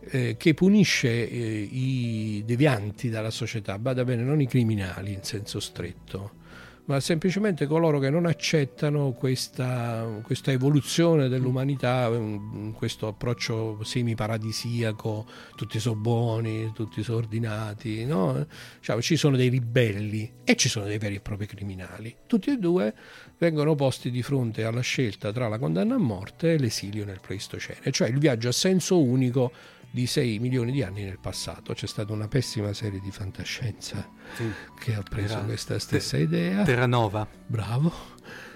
eh, 0.00 0.36
che 0.36 0.54
punisce 0.54 1.08
eh, 1.08 1.68
i 1.70 2.42
devianti 2.44 3.10
dalla 3.10 3.30
società, 3.30 3.78
bada 3.78 4.04
bene, 4.04 4.22
non 4.22 4.40
i 4.40 4.46
criminali 4.46 5.12
in 5.12 5.22
senso 5.22 5.60
stretto, 5.60 6.38
ma 6.86 6.98
semplicemente 6.98 7.66
coloro 7.66 8.00
che 8.00 8.10
non 8.10 8.26
accettano 8.26 9.12
questa, 9.12 10.20
questa 10.22 10.50
evoluzione 10.50 11.28
dell'umanità, 11.28 12.10
questo 12.74 13.06
approccio 13.06 13.84
semi-paradisiaco, 13.84 15.26
tutti 15.54 15.78
sono 15.78 16.00
buoni, 16.00 16.72
tutti 16.74 17.04
sono 17.04 17.18
ordinati, 17.18 18.04
no? 18.04 18.44
Diciamo, 18.78 19.00
ci 19.02 19.16
sono 19.16 19.36
dei 19.36 19.50
ribelli 19.50 20.32
e 20.42 20.56
ci 20.56 20.68
sono 20.68 20.86
dei 20.86 20.98
veri 20.98 21.16
e 21.16 21.20
propri 21.20 21.46
criminali. 21.46 22.16
Tutti 22.26 22.50
e 22.50 22.56
due 22.56 22.92
vengono 23.40 23.74
posti 23.74 24.10
di 24.10 24.22
fronte 24.22 24.64
alla 24.64 24.82
scelta 24.82 25.32
tra 25.32 25.48
la 25.48 25.58
condanna 25.58 25.94
a 25.94 25.98
morte 25.98 26.52
e 26.52 26.58
l'esilio 26.58 27.06
nel 27.06 27.20
Pleistocene, 27.26 27.90
cioè 27.90 28.08
il 28.08 28.18
viaggio 28.18 28.48
a 28.48 28.52
senso 28.52 29.02
unico 29.02 29.50
di 29.90 30.06
6 30.06 30.38
milioni 30.38 30.72
di 30.72 30.82
anni 30.82 31.04
nel 31.04 31.18
passato. 31.18 31.72
C'è 31.72 31.86
stata 31.86 32.12
una 32.12 32.28
pessima 32.28 32.72
serie 32.74 33.00
di 33.00 33.10
fantascienza 33.10 34.06
Sì. 34.36 34.44
che 34.78 34.94
ha 34.94 35.02
preso 35.02 35.32
Era- 35.38 35.42
questa 35.44 35.78
stessa 35.78 36.18
Te- 36.18 36.22
idea. 36.24 36.62
Terranova. 36.64 37.26
Bravo. 37.46 37.92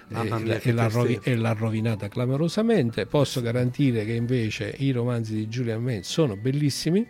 Mamma 0.09 0.37
E, 0.37 0.43
mia, 0.43 0.59
e 0.61 0.71
l'ha 0.71 0.87
rovi- 0.87 1.19
e 1.23 1.35
l'ha 1.35 1.53
rovinata 1.53 2.07
clamorosamente. 2.07 3.07
Posso 3.07 3.41
garantire 3.41 4.05
che 4.05 4.13
invece 4.13 4.71
i 4.77 4.91
romanzi 4.91 5.33
di 5.33 5.47
Julian 5.47 5.81
May 5.81 6.03
sono 6.03 6.37
bellissimi. 6.37 7.05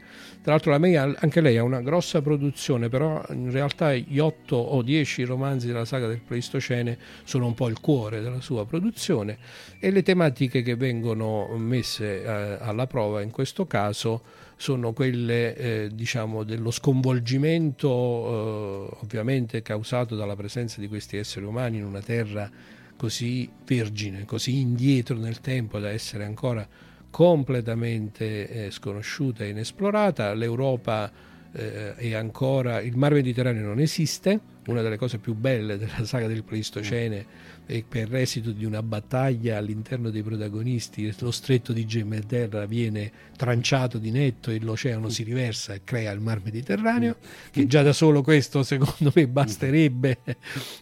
Tra 0.46 0.54
l'altro, 0.54 0.70
la 0.70 0.78
May 0.78 0.96
anche 0.96 1.42
lei 1.42 1.58
ha 1.58 1.64
una 1.64 1.82
grossa 1.82 2.22
produzione, 2.22 2.88
però 2.88 3.20
in 3.30 3.50
realtà 3.50 3.96
gli 3.96 4.20
8 4.20 4.56
o 4.56 4.84
10 4.84 5.24
romanzi 5.24 5.66
della 5.66 5.86
saga 5.86 6.06
del 6.06 6.20
Pleistocene 6.20 7.00
sono 7.24 7.48
un 7.48 7.56
po' 7.56 7.68
il 7.68 7.80
cuore 7.80 8.22
della 8.22 8.42
sua 8.42 8.64
produzione 8.68 9.40
e 9.80 9.90
le 9.90 10.04
tematiche 10.04 10.62
che 10.62 10.76
vengono 10.76 11.48
messe 11.58 12.22
eh, 12.22 12.58
alla 12.60 12.86
prova 12.86 13.24
in 13.24 13.32
questo 13.32 13.66
caso 13.66 14.22
sono 14.56 14.94
quelle 14.94 15.56
eh, 15.56 15.90
diciamo 15.92 16.44
dello 16.44 16.70
sconvolgimento 16.70 17.88
eh, 17.90 18.98
ovviamente 19.02 19.64
causato 19.64 20.16
dalla 20.16 20.36
presenza 20.36 20.80
di 20.80 20.88
questi 20.88 21.18
esseri 21.18 21.44
umani 21.44 21.78
in 21.78 21.86
una 21.86 22.02
terra 22.02 22.48
così 22.96 23.50
vergine, 23.66 24.26
così 24.26 24.60
indietro 24.60 25.18
nel 25.18 25.42
tempo 25.42 25.80
da 25.80 25.90
essere 25.90 26.24
ancora 26.24 26.68
completamente 27.16 28.66
eh, 28.66 28.72
sconosciuta 28.72 29.46
e 29.46 29.48
inesplorata. 29.48 30.34
L'Europa 30.34 31.10
eh, 31.54 32.14
ancora, 32.14 32.82
il 32.82 32.98
Mar 32.98 33.14
Mediterraneo 33.14 33.66
non 33.66 33.80
esiste, 33.80 34.38
una 34.66 34.82
delle 34.82 34.98
cose 34.98 35.20
più 35.20 35.34
belle 35.34 35.78
della 35.78 36.04
saga 36.04 36.28
del 36.28 36.44
Pleistocene 36.44 37.26
è 37.66 37.84
per 37.88 38.14
esito 38.16 38.52
di 38.52 38.64
una 38.64 38.84
battaglia 38.84 39.58
all'interno 39.58 40.10
dei 40.10 40.22
protagonisti 40.22 41.14
lo 41.20 41.32
stretto 41.32 41.74
di 41.74 41.86
Gemelterra 41.86 42.66
viene 42.66 43.12
tranciato 43.36 43.98
di 43.98 44.12
netto 44.12 44.52
e 44.52 44.60
l'oceano 44.60 45.10
si 45.10 45.24
riversa 45.24 45.74
e 45.74 45.82
crea 45.84 46.12
il 46.12 46.20
Mar 46.20 46.42
Mediterraneo, 46.44 47.18
che 47.52 47.68
già 47.68 47.82
da 47.82 47.94
solo 47.94 48.22
questo 48.22 48.64
secondo 48.64 49.12
me 49.14 49.28
basterebbe 49.28 50.20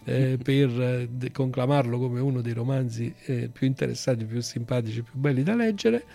eh, 0.03 0.37
per 0.41 0.69
eh, 1.21 1.31
conclamarlo 1.31 1.97
come 1.97 2.19
uno 2.19 2.41
dei 2.41 2.53
romanzi 2.53 3.13
eh, 3.25 3.49
più 3.51 3.67
interessanti, 3.67 4.25
più 4.25 4.41
simpatici, 4.41 5.01
più 5.01 5.19
belli 5.19 5.43
da 5.43 5.55
leggere. 5.55 6.05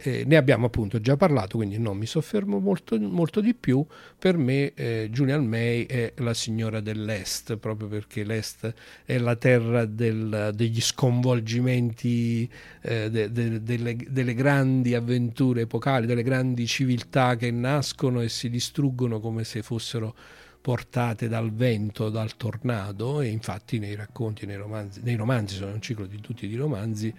Eh, 0.00 0.22
ne 0.26 0.36
abbiamo 0.36 0.66
appunto 0.66 1.00
già 1.00 1.16
parlato, 1.16 1.56
quindi 1.56 1.76
non 1.78 1.96
mi 1.96 2.06
soffermo 2.06 2.60
molto, 2.60 2.98
molto 3.00 3.40
di 3.40 3.52
più. 3.54 3.84
Per 4.16 4.36
me 4.36 4.72
eh, 4.74 5.08
Julian 5.10 5.44
May 5.44 5.86
è 5.86 6.12
la 6.18 6.34
signora 6.34 6.80
dell'Est, 6.80 7.56
proprio 7.56 7.88
perché 7.88 8.22
l'Est 8.22 8.72
è 9.04 9.18
la 9.18 9.34
terra 9.34 9.86
del- 9.86 10.52
degli 10.54 10.80
sconvolgimenti, 10.80 12.48
eh, 12.82 13.10
de- 13.10 13.32
de- 13.32 13.62
delle, 13.62 13.96
delle 14.08 14.34
grandi 14.34 14.94
avventure 14.94 15.62
epocali, 15.62 16.06
delle 16.06 16.22
grandi 16.22 16.66
civiltà 16.66 17.34
che 17.36 17.50
nascono 17.50 18.20
e 18.20 18.28
si 18.28 18.48
distruggono 18.50 19.18
come 19.18 19.42
se 19.42 19.62
fossero 19.62 20.14
portate 20.68 21.28
dal 21.28 21.50
vento, 21.50 22.10
dal 22.10 22.36
tornado 22.36 23.22
e 23.22 23.28
infatti 23.28 23.78
nei 23.78 23.94
racconti, 23.94 24.44
nei 24.44 24.56
romanzi, 24.56 25.00
nei 25.02 25.14
romanzi 25.14 25.54
sono 25.54 25.72
un 25.72 25.80
ciclo 25.80 26.04
di 26.04 26.20
tutti 26.20 26.46
di 26.46 26.56
romanzi 26.56 27.10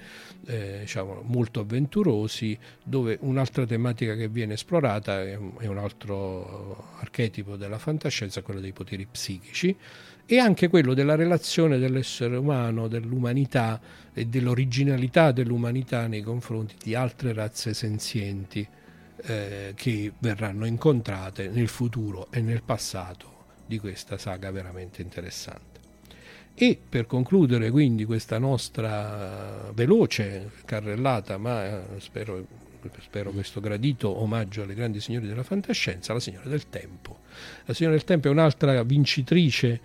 eh, 0.46 0.82
diciamo, 0.82 1.24
molto 1.26 1.62
avventurosi 1.62 2.56
dove 2.84 3.18
un'altra 3.22 3.66
tematica 3.66 4.14
che 4.14 4.28
viene 4.28 4.54
esplorata 4.54 5.24
è 5.24 5.34
un, 5.34 5.54
è 5.58 5.66
un 5.66 5.80
altro 5.80 6.90
archetipo 7.00 7.56
della 7.56 7.80
fantascienza, 7.80 8.44
quello 8.44 8.60
dei 8.60 8.72
poteri 8.72 9.08
psichici 9.08 9.76
e 10.28 10.38
anche 10.38 10.68
quello 10.68 10.94
della 10.94 11.16
relazione 11.16 11.80
dell'essere 11.80 12.38
umano, 12.38 12.88
dell'umanità 12.88 13.82
e 14.14 14.28
dell'originalità 14.28 15.32
dell'umanità 15.32 16.06
nei 16.06 16.22
confronti 16.22 16.76
di 16.84 16.94
altre 16.94 17.34
razze 17.34 17.74
senzienti 17.74 18.68
eh, 19.24 19.74
che 19.76 20.14
verranno 20.20 20.68
incontrate 20.68 21.48
nel 21.48 21.68
futuro 21.68 22.28
e 22.30 22.42
nel 22.42 22.62
passato 22.62 23.38
di 23.70 23.78
questa 23.78 24.18
saga 24.18 24.50
veramente 24.50 25.04
interessante. 25.04 25.78
E 26.56 26.76
per 26.90 27.06
concludere 27.06 27.70
quindi 27.70 28.04
questa 28.04 28.40
nostra 28.40 29.70
veloce 29.76 30.50
carrellata, 30.66 31.38
ma 31.38 31.66
eh, 31.66 32.00
spero, 32.00 32.48
spero 33.00 33.30
questo 33.30 33.62
gradito 33.62 34.10
omaggio 34.10 34.64
alle 34.64 34.74
grandi 34.74 35.00
signore 35.00 35.28
della 35.28 35.44
fantascienza, 35.44 36.14
la 36.14 36.20
signora 36.20 36.50
del 36.50 36.68
tempo. 36.68 37.20
La 37.66 37.76
signora 37.76 37.96
del 37.96 38.04
tempo 38.06 38.28
è 38.28 38.32
un'altra 38.32 38.82
vincitrice 38.82 39.80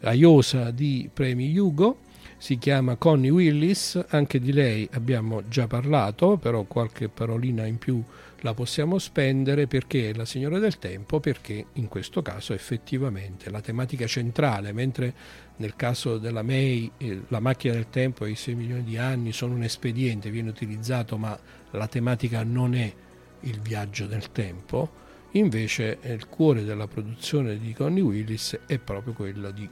aiosa 0.00 0.72
di 0.72 1.08
premi 1.12 1.56
Hugo, 1.56 1.98
si 2.36 2.58
chiama 2.58 2.96
Connie 2.96 3.30
Willis, 3.30 4.04
anche 4.08 4.40
di 4.40 4.52
lei 4.52 4.88
abbiamo 4.92 5.46
già 5.48 5.68
parlato, 5.68 6.36
però 6.38 6.64
qualche 6.64 7.08
parolina 7.08 7.66
in 7.66 7.78
più 7.78 8.02
la 8.42 8.54
possiamo 8.54 8.98
spendere 8.98 9.66
perché 9.66 10.10
è 10.10 10.14
la 10.14 10.24
signora 10.24 10.58
del 10.58 10.78
tempo, 10.78 11.18
perché 11.20 11.66
in 11.74 11.88
questo 11.88 12.22
caso 12.22 12.52
effettivamente 12.52 13.50
la 13.50 13.60
tematica 13.60 14.06
centrale, 14.06 14.72
mentre 14.72 15.12
nel 15.56 15.74
caso 15.74 16.18
della 16.18 16.42
May 16.42 16.90
eh, 16.98 17.22
la 17.28 17.40
macchina 17.40 17.74
del 17.74 17.88
tempo 17.90 18.24
e 18.24 18.30
i 18.30 18.36
6 18.36 18.54
milioni 18.54 18.84
di 18.84 18.96
anni 18.96 19.32
sono 19.32 19.54
un 19.54 19.64
espediente, 19.64 20.30
viene 20.30 20.50
utilizzato, 20.50 21.16
ma 21.16 21.38
la 21.72 21.88
tematica 21.88 22.44
non 22.44 22.74
è 22.74 22.92
il 23.40 23.60
viaggio 23.60 24.06
nel 24.06 24.30
tempo, 24.30 25.06
invece 25.32 25.98
eh, 26.00 26.12
il 26.12 26.28
cuore 26.28 26.64
della 26.64 26.86
produzione 26.86 27.58
di 27.58 27.72
Connie 27.72 28.02
Willis 28.02 28.58
è 28.66 28.78
proprio 28.78 29.14
quello 29.14 29.50
di 29.50 29.68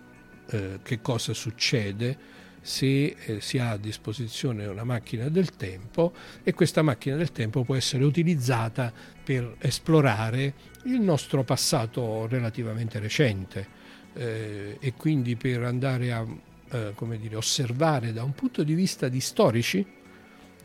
eh, 0.49 0.79
che 0.83 1.01
cosa 1.01 1.33
succede 1.33 2.45
se 2.67 3.15
eh, 3.15 3.41
si 3.41 3.59
ha 3.59 3.71
a 3.71 3.77
disposizione 3.77 4.67
una 4.67 4.83
macchina 4.83 5.29
del 5.29 5.55
tempo 5.55 6.13
e 6.43 6.53
questa 6.53 6.83
macchina 6.83 7.15
del 7.15 7.31
tempo 7.31 7.63
può 7.63 7.77
essere 7.77 8.03
utilizzata 8.03 8.93
per 9.23 9.55
esplorare 9.61 10.53
il 10.87 11.01
nostro 11.01 11.45
passato 11.45 12.27
relativamente 12.27 12.99
recente 12.99 13.69
eh, 14.15 14.79
e 14.81 14.95
quindi 14.95 15.37
per 15.37 15.63
andare 15.63 16.13
a 16.13 16.27
eh, 16.71 16.93
come 16.97 17.19
dire, 17.19 17.37
osservare 17.37 18.13
da 18.13 18.25
un 18.25 18.33
punto 18.33 18.65
di 18.65 18.75
vista 18.75 19.09
di 19.09 19.21
storici 19.21 19.87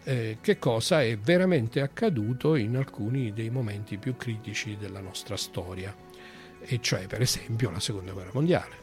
eh, 0.04 0.38
che 0.42 0.58
cosa 0.58 1.04
è 1.04 1.16
veramente 1.20 1.82
accaduto 1.82 2.56
in 2.56 2.78
alcuni 2.78 3.32
dei 3.32 3.52
momenti 3.52 3.98
più 3.98 4.18
critici 4.18 4.76
della 4.76 5.02
nostra 5.02 5.38
storia, 5.38 5.96
e 6.62 6.80
cioè 6.82 7.06
per 7.06 7.22
esempio 7.22 7.70
la 7.70 7.80
seconda 7.80 8.12
guerra 8.12 8.32
mondiale. 8.34 8.80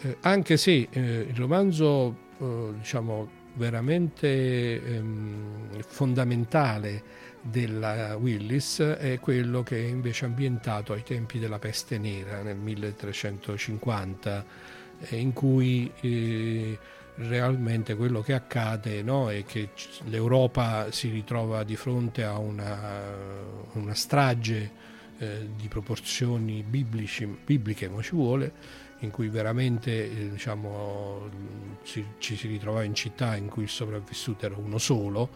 Eh, 0.00 0.16
anche 0.22 0.56
se 0.56 0.88
eh, 0.90 1.26
il 1.28 1.36
romanzo 1.36 2.24
eh, 2.38 2.72
diciamo 2.78 3.44
veramente 3.54 4.82
ehm, 4.82 5.80
fondamentale 5.86 7.24
della 7.40 8.16
Willis 8.16 8.80
è 8.80 9.18
quello 9.20 9.62
che 9.62 9.76
è 9.76 9.88
invece 9.88 10.24
ambientato 10.24 10.92
ai 10.92 11.02
tempi 11.02 11.38
della 11.38 11.58
peste 11.58 11.96
nera 11.96 12.42
nel 12.42 12.56
1350 12.56 14.44
eh, 14.98 15.16
in 15.16 15.32
cui 15.32 15.90
eh, 16.00 16.78
realmente 17.16 17.94
quello 17.94 18.20
che 18.20 18.34
accade 18.34 19.02
no, 19.02 19.30
è 19.30 19.44
che 19.44 19.70
l'Europa 20.04 20.90
si 20.90 21.08
ritrova 21.08 21.64
di 21.64 21.76
fronte 21.76 22.24
a 22.24 22.38
una, 22.38 22.78
una 23.72 23.94
strage 23.94 24.70
eh, 25.18 25.48
di 25.56 25.68
proporzioni 25.68 26.62
biblici, 26.62 27.26
bibliche, 27.26 27.88
ma 27.88 28.02
ci 28.02 28.14
vuole, 28.14 28.52
in 29.00 29.10
cui 29.10 29.28
veramente 29.28 30.10
eh, 30.10 30.30
diciamo, 30.30 31.28
ci, 31.84 32.04
si 32.18 32.46
ritrovava 32.46 32.84
in 32.84 32.94
città 32.94 33.36
in 33.36 33.48
cui 33.48 33.64
il 33.64 33.68
sopravvissuto 33.68 34.46
era 34.46 34.56
uno 34.56 34.78
solo, 34.78 35.28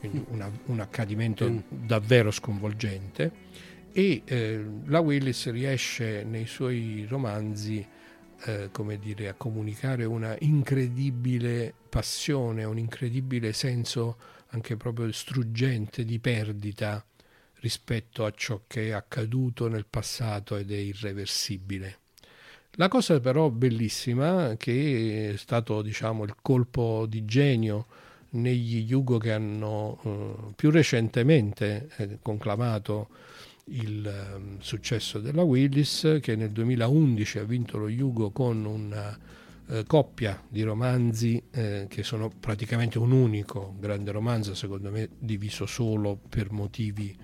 quindi 0.00 0.24
una- 0.30 0.50
un 0.66 0.80
accadimento 0.80 1.62
davvero 1.68 2.30
sconvolgente. 2.30 3.32
E 3.92 4.22
eh, 4.24 4.64
la 4.86 4.98
Willis 4.98 5.50
riesce 5.50 6.24
nei 6.24 6.46
suoi 6.46 7.06
romanzi 7.08 7.86
eh, 8.46 8.68
come 8.72 8.98
dire, 8.98 9.28
a 9.28 9.34
comunicare 9.34 10.04
una 10.04 10.36
incredibile 10.40 11.72
passione, 11.88 12.64
un 12.64 12.78
incredibile 12.78 13.52
senso 13.52 14.18
anche 14.48 14.76
proprio 14.76 15.10
struggente 15.12 16.04
di 16.04 16.18
perdita 16.18 17.04
rispetto 17.60 18.24
a 18.24 18.32
ciò 18.32 18.62
che 18.66 18.88
è 18.88 18.90
accaduto 18.90 19.68
nel 19.68 19.86
passato 19.86 20.56
ed 20.56 20.70
è 20.70 20.76
irreversibile. 20.76 21.98
La 22.76 22.88
cosa 22.88 23.20
però 23.20 23.50
bellissima 23.50 24.56
che 24.56 25.30
è 25.32 25.36
stato 25.36 25.80
diciamo 25.80 26.24
il 26.24 26.34
colpo 26.42 27.06
di 27.08 27.24
genio 27.24 27.86
negli 28.30 28.84
Yugo 28.88 29.18
che 29.18 29.32
hanno 29.32 30.00
eh, 30.02 30.52
più 30.56 30.70
recentemente 30.70 31.88
eh, 31.96 32.18
conclamato 32.20 33.10
il 33.66 34.04
eh, 34.04 34.56
successo 34.58 35.20
della 35.20 35.42
Willis 35.42 36.18
che 36.20 36.34
nel 36.34 36.50
2011 36.50 37.38
ha 37.38 37.44
vinto 37.44 37.78
lo 37.78 37.88
Yugo 37.88 38.30
con 38.30 38.64
una 38.64 39.16
eh, 39.68 39.84
coppia 39.86 40.42
di 40.48 40.62
romanzi 40.62 41.40
eh, 41.52 41.86
che 41.88 42.02
sono 42.02 42.28
praticamente 42.28 42.98
un 42.98 43.12
unico 43.12 43.76
grande 43.78 44.10
romanzo 44.10 44.52
secondo 44.56 44.90
me 44.90 45.10
diviso 45.16 45.64
solo 45.66 46.18
per 46.28 46.50
motivi 46.50 47.16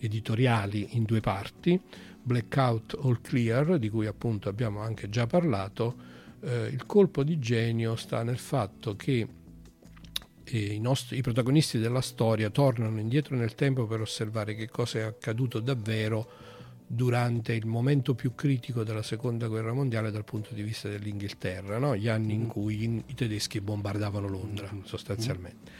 editoriali 0.00 0.88
in 0.96 1.04
due 1.04 1.20
parti 1.20 1.80
Blackout 2.26 2.98
All 3.04 3.20
Clear 3.20 3.78
di 3.78 3.88
cui 3.88 4.06
appunto 4.06 4.48
abbiamo 4.48 4.80
anche 4.80 5.08
già 5.08 5.28
parlato 5.28 5.94
eh, 6.40 6.66
il 6.66 6.84
colpo 6.84 7.22
di 7.22 7.38
genio 7.38 7.94
sta 7.94 8.24
nel 8.24 8.38
fatto 8.38 8.96
che 8.96 9.28
i, 10.48 10.80
nostri, 10.80 11.18
i 11.18 11.20
protagonisti 11.20 11.78
della 11.78 12.00
storia 12.00 12.50
tornano 12.50 12.98
indietro 12.98 13.36
nel 13.36 13.54
tempo 13.54 13.86
per 13.86 14.00
osservare 14.00 14.56
che 14.56 14.68
cosa 14.68 14.98
è 14.98 15.02
accaduto 15.02 15.60
davvero 15.60 16.28
durante 16.84 17.52
il 17.52 17.66
momento 17.66 18.16
più 18.16 18.34
critico 18.34 18.82
della 18.82 19.02
seconda 19.02 19.46
guerra 19.46 19.72
mondiale 19.72 20.10
dal 20.10 20.24
punto 20.24 20.52
di 20.52 20.62
vista 20.62 20.88
dell'Inghilterra, 20.88 21.78
no? 21.78 21.94
gli 21.96 22.08
anni 22.08 22.34
in 22.34 22.42
mm. 22.42 22.48
cui 22.48 23.02
i 23.06 23.14
tedeschi 23.14 23.60
bombardavano 23.60 24.26
Londra 24.26 24.68
mm. 24.72 24.82
sostanzialmente. 24.82 25.70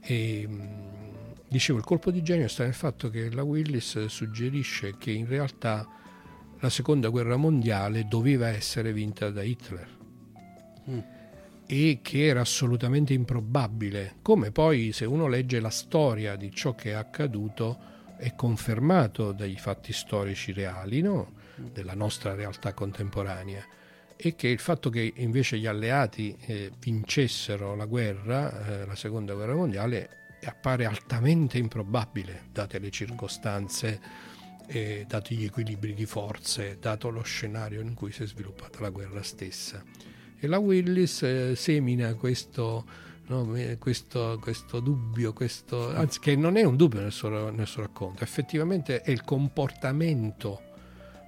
E, 0.00 0.48
dicevo, 1.54 1.78
il 1.78 1.84
colpo 1.84 2.10
di 2.10 2.20
genio 2.20 2.48
sta 2.48 2.64
nel 2.64 2.74
fatto 2.74 3.10
che 3.10 3.30
la 3.30 3.44
Willis 3.44 4.06
suggerisce 4.06 4.96
che 4.98 5.12
in 5.12 5.28
realtà 5.28 5.86
la 6.58 6.68
seconda 6.68 7.10
guerra 7.10 7.36
mondiale 7.36 8.06
doveva 8.08 8.48
essere 8.48 8.92
vinta 8.92 9.30
da 9.30 9.42
Hitler. 9.42 9.88
Mm 10.90 10.98
e 11.66 12.00
che 12.02 12.26
era 12.26 12.42
assolutamente 12.42 13.14
improbabile, 13.14 14.16
come 14.20 14.50
poi 14.50 14.92
se 14.92 15.06
uno 15.06 15.28
legge 15.28 15.60
la 15.60 15.70
storia 15.70 16.36
di 16.36 16.50
ciò 16.52 16.74
che 16.74 16.90
è 16.90 16.92
accaduto 16.92 17.78
è 18.18 18.34
confermato 18.34 19.32
dai 19.32 19.56
fatti 19.56 19.90
storici 19.94 20.52
reali 20.52 21.00
no? 21.00 21.32
della 21.56 21.94
nostra 21.94 22.34
realtà 22.34 22.74
contemporanea 22.74 23.64
e 24.14 24.34
che 24.36 24.48
il 24.48 24.58
fatto 24.58 24.90
che 24.90 25.10
invece 25.16 25.58
gli 25.58 25.66
alleati 25.66 26.36
eh, 26.46 26.70
vincessero 26.78 27.74
la 27.74 27.86
guerra, 27.86 28.82
eh, 28.82 28.86
la 28.86 28.94
seconda 28.94 29.32
guerra 29.32 29.54
mondiale, 29.54 30.23
appare 30.44 30.84
altamente 30.84 31.58
improbabile, 31.58 32.44
date 32.52 32.78
le 32.78 32.90
circostanze, 32.90 34.00
eh, 34.66 35.04
dati 35.06 35.36
gli 35.36 35.44
equilibri 35.44 35.94
di 35.94 36.06
forze, 36.06 36.78
dato 36.80 37.10
lo 37.10 37.22
scenario 37.22 37.80
in 37.80 37.94
cui 37.94 38.12
si 38.12 38.22
è 38.22 38.26
sviluppata 38.26 38.80
la 38.80 38.90
guerra 38.90 39.22
stessa. 39.22 39.82
E 40.38 40.46
la 40.46 40.58
Willis 40.58 41.22
eh, 41.22 41.54
semina 41.56 42.14
questo, 42.14 42.84
no, 43.26 43.56
questo, 43.78 44.38
questo, 44.40 44.80
dubbio, 44.80 45.32
questo, 45.32 45.94
anzi 45.94 46.20
che 46.20 46.36
non 46.36 46.56
è 46.56 46.64
un 46.64 46.76
dubbio 46.76 47.00
nel 47.00 47.12
suo, 47.12 47.50
nel 47.50 47.66
suo 47.66 47.82
racconto, 47.82 48.24
effettivamente 48.24 49.00
è 49.02 49.10
il 49.10 49.22
comportamento 49.24 50.60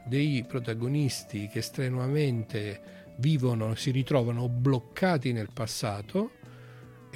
dei 0.07 0.45
protagonisti 0.47 1.49
che 1.49 1.63
strenuamente 1.63 3.15
vivono, 3.17 3.75
si 3.75 3.91
ritrovano 3.91 4.49
bloccati 4.49 5.33
nel 5.33 5.49
passato 5.53 6.33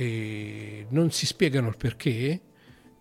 e 0.00 0.86
non 0.88 1.10
si 1.10 1.26
spiegano 1.26 1.68
il 1.68 1.76
perché 1.76 2.40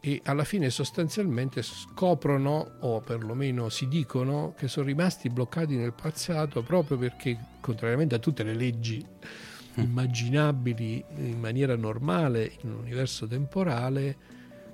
e 0.02 0.22
alla 0.26 0.44
fine 0.44 0.70
sostanzialmente 0.70 1.62
scoprono 1.62 2.72
o 2.82 3.00
perlomeno 3.00 3.70
si 3.70 3.88
dicono 3.88 4.54
che 4.58 4.68
sono 4.68 4.88
rimasti 4.88 5.30
bloccati 5.30 5.78
nel 5.78 5.94
passato 5.94 6.62
proprio 6.62 6.98
perché 6.98 7.38
contrariamente 7.62 8.16
a 8.16 8.20
tutte 8.20 8.44
le 8.44 8.54
leggi 8.54 9.02
mm. 9.06 9.82
immaginabili 9.82 11.04
in 11.16 11.40
maniera 11.40 11.78
normale 11.78 12.52
in 12.64 12.72
un 12.72 12.80
universo 12.80 13.26
temporale 13.28 14.18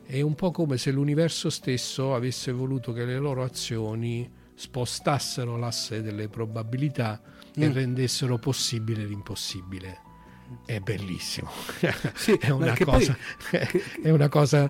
è 0.04 0.22
un 0.22 0.34
po' 0.34 0.50
come 0.50 0.78
se 0.78 0.90
l'universo 0.90 1.52
stesso 1.52 2.16
avesse 2.16 2.52
voluto 2.52 2.92
che 2.92 3.06
le 3.06 3.20
loro 3.20 3.44
azioni 3.44 4.28
spostassero 4.56 5.58
l'asse 5.58 6.02
delle 6.02 6.28
probabilità 6.28 7.22
mm. 7.22 7.62
e 7.62 7.72
rendessero 7.72 8.40
possibile 8.40 9.06
l'impossibile 9.06 10.05
è 10.66 10.80
bellissimo. 10.80 11.50
Sì, 12.16 12.34
è, 12.40 12.50
una 12.50 12.76
cosa, 12.78 13.18
poi, 13.50 13.62
è, 14.02 14.10
una 14.10 14.30
cosa, 14.30 14.70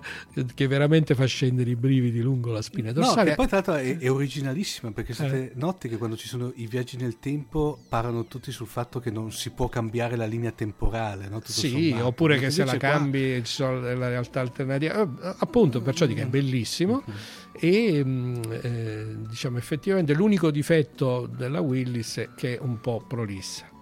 che 0.54 0.66
veramente 0.66 1.14
fa 1.14 1.24
scendere 1.24 1.70
i 1.70 1.76
brividi 1.76 2.20
lungo 2.20 2.50
la 2.50 2.62
spina 2.62 2.92
dorsale. 2.92 3.30
No, 3.30 3.36
poi 3.36 3.46
tra 3.46 3.56
l'altro 3.56 3.74
è, 3.74 3.98
è 3.98 4.10
originalissima 4.10 4.90
perché 4.92 5.14
siete 5.14 5.50
eh. 5.50 5.52
noti 5.54 5.88
che 5.88 5.96
quando 5.96 6.16
ci 6.16 6.28
sono 6.28 6.52
i 6.56 6.66
viaggi 6.66 6.96
nel 6.96 7.18
tempo 7.18 7.78
parlano 7.88 8.26
tutti 8.26 8.50
sul 8.50 8.66
fatto 8.66 9.00
che 9.00 9.10
non 9.10 9.32
si 9.32 9.50
può 9.50 9.68
cambiare 9.68 10.16
la 10.16 10.26
linea 10.26 10.50
temporale. 10.50 11.28
No? 11.28 11.40
sì, 11.44 11.90
sommato. 11.90 12.06
oppure 12.06 12.38
che 12.38 12.50
se 12.50 12.64
la 12.64 12.76
cambi 12.76 13.34
qua... 13.34 13.44
ci 13.44 13.52
sono 13.52 13.80
la 13.80 14.08
realtà 14.08 14.40
alternativa. 14.40 15.02
Eh, 15.02 15.34
appunto, 15.38 15.80
perciò 15.80 16.06
dico 16.06 16.20
è 16.20 16.26
bellissimo. 16.26 17.02
Mm-hmm. 17.08 17.18
E 17.58 18.04
mm, 18.04 18.42
eh, 18.50 19.16
diciamo 19.28 19.56
effettivamente 19.56 20.12
l'unico 20.12 20.50
difetto 20.50 21.26
della 21.26 21.60
Willis 21.60 22.16
è 22.18 22.28
che 22.34 22.56
è 22.56 22.60
un 22.60 22.80
po' 22.80 23.02
prolissa 23.06 23.74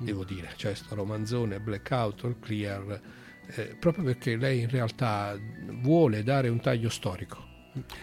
devo 0.00 0.24
dire, 0.24 0.50
cioè 0.56 0.74
sto 0.74 0.94
romanzone 0.94 1.60
Blackout 1.60 2.24
or 2.24 2.38
Clear, 2.40 3.00
eh, 3.54 3.76
proprio 3.78 4.04
perché 4.04 4.36
lei 4.36 4.60
in 4.60 4.70
realtà 4.70 5.38
vuole 5.80 6.22
dare 6.22 6.48
un 6.48 6.60
taglio 6.60 6.88
storico. 6.88 7.48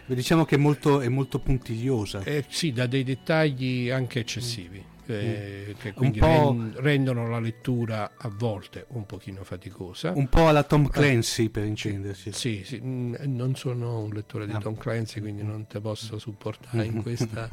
Diciamo 0.06 0.45
che 0.45 0.56
è 0.56 0.58
molto, 0.58 1.02
è 1.02 1.10
molto 1.10 1.39
puntigliosa. 1.39 2.24
Eh, 2.24 2.45
sì, 2.48 2.72
da 2.72 2.88
dei 2.88 3.04
dettagli 3.04 3.89
anche 3.89 4.20
eccessivi. 4.20 4.80
Mm. 4.80 4.95
Eh, 5.10 5.76
che 5.80 5.93
quindi 5.93 6.20
ren- 6.20 6.74
rendono 6.76 7.30
la 7.30 7.39
lettura 7.39 8.12
a 8.18 8.30
volte 8.30 8.86
un 8.89 9.06
pochino 9.06 9.43
faticosa. 9.45 10.12
Un 10.14 10.28
po' 10.28 10.50
alla 10.50 10.64
Tom 10.64 10.89
Clancy 10.89 11.48
per 11.48 11.64
intendersi. 11.64 12.34
Sì, 12.34 12.64
sì, 12.66 12.82
mm, 12.84 13.16
non 13.26 13.56
sono 13.56 14.00
un 14.00 14.10
lettore 14.10 14.45
di 14.45 14.52
ah. 14.52 14.60
Tom 14.60 14.76
Clancy, 14.76 15.22
quindi 15.22 15.43
non 15.43 15.66
te 15.66 15.80
posso 15.80 16.20
supportare 16.20 16.86
in 16.86 17.02
questa 17.04 17.50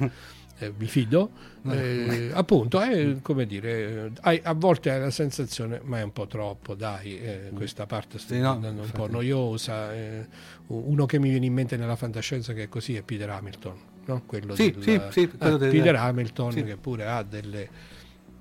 eh, 0.59 0.73
mi 0.77 0.87
fido, 0.87 1.31
eh, 1.69 2.31
appunto, 2.33 2.81
è 2.81 3.17
come 3.23 3.47
dire, 3.47 4.13
hai, 4.21 4.41
a 4.43 4.53
volte 4.53 4.91
hai 4.91 5.01
la 5.01 5.11
sensazione, 5.11 5.81
ma 5.83 5.99
è 5.99 6.03
un 6.03 6.13
po' 6.13 6.27
troppo, 6.27 6.75
dai, 6.75 7.19
eh, 7.19 7.51
mm. 7.53 7.57
questa 7.57 7.87
parte 7.87 8.19
sta 8.19 8.35
diventando 8.35 8.71
no, 8.71 8.83
un 8.83 8.91
po' 8.91 9.09
noiosa. 9.09 9.93
Eh, 9.95 10.27
uno 10.67 11.07
che 11.07 11.19
mi 11.19 11.31
viene 11.31 11.47
in 11.47 11.53
mente 11.53 11.77
nella 11.77 11.97
fantascienza 11.97 12.53
che 12.53 12.65
è 12.65 12.69
così 12.69 12.97
è 12.97 13.03
Peter 13.03 13.29
Hamilton, 13.29 13.77
no? 14.07 14.23
quello 14.27 14.55
sì, 14.55 14.71
del, 14.71 14.83
sì, 14.83 15.01
sì, 15.11 15.31
ah, 15.39 15.57
Peter 15.57 15.95
Hamilton 15.97 16.53
sì. 16.53 16.65
che 16.65 16.77
pure 16.77 17.07
ha 17.07 17.23
delle 17.23 17.69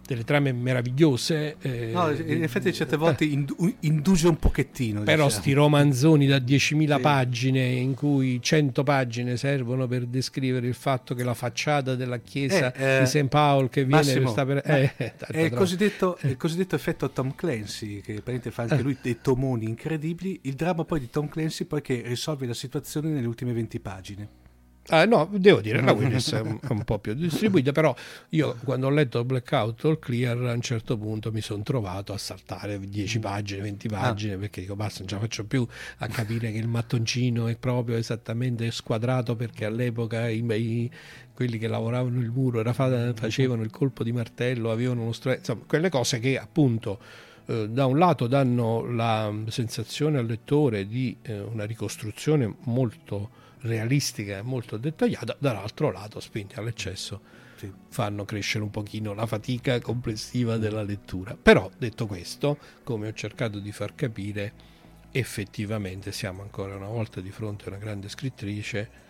delle 0.05 0.23
trame 0.23 0.51
meravigliose. 0.51 1.55
Eh, 1.61 1.91
no, 1.93 2.09
in 2.11 2.43
effetti 2.43 2.73
certe 2.73 2.97
volte 2.97 3.23
indu- 3.25 3.75
induce 3.81 4.27
un 4.27 4.37
pochettino. 4.37 5.01
Però 5.03 5.25
diciamo. 5.25 5.41
sti 5.41 5.53
romanzoni 5.53 6.27
da 6.27 6.37
10.000 6.37 6.95
sì. 6.95 7.01
pagine 7.01 7.65
in 7.65 7.93
cui 7.93 8.41
100 8.41 8.83
pagine 8.83 9.37
servono 9.37 9.87
per 9.87 10.05
descrivere 10.05 10.67
il 10.67 10.73
fatto 10.73 11.15
che 11.15 11.23
la 11.23 11.33
facciata 11.33 11.95
della 11.95 12.17
chiesa 12.17 12.73
eh, 12.73 12.99
di 12.99 13.05
St. 13.07 13.27
Paul 13.27 13.69
che 13.69 13.85
viene 13.85 14.03
Massimo, 14.03 14.29
sta 14.29 14.45
per... 14.45 14.61
Eh, 14.65 14.93
è, 15.17 15.39
il 15.39 15.51
cosiddetto, 15.51 16.17
il 16.21 16.37
cosiddetto, 16.37 16.75
effetto 16.75 17.09
Tom 17.09 17.33
Clancy 17.35 18.01
che 18.01 18.21
fa 18.51 18.63
anche 18.63 18.75
eh. 18.75 18.81
lui 18.81 18.97
dei 19.01 19.19
tomoni 19.21 19.65
incredibili. 19.65 20.39
Il 20.43 20.55
dramma 20.55 20.83
poi 20.83 20.99
di 20.99 21.09
Tom 21.09 21.29
Clancy 21.29 21.65
poi 21.65 21.81
che 21.81 22.03
risolve 22.05 22.45
la 22.45 22.53
situazione 22.53 23.09
nelle 23.09 23.27
ultime 23.27 23.53
20 23.53 23.79
pagine. 23.79 24.41
Ah, 24.87 25.05
no, 25.05 25.29
devo 25.31 25.61
dire, 25.61 25.81
la 25.81 25.91
Willis 25.93 26.33
è 26.33 26.41
un, 26.41 26.59
è 26.61 26.67
un, 26.69 26.83
po' 26.83 26.99
più 26.99 27.13
distribuita, 27.13 27.71
però 27.71 27.95
io 28.29 28.57
quando 28.65 28.87
ho 28.87 28.89
letto 28.89 29.23
Blackout 29.23 29.85
All 29.85 29.97
Clear 29.97 30.37
a 30.43 30.51
un 30.51 30.61
certo 30.61 30.97
punto 30.97 31.31
mi 31.31 31.39
sono 31.39 31.63
trovato 31.63 32.11
a 32.11 32.17
saltare 32.17 32.77
10 32.77 33.19
pagine, 33.19 33.61
20 33.61 33.87
pagine, 33.87 34.33
ah. 34.33 34.37
perché 34.37 34.59
dico 34.59 34.75
basta, 34.75 34.99
non 34.99 35.07
ce 35.07 35.15
la 35.15 35.21
faccio 35.21 35.45
più 35.45 35.65
a 35.97 36.07
capire 36.07 36.51
che 36.51 36.57
il 36.57 36.67
mattoncino 36.67 37.47
è 37.47 37.55
proprio 37.55 37.95
esattamente 37.95 38.69
squadrato 38.71 39.37
perché 39.37 39.63
all'epoca 39.63 40.27
i, 40.27 40.43
i, 40.45 40.91
quelli 41.33 41.57
che 41.57 41.69
lavoravano 41.69 42.19
il 42.19 42.29
muro 42.29 42.59
era, 42.59 42.73
facevano 42.73 43.63
il 43.63 43.71
colpo 43.71 44.03
di 44.03 44.11
martello, 44.11 44.69
avevano 44.69 45.03
uno 45.03 45.13
strumento, 45.13 45.49
insomma, 45.49 45.65
quelle 45.65 45.89
cose 45.89 46.19
che 46.19 46.37
appunto 46.37 46.99
eh, 47.45 47.69
da 47.69 47.85
un 47.85 47.97
lato 47.97 48.27
danno 48.27 48.85
la 48.85 49.33
sensazione 49.47 50.17
al 50.17 50.25
lettore 50.25 50.85
di 50.87 51.15
eh, 51.21 51.39
una 51.39 51.63
ricostruzione 51.63 52.53
molto 52.63 53.41
realistica 53.63 54.37
e 54.37 54.41
molto 54.41 54.77
dettagliata, 54.77 55.35
dall'altro 55.39 55.91
lato, 55.91 56.19
spinti 56.19 56.55
all'eccesso, 56.55 57.21
sì. 57.55 57.71
fanno 57.89 58.25
crescere 58.25 58.63
un 58.63 58.71
pochino 58.71 59.13
la 59.13 59.25
fatica 59.25 59.79
complessiva 59.79 60.57
della 60.57 60.83
lettura. 60.83 61.37
Però, 61.41 61.69
detto 61.77 62.05
questo, 62.05 62.57
come 62.83 63.07
ho 63.07 63.13
cercato 63.13 63.59
di 63.59 63.71
far 63.71 63.95
capire, 63.95 64.71
effettivamente 65.11 66.11
siamo 66.11 66.41
ancora 66.41 66.75
una 66.75 66.87
volta 66.87 67.21
di 67.21 67.31
fronte 67.31 67.65
a 67.65 67.67
una 67.69 67.77
grande 67.77 68.09
scrittrice, 68.09 69.01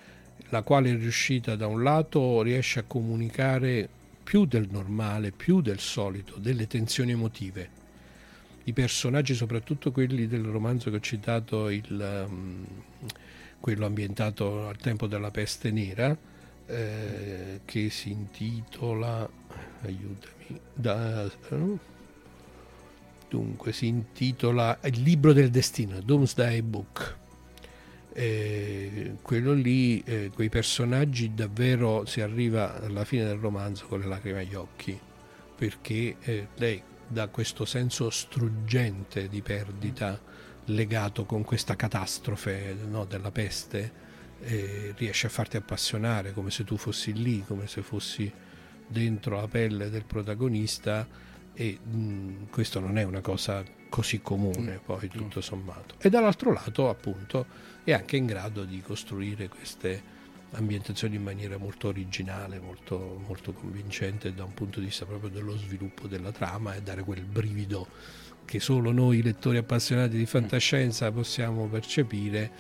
la 0.50 0.62
quale 0.62 0.92
è 0.92 0.96
riuscita 0.96 1.56
da 1.56 1.68
un 1.68 1.82
lato 1.82 2.42
riesce 2.42 2.80
a 2.80 2.84
comunicare 2.84 3.88
più 4.24 4.46
del 4.46 4.68
normale, 4.70 5.32
più 5.32 5.62
del 5.62 5.80
solito, 5.80 6.38
delle 6.38 6.68
tensioni 6.68 7.12
emotive. 7.12 7.82
I 8.66 8.74
personaggi, 8.74 9.34
soprattutto 9.34 9.92
quelli 9.92 10.28
del 10.28 10.44
romanzo 10.44 10.90
che 10.90 10.96
ho 10.98 11.02
citato, 11.02 11.70
il, 11.70 12.26
um, 12.28 12.66
quello 13.64 13.86
ambientato 13.86 14.68
al 14.68 14.76
tempo 14.76 15.08
della 15.08 15.32
peste 15.32 15.72
nera, 15.72 16.14
eh, 16.66 17.62
che 17.64 17.90
si 17.90 18.12
intitola, 18.12 19.26
aiutami, 19.84 20.60
da, 20.74 21.24
eh, 21.24 21.78
dunque 23.30 23.72
si 23.72 23.88
intitola 23.88 24.78
Il 24.84 25.02
libro 25.02 25.32
del 25.32 25.50
destino, 25.50 26.02
Doomsday 26.02 26.62
Book. 26.62 27.16
Eh, 28.12 29.14
quello 29.22 29.54
lì, 29.54 30.04
eh, 30.04 30.30
quei 30.34 30.50
personaggi 30.50 31.34
davvero 31.34 32.06
si 32.06 32.20
arriva 32.20 32.82
alla 32.82 33.06
fine 33.06 33.24
del 33.24 33.38
romanzo 33.38 33.86
con 33.86 34.02
le 34.02 34.08
lacrime 34.08 34.42
agli 34.42 34.56
occhi, 34.56 35.00
perché 35.56 36.18
eh, 36.20 36.48
lei 36.56 36.84
dà 37.08 37.30
questo 37.30 37.64
senso 37.64 38.10
struggente 38.10 39.30
di 39.30 39.42
perdita 39.42 40.20
legato 40.66 41.26
con 41.26 41.44
questa 41.44 41.76
catastrofe 41.76 42.76
no, 42.88 43.06
della 43.06 43.32
peste, 43.32 44.02
riesce 44.98 45.28
a 45.28 45.30
farti 45.30 45.58
appassionare 45.58 46.34
come 46.34 46.52
se 46.52 46.64
tu 46.64 46.76
fossi 46.76 47.14
lì, 47.14 47.44
come 47.46 47.68
se 47.68 47.82
fossi 47.82 48.32
dentro 48.86 49.38
la 49.38 49.48
pelle 49.48 49.90
del 49.90 50.04
protagonista 50.04 51.08
e 51.54 51.78
mh, 51.82 52.50
questo 52.50 52.80
non 52.80 52.98
è 52.98 53.04
una 53.04 53.22
cosa 53.22 53.64
così 53.90 54.22
comune 54.22 54.80
poi 54.84 55.08
tutto 55.08 55.40
sommato. 55.40 55.96
E 56.00 56.10
dall'altro 56.10 56.52
lato 56.52 56.90
appunto 56.90 57.46
è 57.84 57.94
anche 57.94 58.18
in 58.18 58.26
grado 58.26 58.64
di 58.64 58.82
costruire 58.82 59.48
queste 59.48 60.12
ambientazioni 60.52 61.16
in 61.16 61.24
maniera 61.24 61.58
molto 61.58 61.88
originale, 61.88 62.60
molto, 62.60 63.22
molto 63.26 63.54
convincente 63.54 64.34
da 64.34 64.44
un 64.44 64.54
punto 64.54 64.80
di 64.80 64.88
vista 64.88 65.06
proprio 65.06 65.30
dello 65.30 65.58
sviluppo 65.58 66.08
della 66.08 66.32
trama 66.32 66.76
e 66.76 66.82
dare 66.82 67.04
quel 67.04 67.24
brivido 67.24 67.88
che 68.46 68.60
solo 68.60 68.92
noi 68.92 69.22
lettori 69.22 69.58
appassionati 69.58 70.18
di 70.18 70.26
fantascienza 70.26 71.12
possiamo 71.12 71.68
percepire 71.68 72.52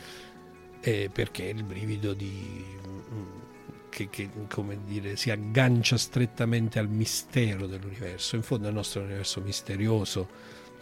eh, 0.81 1.09
perché 1.11 1.49
è 1.49 1.53
il 1.53 1.63
brivido 1.63 2.13
di, 2.13 2.65
che, 3.89 4.09
che 4.09 4.29
dire, 4.85 5.15
si 5.15 5.29
aggancia 5.29 5.97
strettamente 5.97 6.79
al 6.79 6.89
mistero 6.89 7.67
dell'universo. 7.67 8.35
In 8.35 8.41
fondo 8.41 8.67
il 8.67 8.73
nostro 8.73 9.01
universo 9.01 9.39
misterioso, 9.41 10.27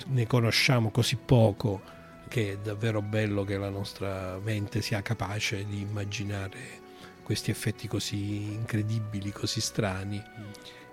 ne 0.07 0.25
conosciamo 0.25 0.89
così 0.89 1.17
poco 1.17 1.99
che 2.27 2.53
è 2.53 2.57
davvero 2.57 3.01
bello 3.01 3.43
che 3.43 3.57
la 3.57 3.69
nostra 3.69 4.39
mente 4.41 4.81
sia 4.81 5.01
capace 5.01 5.65
di 5.65 5.81
immaginare 5.81 6.79
questi 7.21 7.51
effetti 7.51 7.87
così 7.87 8.53
incredibili, 8.53 9.31
così 9.31 9.59
strani 9.61 10.23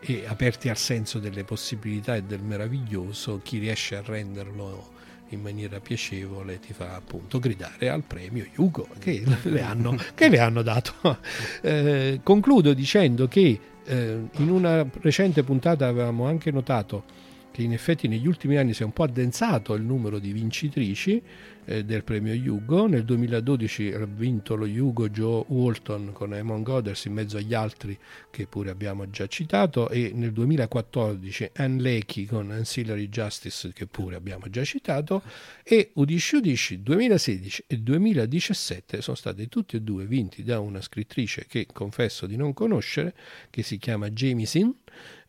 e 0.00 0.24
aperti 0.26 0.68
al 0.68 0.76
senso 0.76 1.18
delle 1.18 1.44
possibilità 1.44 2.16
e 2.16 2.22
del 2.22 2.42
meraviglioso, 2.42 3.40
chi 3.42 3.58
riesce 3.58 3.96
a 3.96 4.02
renderlo 4.04 4.96
in 5.30 5.40
maniera 5.40 5.80
piacevole 5.80 6.58
ti 6.58 6.72
fa 6.72 6.94
appunto 6.94 7.38
gridare 7.38 7.90
al 7.90 8.02
premio 8.02 8.46
Hugo 8.56 8.88
che 8.98 9.22
le 9.42 9.60
hanno, 9.60 9.96
che 10.14 10.28
le 10.28 10.38
hanno 10.38 10.62
dato. 10.62 10.96
Eh, 11.60 12.20
concludo 12.22 12.72
dicendo 12.72 13.26
che 13.26 13.58
eh, 13.84 14.20
in 14.36 14.50
una 14.50 14.86
recente 15.00 15.42
puntata 15.42 15.86
avevamo 15.86 16.26
anche 16.26 16.50
notato 16.50 17.04
che 17.50 17.62
in 17.62 17.72
effetti 17.72 18.06
negli 18.06 18.26
ultimi 18.26 18.56
anni 18.56 18.74
si 18.74 18.82
è 18.82 18.84
un 18.84 18.92
po' 18.92 19.02
addensato 19.02 19.74
il 19.74 19.82
numero 19.82 20.18
di 20.18 20.32
vincitrici 20.32 21.20
eh, 21.68 21.84
del 21.84 22.02
premio 22.02 22.32
Hugo. 22.34 22.86
Nel 22.86 23.04
2012 23.04 23.92
ha 23.92 24.04
vinto 24.06 24.56
lo 24.56 24.64
Hugo 24.64 25.10
Joe 25.10 25.44
Walton 25.48 26.12
con 26.12 26.32
Amon 26.32 26.62
Goddard 26.62 26.98
in 27.04 27.12
mezzo 27.12 27.36
agli 27.36 27.52
altri 27.52 27.96
che 28.30 28.46
pure 28.46 28.70
abbiamo 28.70 29.08
già 29.10 29.26
citato. 29.26 29.90
E 29.90 30.12
nel 30.14 30.32
2014 30.32 31.50
Anne 31.54 31.80
Leckie 31.80 32.26
con 32.26 32.50
Ancillary 32.50 33.08
Justice 33.08 33.72
che 33.72 33.86
pure 33.86 34.16
abbiamo 34.16 34.48
già 34.48 34.64
citato. 34.64 35.22
E 35.62 35.90
Udishi 35.94 36.36
Udishi 36.36 36.82
2016 36.82 37.64
e 37.66 37.78
2017 37.78 39.02
sono 39.02 39.16
stati 39.16 39.48
tutti 39.48 39.76
e 39.76 39.82
due 39.82 40.06
vinti 40.06 40.42
da 40.42 40.60
una 40.60 40.80
scrittrice 40.80 41.44
che 41.46 41.66
confesso 41.70 42.26
di 42.26 42.36
non 42.36 42.54
conoscere 42.54 43.14
che 43.50 43.62
si 43.62 43.76
chiama 43.76 44.08
Jamie 44.08 44.46
Sin 44.46 44.74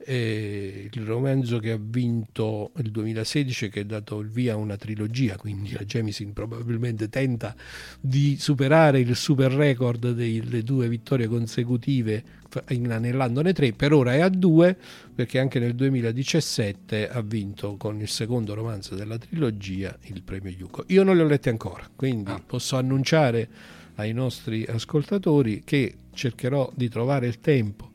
eh, 0.02 0.90
il 0.92 1.02
romanzo 1.04 1.60
che 1.60 1.72
ha 1.72 1.80
vinto 1.80 2.72
il 2.78 2.90
2016 2.90 3.70
che 3.70 3.82
ha 3.82 3.86
dato 3.86 4.20
il 4.20 4.30
via 4.30 4.54
a 4.54 4.56
una 4.56 4.78
trilogia 4.78 5.36
quindi 5.36 5.74
la 5.74 5.84
Jemisin 5.84 6.32
probabilmente 6.32 7.10
tenta 7.10 7.54
di 8.00 8.38
superare 8.40 9.00
il 9.00 9.16
super 9.16 9.52
record 9.52 10.14
delle 10.14 10.64
due 10.64 10.88
vittorie 10.88 11.28
consecutive 11.28 12.24
inanellandone 12.70 13.52
tre 13.52 13.74
per 13.74 13.92
ora 13.92 14.14
è 14.14 14.22
a 14.22 14.30
due 14.30 14.78
perché 15.14 15.38
anche 15.38 15.60
nel 15.60 15.76
2017 15.76 17.10
ha 17.10 17.22
vinto 17.22 17.76
con 17.76 18.00
il 18.00 18.08
secondo 18.08 18.54
romanzo 18.54 18.96
della 18.96 19.18
trilogia 19.18 19.96
il 20.04 20.24
premio 20.24 20.50
Yuko 20.50 20.86
io 20.88 21.04
non 21.04 21.18
li 21.18 21.22
ho 21.22 21.28
letti 21.28 21.50
ancora 21.50 21.90
quindi 21.94 22.32
ah. 22.32 22.42
posso 22.44 22.78
annunciare 22.78 23.50
ai 23.96 24.14
nostri 24.14 24.66
ascoltatori 24.66 25.62
che 25.66 25.96
cercherò 26.14 26.72
di 26.74 26.88
trovare 26.88 27.28
il 27.28 27.42
tempo 27.42 27.89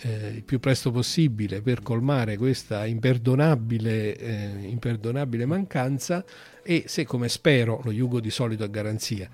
eh, 0.00 0.28
il 0.28 0.42
più 0.42 0.60
presto 0.60 0.90
possibile 0.90 1.62
per 1.62 1.82
colmare 1.82 2.36
questa 2.36 2.84
imperdonabile, 2.84 4.16
eh, 4.16 4.68
imperdonabile 4.68 5.46
mancanza 5.46 6.24
e 6.62 6.84
se 6.86 7.04
come 7.04 7.28
spero, 7.28 7.80
lo 7.84 7.90
Yugo 7.90 8.20
di 8.20 8.30
solito 8.30 8.64
a 8.64 8.68
garanzia, 8.68 9.28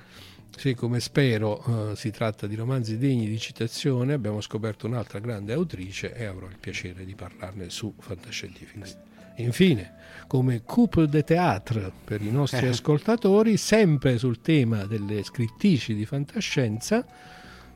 se 0.54 0.74
come 0.74 1.00
spero 1.00 1.92
eh, 1.92 1.96
si 1.96 2.10
tratta 2.10 2.46
di 2.46 2.54
romanzi 2.54 2.98
degni 2.98 3.26
di 3.26 3.38
citazione, 3.38 4.12
abbiamo 4.12 4.40
scoperto 4.40 4.86
un'altra 4.86 5.18
grande 5.18 5.52
autrice 5.52 6.14
e 6.14 6.24
avrò 6.24 6.46
il 6.46 6.58
piacere 6.60 7.04
di 7.04 7.14
parlarne 7.14 7.70
su 7.70 7.94
Fantascientifics. 7.98 8.96
Infine, 9.36 9.94
come 10.26 10.62
couple 10.62 11.08
de 11.08 11.24
théâtre 11.24 11.90
per 12.04 12.20
i 12.20 12.30
nostri 12.30 12.66
ascoltatori, 12.68 13.56
sempre 13.56 14.18
sul 14.18 14.40
tema 14.42 14.84
delle 14.84 15.22
scrittrici 15.22 15.94
di 15.94 16.04
fantascienza, 16.04 17.04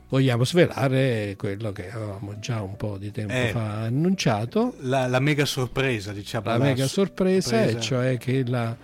vogliamo 0.09 0.45
svelare 0.45 1.35
quello 1.37 1.71
che 1.71 1.91
avevamo 1.91 2.39
già 2.39 2.61
un 2.61 2.75
po' 2.75 2.97
di 2.97 3.11
tempo 3.11 3.33
eh, 3.33 3.49
fa 3.51 3.81
annunciato. 3.81 4.75
La, 4.81 5.07
la, 5.07 5.19
mega 5.19 5.45
sorpresa, 5.45 6.13
diciamo. 6.13 6.45
La, 6.45 6.57
la 6.57 6.63
mega 6.63 6.87
sorpresa, 6.87 7.57
sorpresa, 7.57 7.79
cioè 7.79 8.17
che 8.17 8.45
la 8.45 8.75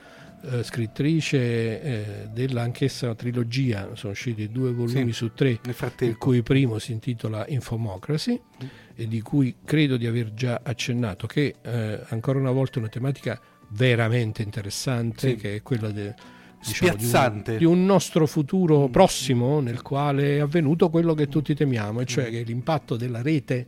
eh, 0.46 0.64
scrittrice 0.64 1.82
eh, 1.82 2.28
dell'anch'essa 2.32 3.16
trilogia, 3.16 3.92
sono 3.94 4.12
usciti 4.12 4.50
due 4.50 4.74
volumi 4.74 5.12
sì, 5.12 5.18
su 5.18 5.34
tre, 5.34 5.60
il 6.00 6.18
cui 6.18 6.42
primo 6.44 6.80
si 6.80 6.92
intitola 6.92 7.46
Infomocracy 7.48 8.42
mm. 8.64 8.68
e 8.96 9.08
di 9.08 9.22
cui 9.22 9.56
credo 9.64 9.96
di 9.96 10.06
aver 10.06 10.34
già 10.34 10.60
accennato, 10.62 11.28
che 11.28 11.56
eh, 11.62 12.02
ancora 12.10 12.40
una 12.40 12.52
volta 12.52 12.76
è 12.76 12.80
una 12.80 12.90
tematica 12.90 13.40
veramente 13.70 14.42
interessante, 14.42 15.30
sì. 15.30 15.36
che 15.36 15.56
è 15.56 15.62
quella 15.62 15.90
del 15.90 16.14
diciamo, 16.66 16.96
di, 16.96 17.06
un, 17.06 17.58
di, 17.58 17.66
un, 17.66 17.86
nostro 17.86 18.26
futuro 18.26 18.88
prossimo 18.88 19.60
nel 19.60 19.82
quale 19.82 20.38
è 20.38 20.40
avvenuto 20.40 20.90
quello 20.90 21.14
che 21.14 21.28
tutti 21.28 21.54
temiamo, 21.54 22.02
e 22.02 22.06
cioè 22.06 22.30
che 22.30 22.44
l'impatto 22.44 22.96
della 22.96 23.22
rete 23.22 23.68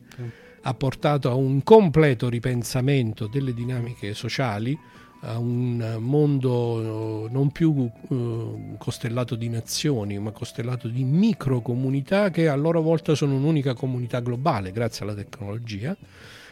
ha 0.62 0.74
portato 0.74 1.30
a 1.30 1.36
un 1.36 1.62
completo 1.64 2.30
ripensamento 2.30 3.28
delle 3.28 3.54
dinamiche 3.54 4.14
sociali, 4.14 4.78
a 5.22 5.38
un 5.38 5.98
mondo 6.00 7.28
non 7.30 7.52
più 7.52 7.90
uh, 8.08 8.76
costellato 8.78 9.36
di 9.36 9.50
nazioni, 9.50 10.18
ma 10.20 10.32
costellato 10.32 10.88
di 10.88 11.04
microcomunità 11.04 12.30
che 12.30 12.48
a 12.48 12.56
loro 12.56 12.82
volta 12.82 13.16
sono 13.16 13.36
un'unica 13.36 13.74
comunità 13.74 14.20
globale 14.20 14.72
grazie 14.72 15.06
alla 15.06 15.16
tecnologia 15.16 15.96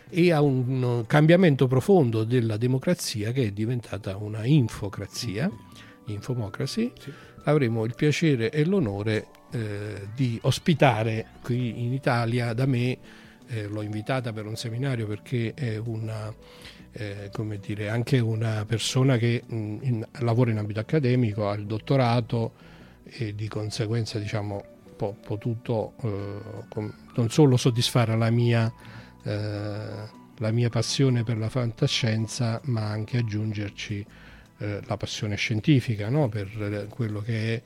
e 0.09 0.31
a 0.31 0.41
un 0.41 1.03
cambiamento 1.07 1.67
profondo 1.67 2.23
della 2.23 2.57
democrazia 2.57 3.31
che 3.31 3.45
è 3.45 3.51
diventata 3.51 4.15
una 4.17 4.45
infocrazia 4.45 5.49
Infomocracy, 6.05 6.91
sì. 6.99 7.11
avremo 7.43 7.85
il 7.85 7.95
piacere 7.95 8.51
e 8.51 8.65
l'onore 8.65 9.27
eh, 9.51 10.07
di 10.15 10.39
ospitare 10.43 11.27
qui 11.41 11.83
in 11.83 11.93
Italia 11.93 12.53
da 12.53 12.65
me, 12.65 12.97
eh, 13.47 13.67
l'ho 13.67 13.81
invitata 13.81 14.33
per 14.33 14.45
un 14.45 14.55
seminario 14.55 15.07
perché 15.07 15.53
è 15.53 15.77
una, 15.77 16.33
eh, 16.91 17.29
come 17.31 17.57
dire, 17.59 17.89
anche 17.89 18.19
una 18.19 18.65
persona 18.65 19.17
che 19.17 19.43
mh, 19.45 19.55
in, 19.81 20.07
lavora 20.19 20.51
in 20.51 20.57
ambito 20.57 20.79
accademico, 20.79 21.49
ha 21.49 21.55
il 21.55 21.65
dottorato 21.65 22.53
e 23.03 23.35
di 23.35 23.47
conseguenza 23.47 24.19
diciamo, 24.19 24.63
ho 24.97 25.17
potuto 25.25 25.93
eh, 26.03 26.65
com- 26.69 26.93
non 27.15 27.29
solo 27.29 27.57
soddisfare 27.57 28.15
la 28.15 28.29
mia 28.29 28.71
eh, 29.25 30.21
la 30.37 30.51
mia 30.51 30.69
passione 30.69 31.23
per 31.23 31.37
la 31.37 31.49
fantascienza, 31.49 32.59
ma 32.65 32.89
anche 32.89 33.17
aggiungerci 33.17 34.05
eh, 34.57 34.81
la 34.85 34.97
passione 34.97 35.35
scientifica 35.35 36.09
no? 36.09 36.29
per 36.29 36.47
eh, 36.61 36.87
quello 36.89 37.21
che 37.21 37.55
è 37.55 37.61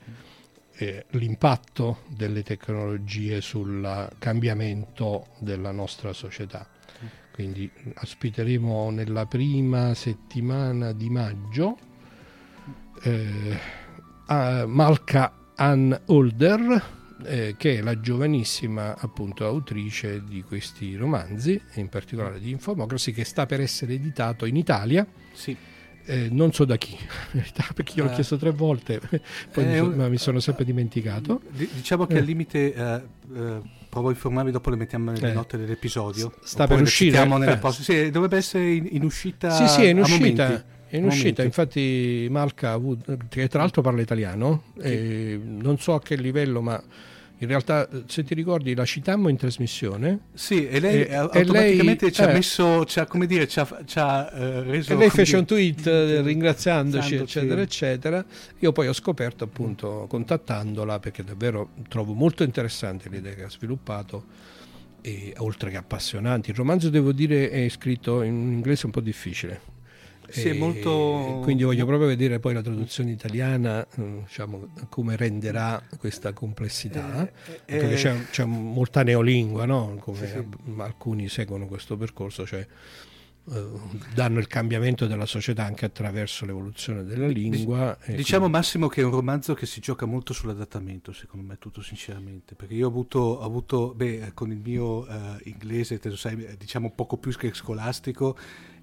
eh, 0.80 1.06
l'impatto 1.12 2.04
delle 2.08 2.44
tecnologie 2.44 3.42
sul 3.42 4.10
cambiamento 4.20 5.28
della 5.40 5.72
nostra 5.72 6.14
società. 6.14 6.68
Quindi 7.32 7.70
ospiteremo 8.02 8.90
nella 8.90 9.28
prima 9.28 9.94
settimana 9.94 10.92
di 10.92 11.10
maggio 11.10 11.78
eh, 13.04 13.60
Malka 14.28 15.52
Ann 15.56 15.94
Holder, 16.06 16.84
eh, 17.24 17.56
che 17.58 17.78
è 17.78 17.82
la 17.82 18.00
giovanissima 18.00 18.98
appunto 18.98 19.46
autrice 19.46 20.24
di 20.24 20.44
questi 20.44 20.96
romanzi, 20.96 21.60
in 21.76 21.90
particolare 21.90 22.40
di 22.40 22.52
Infomocracy, 22.52 23.12
che 23.12 23.24
sta 23.24 23.46
per 23.46 23.62
essere 23.62 23.94
editato 23.94 24.46
in 24.46 24.56
Italia. 24.56 25.06
Sì. 25.34 25.56
Eh, 26.10 26.30
non 26.32 26.54
so 26.54 26.64
da 26.64 26.78
chi, 26.78 26.98
perché 27.76 27.94
io 27.98 28.06
l'ho 28.06 28.12
Eh. 28.12 28.14
chiesto 28.14 28.38
tre 28.38 28.52
volte, 28.52 29.00
poi 29.52 29.66
mi, 29.66 29.74
È 29.74 29.78
so- 29.80 29.90
ma 29.94 30.08
mi 30.08 30.18
sono 30.18 30.40
sempre 30.40 30.64
dimenticato. 30.64 31.42
Di- 31.50 31.68
diciamo 31.74 32.06
che 32.06 32.14
Eh. 32.16 32.20
al 32.20 32.24
limite 32.24 32.74
eh, 32.74 33.02
eh, 33.36 33.62
provo 33.90 34.08
a 34.08 34.12
informarvi 34.12 34.52
dopo 34.52 34.70
le 34.70 34.78
mettiamo 34.78 35.12
nelle 35.12 35.32
Eh. 35.32 35.34
note 35.34 35.58
dell'episodio. 35.58 36.34
Sta 36.44 36.66
per 36.66 36.80
uscire, 36.82 37.22
eh. 37.22 37.58
poste- 37.58 37.84
Sì, 37.84 38.10
dovrebbe 38.10 38.38
essere 38.38 38.72
in, 38.72 38.88
in 38.92 39.04
uscita. 39.04 39.50
Sì, 39.52 39.68
sì, 39.68 39.84
è 39.84 39.90
in 39.90 40.00
uscita. 40.00 40.44
momenti. 40.48 40.66
È 40.90 40.96
in 40.96 41.04
uscita, 41.04 41.44
Momenti. 41.44 41.44
infatti 41.44 42.28
Malca, 42.32 42.80
che 43.28 43.50
tra 43.50 43.60
l'altro 43.60 43.82
parla 43.82 44.00
italiano, 44.02 44.64
e 44.82 45.38
non 45.44 45.78
so 45.80 45.96
a 45.96 46.02
che 46.02 46.16
livello, 46.16 46.62
ma 46.62 46.82
in 47.40 47.48
realtà 47.48 47.88
se 48.08 48.24
ti 48.24 48.34
ricordi 48.34 48.74
la 48.74 48.86
citammo 48.86 49.30
in 49.30 49.38
trasmissione 49.38 50.20
Sì, 50.34 50.68
e 50.68 50.80
lei 50.80 51.02
E- 51.02 51.02
eh, 51.02 51.08
e 51.12 51.16
automaticamente 51.16 52.06
lei- 52.06 52.14
ci 52.14 52.22
ha 52.22 52.30
eh. 52.30 52.34
messo, 52.34 52.86
ci 52.86 53.00
ha, 53.00 53.06
come 53.06 53.28
dire, 53.28 53.48
ci 53.48 53.60
ha, 53.60 53.82
ci 53.86 54.00
ha, 54.00 54.32
eh, 54.34 54.64
reso... 54.64 54.94
e 54.94 54.96
lei 54.96 55.10
fece 55.10 55.38
un 55.38 55.44
dire, 55.44 55.74
tweet 55.74 55.88
eh, 55.88 56.22
ringraziandoci, 56.22 57.16
eccetera, 57.16 57.62
eccetera. 57.62 58.26
Io 58.60 58.72
poi 58.72 58.88
ho 58.88 58.94
scoperto 58.94 59.44
appunto 59.44 60.08
contattandola 60.10 61.00
perché 61.00 61.24
davvero 61.24 61.70
trovo 61.88 62.14
molto 62.14 62.44
interessante 62.44 63.10
l'idea 63.10 63.34
che 63.34 63.44
ha 63.44 63.50
sviluppato. 63.50 64.56
E, 65.02 65.34
oltre 65.38 65.70
che 65.70 65.78
appassionanti, 65.78 66.50
il 66.50 66.56
romanzo 66.56 66.90
devo 66.90 67.12
dire 67.12 67.50
è 67.50 67.70
scritto 67.70 68.24
in 68.24 68.34
un 68.34 68.52
inglese 68.52 68.88
un 68.88 68.92
po' 68.92 69.00
difficile. 69.00 69.62
Sì, 70.30 70.52
molto- 70.52 71.40
Quindi 71.42 71.64
voglio 71.64 71.86
proprio 71.86 72.08
vedere 72.08 72.40
poi 72.40 72.54
la 72.54 72.62
traduzione 72.62 73.12
italiana, 73.12 73.86
eh, 73.96 74.22
diciamo, 74.26 74.68
come 74.90 75.16
renderà 75.16 75.82
questa 75.98 76.34
complessità. 76.34 77.22
Eh, 77.26 77.62
eh, 77.66 77.78
Perché 77.78 77.96
c'è, 77.96 78.16
c'è 78.30 78.44
molta 78.46 79.04
neolingua, 79.04 79.66
no? 79.66 79.96
come 80.00 80.18
Sì, 80.18 80.28
sì. 80.28 80.44
alcuni 80.82 81.30
seguono 81.30 81.66
questo 81.68 81.96
percorso, 81.98 82.46
cioè 82.46 82.66
eh, 83.50 83.66
danno 84.14 84.40
il 84.40 84.48
cambiamento 84.48 85.08
della 85.08 85.26
società 85.26 85.64
anche 85.64 85.86
attraverso 85.86 86.46
l'evoluzione 86.46 87.06
della 87.06 87.28
lingua. 87.28 87.98
e 88.02 88.16
Diciamo 88.16 88.42
quindi- 88.42 88.58
Massimo 88.58 88.88
che 88.90 89.00
è 89.00 89.06
un 89.06 89.12
romanzo 89.12 89.54
che 89.54 89.66
si 89.66 89.80
gioca 89.80 90.06
molto 90.06 90.34
sull'adattamento, 90.34 91.14
secondo 91.14 91.46
me, 91.48 91.58
tutto 91.58 91.82
sinceramente, 91.82 92.56
perché 92.56 92.74
io 92.74 92.88
ho 92.88 92.90
avuto, 92.90 93.20
ho 93.20 93.42
avuto 93.44 93.94
beh, 93.96 94.32
con 94.34 94.52
il 94.52 94.60
mio 94.62 95.08
eh, 95.08 95.14
inglese, 95.46 95.98
te 96.00 96.10
lo 96.10 96.18
sai, 96.18 96.44
eh, 96.44 96.58
diciamo 96.58 96.92
poco 96.92 97.16
più 97.16 97.32
che 97.38 97.54
scolastico, 97.54 98.38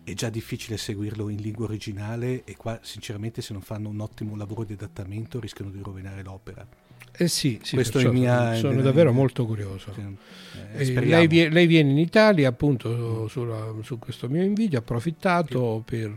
è 0.05 0.13
già 0.13 0.29
difficile 0.29 0.77
seguirlo 0.77 1.31
in 1.31 1.41
lingua 1.41 1.65
originale 1.65 2.45
e 2.45 2.57
qua 2.57 2.79
sinceramente 2.83 3.41
se 3.41 3.55
non 3.55 3.63
fanno 3.63 3.89
un 3.89 4.01
ottimo 4.01 4.37
lavoro 4.37 4.65
di 4.65 4.75
adattamento 4.75 5.41
rischiano 5.41 5.71
di 5.71 5.81
rovinare 5.83 6.23
l'opera. 6.23 6.84
Eh 7.17 7.29
sì, 7.29 7.61
sì, 7.62 7.75
Questo 7.77 7.99
è 8.01 8.09
mia- 8.11 8.55
sono 8.55 8.81
davvero 8.83 9.12
molto 9.12 9.47
curioso. 9.47 9.93
Sì, 9.95 10.01
eh, 10.01 10.83
Eh, 10.93 11.01
lei, 11.05 11.29
lei 11.51 11.67
viene 11.69 11.91
in 11.93 11.99
Italia 11.99 12.49
appunto 12.49 13.29
sulla- 13.29 13.73
su 13.83 14.01
questo 14.01 14.29
mio 14.29 14.43
invito, 14.43 14.75
ha 14.75 14.81
approfittato 14.81 15.83
per, 15.85 16.11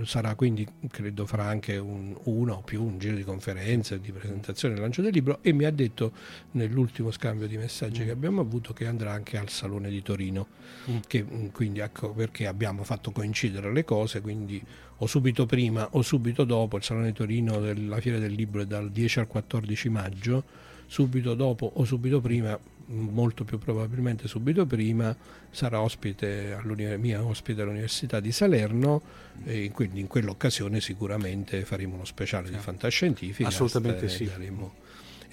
eh, 0.00 0.06
sarà 0.06 0.36
quindi 0.36 0.64
credo 0.90 1.26
farà 1.26 1.46
anche 1.46 1.76
un, 1.76 2.14
uno 2.24 2.54
o 2.54 2.60
più 2.62 2.84
un 2.84 2.98
giro 3.00 3.16
di 3.16 3.24
conferenze, 3.24 3.98
di 4.00 4.12
presentazione 4.12 4.76
lancio 4.78 5.02
del 5.02 5.12
libro 5.12 5.38
e 5.42 5.52
mi 5.52 5.64
ha 5.64 5.70
detto 5.72 6.12
nell'ultimo 6.52 7.10
scambio 7.10 7.48
di 7.48 7.56
messaggi 7.56 8.02
Mm. 8.02 8.04
che 8.04 8.10
abbiamo 8.12 8.40
avuto 8.40 8.72
che 8.72 8.86
andrà 8.86 9.10
anche 9.12 9.36
al 9.36 9.48
Salone 9.48 9.90
di 9.90 10.02
Torino, 10.02 10.46
Mm. 10.88 10.96
che, 11.08 11.24
mm, 11.24 11.46
quindi 11.48 11.80
ecco 11.80 12.10
perché 12.12 12.46
abbiamo 12.46 12.84
fatto 12.84 13.10
coincidere 13.10 13.72
le 13.72 13.82
cose, 13.84 14.20
quindi 14.20 14.62
o 14.98 15.06
subito 15.06 15.46
prima 15.46 15.88
o 15.92 16.02
subito 16.02 16.44
dopo 16.44 16.76
il 16.76 16.82
Salone 16.82 17.12
Torino 17.12 17.60
della 17.60 18.00
Fiera 18.00 18.18
del 18.18 18.32
Libro 18.32 18.62
è 18.62 18.66
dal 18.66 18.90
10 18.90 19.20
al 19.20 19.26
14 19.26 19.88
maggio, 19.88 20.44
subito 20.86 21.34
dopo 21.34 21.70
o 21.74 21.84
subito 21.84 22.20
prima, 22.20 22.58
molto 22.86 23.44
più 23.44 23.58
probabilmente 23.58 24.28
subito 24.28 24.66
prima, 24.66 25.16
sarà 25.50 25.80
ospite 25.80 26.58
mia 26.98 27.24
ospite 27.24 27.62
all'Università 27.62 28.20
di 28.20 28.32
Salerno 28.32 29.02
e 29.44 29.70
quindi 29.72 30.00
in 30.00 30.06
quell'occasione 30.06 30.80
sicuramente 30.80 31.64
faremo 31.64 31.94
uno 31.94 32.04
speciale 32.04 32.50
di 32.50 32.58
fantascientifica. 32.58 33.48
Assolutamente 33.48 34.08
sì. 34.08 34.24
daremo- 34.24 34.82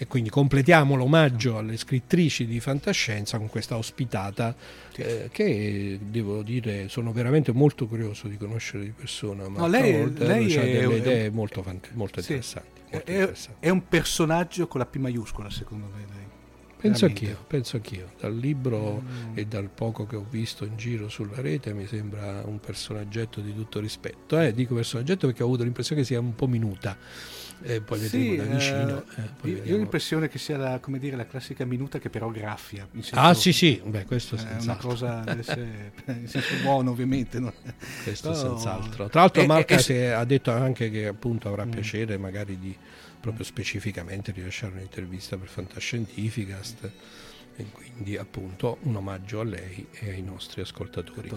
E 0.02 0.08
quindi 0.08 0.32
completiamo 0.32 0.96
l'omaggio 0.96 1.60
alle 1.60 1.78
scrittrici 1.78 2.48
di 2.48 2.60
fantascienza 2.60 3.38
con 3.38 3.50
questa 3.50 3.78
ospitata 3.78 4.56
eh, 4.96 5.30
che 5.32 6.00
devo 6.02 6.42
dire 6.42 6.88
sono 6.90 7.12
veramente 7.12 7.52
molto 7.52 7.86
curioso 7.86 8.28
di 8.28 8.36
conoscere 8.36 8.84
di 8.86 8.90
persona. 8.90 9.48
Ma 9.48 9.60
No, 9.60 9.68
lei- 9.68 9.94
ha 10.02 10.08
lei 10.26 10.52
è- 10.56 10.60
delle 10.80 10.96
è- 10.96 10.98
idee 10.98 11.30
molto, 11.30 11.64
molto 11.94 12.20
Sì. 12.20 12.32
interessanti. 12.32 12.80
molto 12.92 13.12
È, 13.12 13.14
interessanti. 13.14 13.58
è 13.60 13.70
un 13.70 13.88
personaggio 13.88 14.66
con 14.68 14.80
la 14.80 14.88
P 14.88 14.96
maiuscola, 14.96 15.52
secondo 15.52 15.86
me. 15.96 16.21
Penso 16.82 17.06
anch'io, 17.06 17.38
penso 17.48 17.76
anch'io. 17.78 18.12
Dal 18.20 18.36
libro 18.36 19.04
e 19.34 19.46
dal 19.46 19.70
poco 19.70 20.06
che 20.08 20.16
ho 20.16 20.26
visto 20.30 20.66
in 20.66 20.76
giro 20.78 21.10
sulla 21.10 21.40
rete 21.40 21.74
mi 21.74 21.86
sembra 21.86 22.42
un 22.46 22.60
personaggetto 22.60 23.40
di 23.40 23.54
tutto 23.54 23.80
rispetto. 23.80 24.40
Eh, 24.40 24.54
dico 24.54 24.74
personaggetto 24.76 25.28
perché 25.28 25.44
ho 25.44 25.46
avuto 25.46 25.64
l'impressione 25.64 26.02
che 26.02 26.08
sia 26.08 26.20
un 26.20 26.34
po' 26.36 26.48
minuta. 26.48 26.98
Eh, 27.64 27.80
poi 27.80 28.00
vedremo 28.00 28.36
da 28.38 28.44
eh, 28.44 28.48
vicino. 28.56 29.04
eh, 29.18 29.22
io, 29.22 29.22
io 29.22 29.54
ho 29.54 29.56
vediamo. 29.60 29.78
l'impressione 29.78 30.28
che 30.28 30.40
sia 30.40 30.58
la, 30.58 30.80
come 30.80 30.98
dire, 30.98 31.16
la 31.16 31.28
classica 31.28 31.64
minuta 31.64 32.00
che 32.00 32.10
però 32.10 32.30
graffia. 32.32 32.88
Ah 33.12 33.36
sì 33.36 33.54
sì, 33.54 33.80
beh 33.86 34.06
questo 34.06 34.36
È 34.36 34.58
una 34.62 34.78
cosa 34.78 35.24
essere- 35.38 35.92
in 36.08 36.28
senso 36.28 36.56
buono 36.64 36.90
ovviamente. 36.90 37.40
no? 37.40 37.54
Questo 38.04 38.30
No. 38.30 38.36
senz'altro. 38.36 39.10
Tra 39.10 39.20
l'altro 39.22 39.46
Marca 39.46 39.76
ha 40.18 40.26
detto 40.26 40.52
anche 40.52 40.90
che 40.90 41.06
appunto 41.06 41.48
avrà 41.50 41.66
Mm. 41.66 41.70
piacere 41.70 42.18
magari 42.18 42.58
di 42.58 42.76
proprio 43.22 43.46
specificamente 43.46 44.32
rilasciare 44.32 44.74
un'intervista 44.74 45.38
per 45.38 45.48
Fantascientificast 45.48 46.92
e 47.56 47.66
quindi 47.72 48.18
appunto 48.18 48.78
un 48.84 48.96
omaggio 48.96 49.40
a 49.40 49.44
lei 49.44 49.86
e 49.92 50.10
ai 50.12 50.22
nostri 50.22 50.62
ascoltatori. 50.62 51.30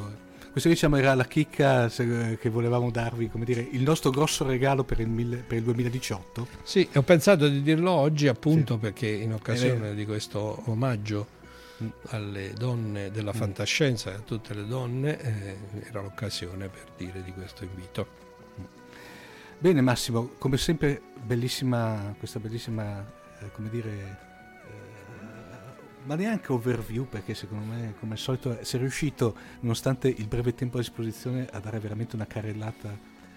Questo 0.51 0.69
diciamo 0.69 0.97
era 0.97 1.15
la 1.15 1.25
chicca 1.27 1.89
se- 1.89 2.39
che 2.41 2.49
volevamo 2.49 2.91
darvi, 2.91 3.29
come 3.29 3.45
dire, 3.45 3.67
il 3.73 3.83
nostro 3.83 4.11
grosso 4.11 4.45
regalo 4.47 4.85
per 4.85 5.01
il, 5.01 5.09
mille- 5.09 5.39
per 5.47 5.59
il 5.59 5.65
2018. 5.65 6.47
Sì, 6.63 6.89
ho 6.95 7.03
pensato 7.03 7.49
di 7.49 7.61
dirlo 7.63 7.91
oggi 7.91 8.29
appunto 8.29 8.79
perché 8.79 9.09
in 9.09 9.33
occasione 9.33 9.95
di 9.95 10.05
questo 10.05 10.63
omaggio 10.71 11.43
Mm. 11.83 11.89
alle 12.11 12.53
donne 12.53 13.11
della 13.11 13.33
fantascienza 13.33 14.13
e 14.13 14.15
a 14.15 14.19
tutte 14.21 14.55
le 14.55 14.65
donne 14.65 15.21
eh, 15.21 15.57
era 15.89 16.03
l'occasione 16.03 16.69
per 16.69 16.85
dire 16.97 17.21
di 17.25 17.33
questo 17.33 17.65
invito. 17.65 18.07
Bene 19.59 19.81
Massimo, 19.81 20.33
come 20.39 20.59
sempre 20.59 21.01
bellissima, 21.23 22.15
questa 22.19 22.39
bellissima, 22.39 23.01
eh, 23.41 23.51
come 23.53 23.71
dire, 23.71 23.91
eh, 23.91 24.17
ma 26.05 26.17
neanche 26.17 26.53
overview 26.53 27.07
perché 27.09 27.35
secondo 27.35 27.65
me 27.73 27.95
come 27.99 28.13
al 28.13 28.19
solito 28.19 28.59
sei 28.63 28.81
riuscito, 28.81 29.35
nonostante 29.61 30.09
il 30.09 30.27
breve 30.27 30.55
tempo 30.55 30.77
a 30.77 30.81
disposizione, 30.81 31.47
a 31.51 31.61
dare 31.61 31.79
veramente 31.79 32.15
una 32.15 32.27
carrellata 32.27 32.95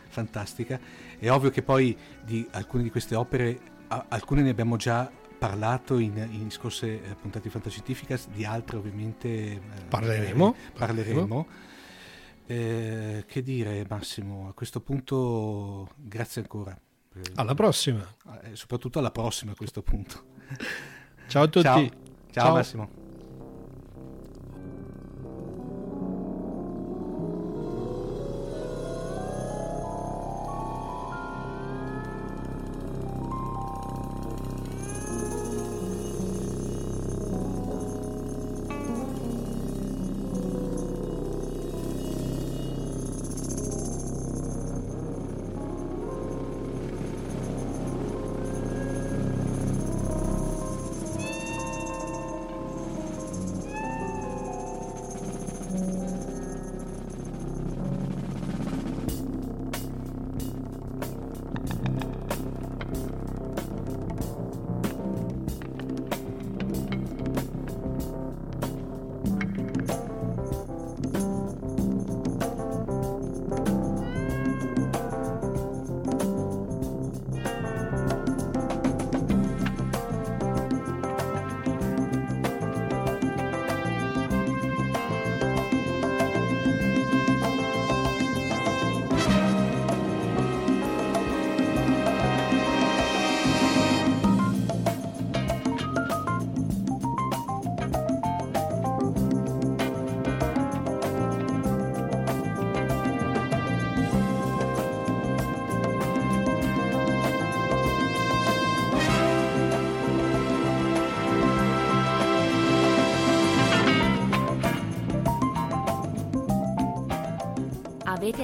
fantastica. 0.10 0.80
È 1.18 1.30
ovvio 1.30 1.50
che 1.50 1.62
poi 1.62 1.96
di 2.26 2.46
alcune 2.52 2.84
di 2.84 2.90
queste 2.92 3.16
opere, 3.16 3.60
a- 3.88 4.06
alcune 4.10 4.42
ne 4.42 4.50
abbiamo 4.50 4.76
già 4.76 5.10
parlato 5.38 5.98
in, 5.98 6.18
in 6.32 6.50
scorse 6.52 6.88
eh, 6.88 7.16
puntate 7.22 7.44
di 7.44 7.50
Fantascientificas, 7.50 8.28
di 8.28 8.44
altre 8.44 8.78
ovviamente 8.78 9.28
eh, 9.30 9.62
Parleremo, 9.88 10.54
eh, 10.54 10.72
parleremo. 10.78 11.48
Eh, 12.48 13.26
che 13.28 13.42
dire 13.44 13.86
Massimo, 13.90 14.48
a 14.48 14.54
questo 14.54 14.80
punto 14.82 15.90
grazie 15.96 16.42
ancora. 16.42 16.80
Eh, 17.16 17.22
Alla 17.36 17.54
prossima. 17.54 18.08
eh, 18.44 18.56
soprattutto 18.56 19.00
alla 19.00 19.12
prossima 19.12 19.52
a 19.52 19.56
questo 19.56 19.82
punto. 19.82 20.24
Ciao 21.28 21.44
a 21.44 21.48
tutti. 21.48 21.64
Ciao, 21.64 21.90
ciao, 21.90 21.92
Ciao. 22.32 22.54
Massimo. 22.54 23.06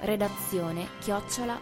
redazione 0.00 0.88
chiocciola 1.00 1.58